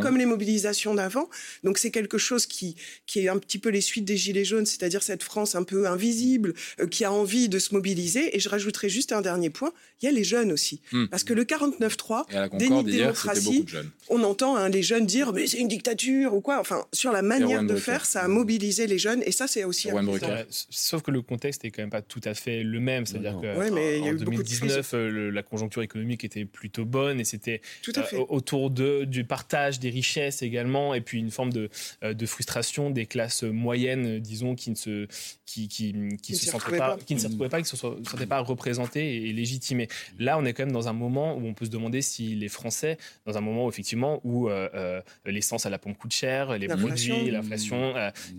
comme 0.00 0.16
les 0.16 0.26
mobilisation 0.34 0.94
d'avant. 0.94 1.28
Donc 1.62 1.78
c'est 1.78 1.90
quelque 1.90 2.18
chose 2.18 2.46
qui, 2.46 2.76
qui 3.06 3.20
est 3.20 3.28
un 3.28 3.38
petit 3.38 3.58
peu 3.58 3.70
les 3.70 3.80
suites 3.80 4.04
des 4.04 4.16
Gilets 4.16 4.44
jaunes, 4.44 4.66
c'est-à-dire 4.66 5.02
cette 5.02 5.22
France 5.22 5.54
un 5.54 5.64
peu 5.64 5.86
invisible 5.86 6.54
euh, 6.80 6.86
qui 6.86 7.04
a 7.04 7.12
envie 7.12 7.48
de 7.48 7.58
se 7.58 7.74
mobiliser. 7.74 8.36
Et 8.36 8.40
je 8.40 8.48
rajouterai 8.48 8.88
juste 8.88 9.12
un 9.12 9.22
dernier 9.22 9.50
point, 9.50 9.72
il 10.00 10.06
y 10.06 10.08
a 10.08 10.12
les 10.12 10.24
jeunes 10.24 10.52
aussi. 10.52 10.80
Hmm. 10.92 11.06
Parce 11.06 11.24
que 11.24 11.32
le 11.32 11.44
49-3, 11.44 12.58
déni 12.58 12.84
de 12.84 12.90
démocratie, 12.90 13.66
on 14.08 14.22
entend 14.22 14.56
hein, 14.56 14.68
les 14.68 14.82
jeunes 14.82 15.06
dire 15.06 15.32
mais 15.32 15.46
c'est 15.46 15.58
une 15.58 15.68
dictature 15.68 16.34
ou 16.34 16.40
quoi. 16.40 16.60
Enfin, 16.60 16.84
sur 16.92 17.12
la 17.12 17.22
manière 17.22 17.62
de 17.62 17.76
faire, 17.76 18.04
ça 18.04 18.22
a 18.22 18.28
mobilisé 18.28 18.86
les 18.86 18.98
jeunes 18.98 19.22
et 19.24 19.32
ça 19.32 19.46
c'est 19.46 19.64
aussi 19.64 19.88
Sauf 20.70 21.02
que 21.02 21.10
le 21.10 21.22
contexte 21.22 21.64
est 21.64 21.70
quand 21.70 21.82
même 21.82 21.90
pas 21.90 22.02
tout 22.02 22.20
à 22.24 22.34
fait 22.34 22.62
le 22.62 22.80
même. 22.80 23.06
C'est-à-dire 23.06 23.38
que 23.40 23.70
mais 23.70 24.00
en, 24.00 24.14
2019, 24.14 24.90
euh, 24.94 25.30
la 25.30 25.42
conjoncture 25.42 25.82
économique 25.82 26.24
était 26.24 26.44
plutôt 26.44 26.84
bonne 26.84 27.20
et 27.20 27.24
c'était 27.24 27.60
euh, 27.88 28.24
autour 28.28 28.70
de, 28.70 29.04
du 29.04 29.24
partage 29.24 29.80
des 29.80 29.90
richesses 29.90 30.23
également, 30.42 30.94
et 30.94 31.00
puis 31.00 31.18
une 31.18 31.30
forme 31.30 31.52
de, 31.52 31.70
euh, 32.02 32.14
de 32.14 32.26
frustration 32.26 32.90
des 32.90 33.06
classes 33.06 33.42
moyennes, 33.42 34.18
disons, 34.20 34.54
qui 34.54 34.70
ne 34.70 34.74
se, 34.74 35.06
qui, 35.46 35.68
qui, 35.68 35.94
qui, 36.22 36.34
se, 36.34 36.46
sentaient 36.50 36.76
pas, 36.76 36.96
qui 37.04 37.14
ne 37.14 37.20
se 37.20 37.26
retrouvaient 37.26 37.48
pas, 37.48 37.62
qui 37.62 37.68
se 37.68 37.76
sentaient 37.76 38.26
pas 38.26 38.40
représentées 38.40 39.28
et, 39.28 39.32
légitimées. 39.32 39.88
Là, 40.18 40.38
on 40.38 40.44
est 40.44 40.52
quand 40.52 40.64
même 40.64 40.72
dans 40.72 40.88
un 40.88 40.92
moment 40.92 41.36
où 41.36 41.46
on 41.46 41.54
peut 41.54 41.66
se 41.66 41.70
demander 41.70 42.02
si 42.02 42.34
les 42.34 42.48
Français, 42.48 42.98
dans 43.26 43.36
un 43.36 43.40
moment 43.40 43.66
où, 43.66 43.68
effectivement 43.68 44.20
où 44.24 44.48
euh, 44.48 44.68
euh, 44.74 45.00
l'essence 45.26 45.66
à 45.66 45.70
la 45.70 45.78
pompe 45.78 45.98
coûte 45.98 46.12
cher, 46.12 46.58
les 46.58 46.68
produits, 46.68 47.30
l'inflation. 47.30 47.94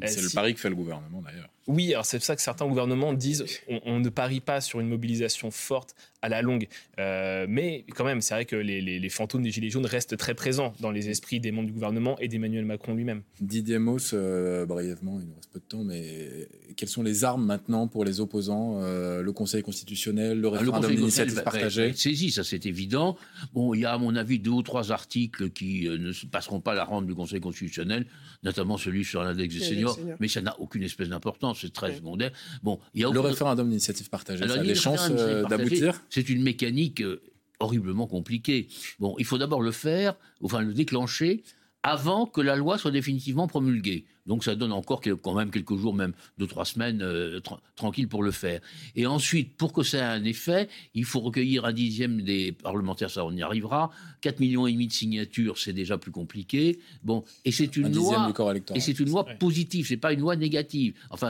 C'est 0.06 0.22
le 0.22 0.34
pari 0.34 0.54
que 0.54 0.60
fait 0.60 0.70
le 0.70 0.76
gouvernement 0.76 1.22
d'ailleurs. 1.22 1.50
Oui, 1.68 1.94
alors 1.94 2.06
c'est 2.06 2.18
pour 2.18 2.26
ça 2.26 2.36
que 2.36 2.42
certains 2.42 2.68
gouvernements 2.68 3.14
disent 3.14 3.46
on, 3.68 3.82
on, 3.86 4.00
ne 4.00 4.10
parie 4.10 4.40
pas 4.40 4.62
sur 4.62 4.80
une 4.80 4.88
mobilisation 4.88 5.50
forte 5.50 5.96
à 6.26 6.30
la 6.30 6.42
longue. 6.42 6.68
Euh, 7.00 7.46
mais 7.48 7.86
quand 7.96 8.04
même, 8.04 8.22
c'est 8.22 8.34
vrai 8.34 8.46
que 8.46 8.56
les, 8.56 8.82
les, 8.82 9.00
les, 9.00 9.10
fantômes 9.10 9.44
des 9.44 9.52
Gilets 9.52 9.70
jaunes 9.70 9.86
restent 9.86 10.18
très 10.18 10.34
présents 10.34 10.74
dans 10.80 10.92
les 10.92 11.10
esprits 11.10 11.40
des 11.40 11.52
membres 11.52 11.68
du 11.68 11.74
gouvernement 11.74 12.18
et 12.20 12.28
d'Emmanuel 12.28 12.66
Macron 12.66 12.96
lui-même. 12.96 13.22
Didier 13.42 13.78
Mauss, 13.78 14.12
euh, 14.14 14.66
brièvement, 14.66 15.20
il 15.20 15.28
nous 15.28 15.36
reste 15.36 15.52
peu 15.52 15.60
de 15.60 15.66
temps, 15.66 15.84
mais 15.84 16.48
quelles 16.76 16.90
sont 16.90 17.04
les 17.04 17.24
armes 17.24 17.46
maintenant 17.46 17.88
pour 17.88 18.06
les 18.06 18.20
opposants 18.20 18.82
euh, 18.82 19.22
Le 19.22 19.32
Conseil 19.34 19.62
constitutionnel, 19.62 20.40
le 20.40 20.48
référendum 20.48 20.96
d'initiative 20.96 21.44
partagée? 21.44 21.94
Saisi, 21.94 22.32
ça 22.32 22.44
c'est 22.44 22.66
évident. 22.66 23.18
Bon, 23.54 23.74
il 23.74 23.82
y 23.82 23.86
a 23.86 23.94
à 23.94 23.98
mon 23.98 24.16
avis 24.16 24.40
deux 24.40 24.52
ou 24.52 24.64
trois 24.64 24.92
articles 24.92 25.52
qui 25.52 25.88
euh, 25.88 25.98
ne 25.98 26.12
passeront 26.30 26.60
pas 26.60 26.74
la 26.74 26.84
ronde 26.86 27.06
du 27.06 27.14
Conseil 27.14 27.40
constitutionnel, 27.40 28.08
notamment 28.44 28.78
celui 28.78 29.06
sur 29.06 29.24
l'index 29.24 29.54
des 29.54 29.62
seniors, 29.62 30.00
mais 30.20 30.28
ça 30.28 30.42
n'a 30.42 30.60
aucune 30.60 30.82
espèce 30.82 31.10
d'importance, 31.10 31.55
c'est 31.56 31.74
très 31.74 31.96
secondaire. 31.96 32.32
Bon, 32.64 32.80
il 32.94 33.02
y 33.02 33.06
a 33.06 33.10
le 33.10 33.20
référendum 33.20 33.68
d'initiative 33.68 34.10
partagée, 34.10 34.48
ça 34.48 34.54
a 34.54 34.58
des 34.58 34.76
chances 34.76 35.10
euh, 35.12 35.44
d'aboutir 35.46 36.02
C'est 36.10 36.30
une 36.30 36.44
mécanique 36.44 37.02
euh, 37.02 37.22
horriblement 37.60 38.08
compliquée. 38.08 38.68
Bon, 39.00 39.16
il 39.18 39.26
faut 39.26 39.38
d'abord 39.38 39.62
le 39.62 39.72
faire, 39.72 40.16
enfin 40.44 40.62
le 40.62 40.74
déclencher 40.74 41.44
avant 41.86 42.26
que 42.26 42.42
la 42.42 42.56
loi 42.56 42.80
soit 42.80 42.90
définitivement 42.90 43.48
promulguée. 43.48 44.06
Donc 44.26 44.44
ça 44.44 44.56
donne 44.56 44.72
encore 44.72 45.02
quand 45.02 45.36
même 45.36 45.52
quelques 45.52 45.76
jours, 45.76 45.94
même 45.94 46.14
deux, 46.40 46.48
trois 46.48 46.66
semaines 46.66 47.04
euh, 47.04 47.40
tra 47.42 47.62
tranquilles 47.76 48.08
pour 48.08 48.24
le 48.24 48.32
faire. 48.32 48.60
Et 48.96 49.06
ensuite, 49.06 49.56
pour 49.56 49.72
que 49.72 49.84
ça 49.84 50.00
ait 50.00 50.20
un 50.20 50.24
effet, 50.24 50.68
il 50.96 51.06
faut 51.06 51.20
recueillir 51.20 51.64
un 51.64 51.74
dixième 51.74 52.24
des 52.24 52.54
parlementaires, 52.54 53.12
ça 53.12 53.24
on 53.24 53.32
y 53.34 53.44
arrivera. 53.44 53.92
4 54.22 54.40
millions 54.40 54.66
et 54.66 54.72
demi 54.72 54.88
de 54.88 54.94
signatures, 54.94 55.60
c'est 55.60 55.74
déjà 55.74 56.00
plus 56.00 56.12
compliqué. 56.12 56.80
Bon, 57.04 57.24
et 57.44 57.52
c'est 57.52 57.78
une 57.78 57.94
loi, 57.94 58.34
et 58.74 58.80
c'est 58.80 59.00
une 59.00 59.10
loi 59.10 59.24
positive, 59.24 59.86
c'est 59.86 59.98
pas 59.98 60.12
une 60.12 60.22
loi 60.22 60.36
négative. 60.36 60.96
Enfin, 61.12 61.30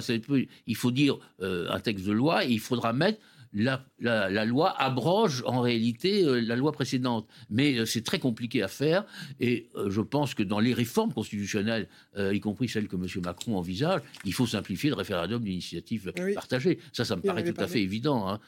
il 0.67 0.75
faut 0.77 0.91
dire 0.91 1.17
euh, 1.41 1.67
un 1.69 1.81
texte 1.81 2.05
de 2.05 2.13
loi 2.13 2.45
et 2.45 2.51
il 2.51 2.61
faudra 2.61 2.93
mettre 2.93 3.19
la, 3.55 3.85
la, 3.99 4.29
la, 4.29 4.45
loi 4.45 4.69
abroge 4.79 5.41
en 5.47 5.61
réalité 5.61 6.23
euh, 6.23 6.41
la 6.41 6.55
loi 6.55 6.73
précédente. 6.73 7.27
Mais 7.49 7.79
euh, 7.79 7.85
c'est 7.85 8.03
très 8.03 8.19
compliqué 8.19 8.61
à 8.61 8.67
faire 8.67 9.05
et 9.39 9.69
euh, 9.75 9.89
je 9.89 10.01
pense 10.01 10.33
que 10.35 10.43
dans 10.43 10.59
les 10.59 10.73
réformes 10.73 11.13
constitutionnelles, 11.13 11.87
euh, 12.17 12.35
y 12.35 12.39
compris 12.41 12.67
celles 12.67 12.87
que 12.87 12.97
M. 12.97 13.07
Macron 13.23 13.57
envisage, 13.57 14.01
il 14.25 14.33
faut 14.33 14.45
simplifier 14.45 14.89
le 14.89 14.95
référendum 14.95 15.41
d'initiative 15.41 16.11
oui. 16.19 16.33
partagée. 16.33 16.79
Ça, 16.91 17.05
ça 17.05 17.15
me 17.15 17.21
paraît 17.21 17.43
tout 17.43 17.53
parlé. 17.53 17.69
à 17.69 17.73
fait 17.73 17.81
évident. 17.81 18.27
Hein. 18.29 18.39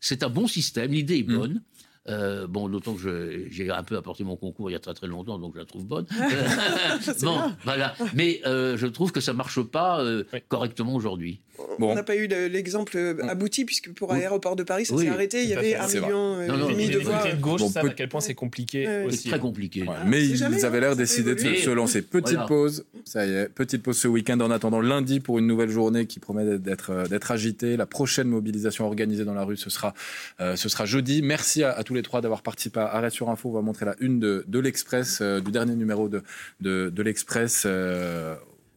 C'est 0.00 0.22
un 0.22 0.30
bon 0.30 0.46
système, 0.48 0.92
l'idée 0.92 1.18
est 1.18 1.22
bonne. 1.22 1.54
Mmh. 1.54 1.60
Euh, 2.08 2.46
bon, 2.46 2.68
d'autant 2.68 2.94
que 2.94 3.46
j'ai 3.50 3.70
un 3.70 3.82
peu 3.82 3.96
apporté 3.96 4.22
mon 4.22 4.36
concours 4.36 4.70
il 4.70 4.74
y 4.74 4.76
a 4.76 4.78
très 4.78 4.94
très 4.94 5.08
longtemps, 5.08 5.38
donc 5.38 5.54
je 5.54 5.60
la 5.60 5.64
trouve 5.64 5.86
bonne. 5.86 6.06
bon, 7.22 7.38
voilà. 7.64 7.94
Mais 8.14 8.40
euh, 8.46 8.76
je 8.76 8.86
trouve 8.86 9.10
que 9.10 9.20
ça 9.20 9.32
marche 9.32 9.60
pas 9.60 10.00
euh, 10.00 10.22
oui. 10.32 10.40
correctement 10.48 10.94
aujourd'hui. 10.94 11.40
Bon. 11.78 11.92
On 11.92 11.94
n'a 11.94 12.02
pas 12.02 12.16
eu 12.16 12.26
l'exemple 12.26 13.16
abouti, 13.28 13.64
puisque 13.64 13.92
pour 13.92 14.12
l'aéroport 14.12 14.56
de 14.56 14.62
Paris, 14.62 14.86
ça 14.86 14.94
oui. 14.94 15.04
s'est 15.04 15.10
arrêté. 15.10 15.42
Il 15.42 15.48
y 15.48 15.54
avait 15.54 15.74
un 15.74 15.86
million 15.86 16.42
et 16.42 16.46
demi 16.46 16.88
de 16.88 16.98
voix. 16.98 17.22
de 17.30 17.40
gauche 17.40 17.60
bon, 17.60 17.70
savent 17.70 17.86
à 17.86 17.90
quel 17.90 18.08
point 18.08 18.20
c'est 18.20 18.34
compliqué. 18.34 19.06
C'est 19.10 19.28
très 19.28 19.38
compliqué. 19.38 19.82
Ouais, 19.82 19.94
mais 20.06 20.26
ils 20.26 20.64
avaient 20.64 20.80
l'air 20.80 20.96
décidés 20.96 21.34
de 21.34 21.40
se, 21.40 21.70
lancer. 21.70 22.02
Petite 22.02 22.32
voilà. 22.34 22.46
pause, 22.46 22.84
ça 23.04 23.26
y 23.26 23.32
est, 23.32 23.48
petite 23.48 23.82
pause 23.82 23.98
ce 23.98 24.08
week-end 24.08 24.40
en 24.40 24.50
attendant 24.50 24.80
lundi 24.80 25.20
pour 25.20 25.38
une 25.38 25.46
nouvelle 25.46 25.70
journée 25.70 26.06
qui 26.06 26.18
promet 26.18 26.58
d'être 26.58 27.30
agitée. 27.30 27.76
La 27.76 27.86
prochaine 27.86 28.28
mobilisation 28.28 28.86
organisée 28.86 29.24
dans 29.24 29.34
la 29.34 29.44
rue, 29.44 29.56
ce 29.56 29.70
sera, 29.70 29.94
euh, 30.40 30.56
ce 30.56 30.68
sera 30.68 30.86
jeudi. 30.86 31.22
Merci 31.22 31.62
à, 31.62 31.72
à 31.72 31.82
tous 31.82 31.94
les 31.94 32.02
trois 32.02 32.20
d'avoir 32.20 32.42
participé 32.42 32.80
à 32.80 32.86
Arrêt 32.86 33.10
sur 33.10 33.30
Info. 33.30 33.48
On 33.48 33.52
va 33.52 33.62
montrer 33.62 33.86
la 33.86 33.96
une 34.00 34.18
de, 34.20 34.44
de 34.46 34.58
l'Express, 34.58 35.18
euh, 35.20 35.40
du 35.40 35.50
dernier 35.50 35.74
numéro 35.74 36.08
de, 36.08 36.22
de, 36.60 36.90
de 36.94 37.02
l'Express. 37.02 37.66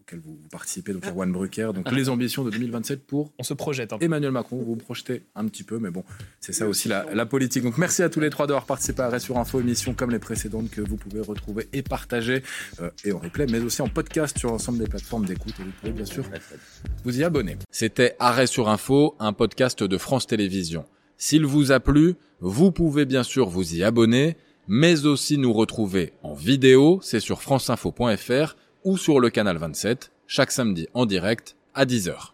Auquel 0.09 0.21
vous, 0.25 0.39
vous 0.41 0.49
participez, 0.49 0.93
donc 0.93 1.05
Juan 1.05 1.31
Brucker. 1.31 1.69
Donc 1.73 1.91
les 1.91 2.09
ambitions 2.09 2.43
de 2.43 2.49
2027 2.49 3.05
pour. 3.05 3.31
On 3.37 3.43
se 3.43 3.53
projette. 3.53 3.93
Emmanuel 4.01 4.31
Macron, 4.31 4.57
vous 4.57 4.65
vous 4.65 4.75
projetez 4.75 5.23
un 5.35 5.45
petit 5.47 5.63
peu, 5.63 5.77
mais 5.77 5.91
bon, 5.91 6.03
c'est 6.39 6.53
ça 6.53 6.67
aussi 6.67 6.87
la, 6.87 7.05
la, 7.13 7.25
politique. 7.27 7.63
Donc 7.63 7.77
merci 7.77 8.01
à 8.01 8.09
tous 8.09 8.19
les 8.19 8.31
trois 8.31 8.47
d'avoir 8.47 8.65
participé 8.65 9.03
à 9.03 9.05
Arrêt 9.05 9.19
sur 9.19 9.37
Info, 9.37 9.59
émission 9.59 9.93
comme 9.93 10.09
les 10.09 10.17
précédentes 10.17 10.71
que 10.71 10.81
vous 10.81 10.95
pouvez 10.95 11.19
retrouver 11.19 11.69
et 11.73 11.83
partager, 11.83 12.41
euh, 12.81 12.89
et 13.05 13.11
en 13.11 13.19
replay, 13.19 13.45
mais 13.51 13.59
aussi 13.59 13.83
en 13.83 13.87
podcast 13.87 14.37
sur 14.37 14.49
l'ensemble 14.49 14.79
des 14.79 14.87
plateformes 14.87 15.25
d'écoute. 15.25 15.53
Et 15.59 15.63
vous 15.63 15.71
pouvez 15.79 15.91
bien 15.91 16.05
sûr 16.05 16.23
vous 17.03 17.19
y 17.19 17.23
abonner. 17.23 17.57
C'était 17.69 18.15
Arrêt 18.17 18.47
sur 18.47 18.67
Info, 18.67 19.15
un 19.19 19.33
podcast 19.33 19.83
de 19.83 19.97
France 19.99 20.25
Télévisions. 20.25 20.85
S'il 21.17 21.45
vous 21.45 21.71
a 21.71 21.79
plu, 21.79 22.15
vous 22.39 22.71
pouvez 22.71 23.05
bien 23.05 23.23
sûr 23.23 23.49
vous 23.49 23.75
y 23.75 23.83
abonner, 23.83 24.37
mais 24.67 25.05
aussi 25.05 25.37
nous 25.37 25.53
retrouver 25.53 26.13
en 26.23 26.33
vidéo, 26.33 26.99
c'est 27.03 27.19
sur 27.19 27.41
franceinfo.fr 27.41 28.55
ou 28.83 28.97
sur 28.97 29.19
le 29.19 29.29
canal 29.29 29.57
27, 29.57 30.11
chaque 30.27 30.51
samedi 30.51 30.87
en 30.93 31.05
direct 31.05 31.55
à 31.73 31.85
10h. 31.85 32.33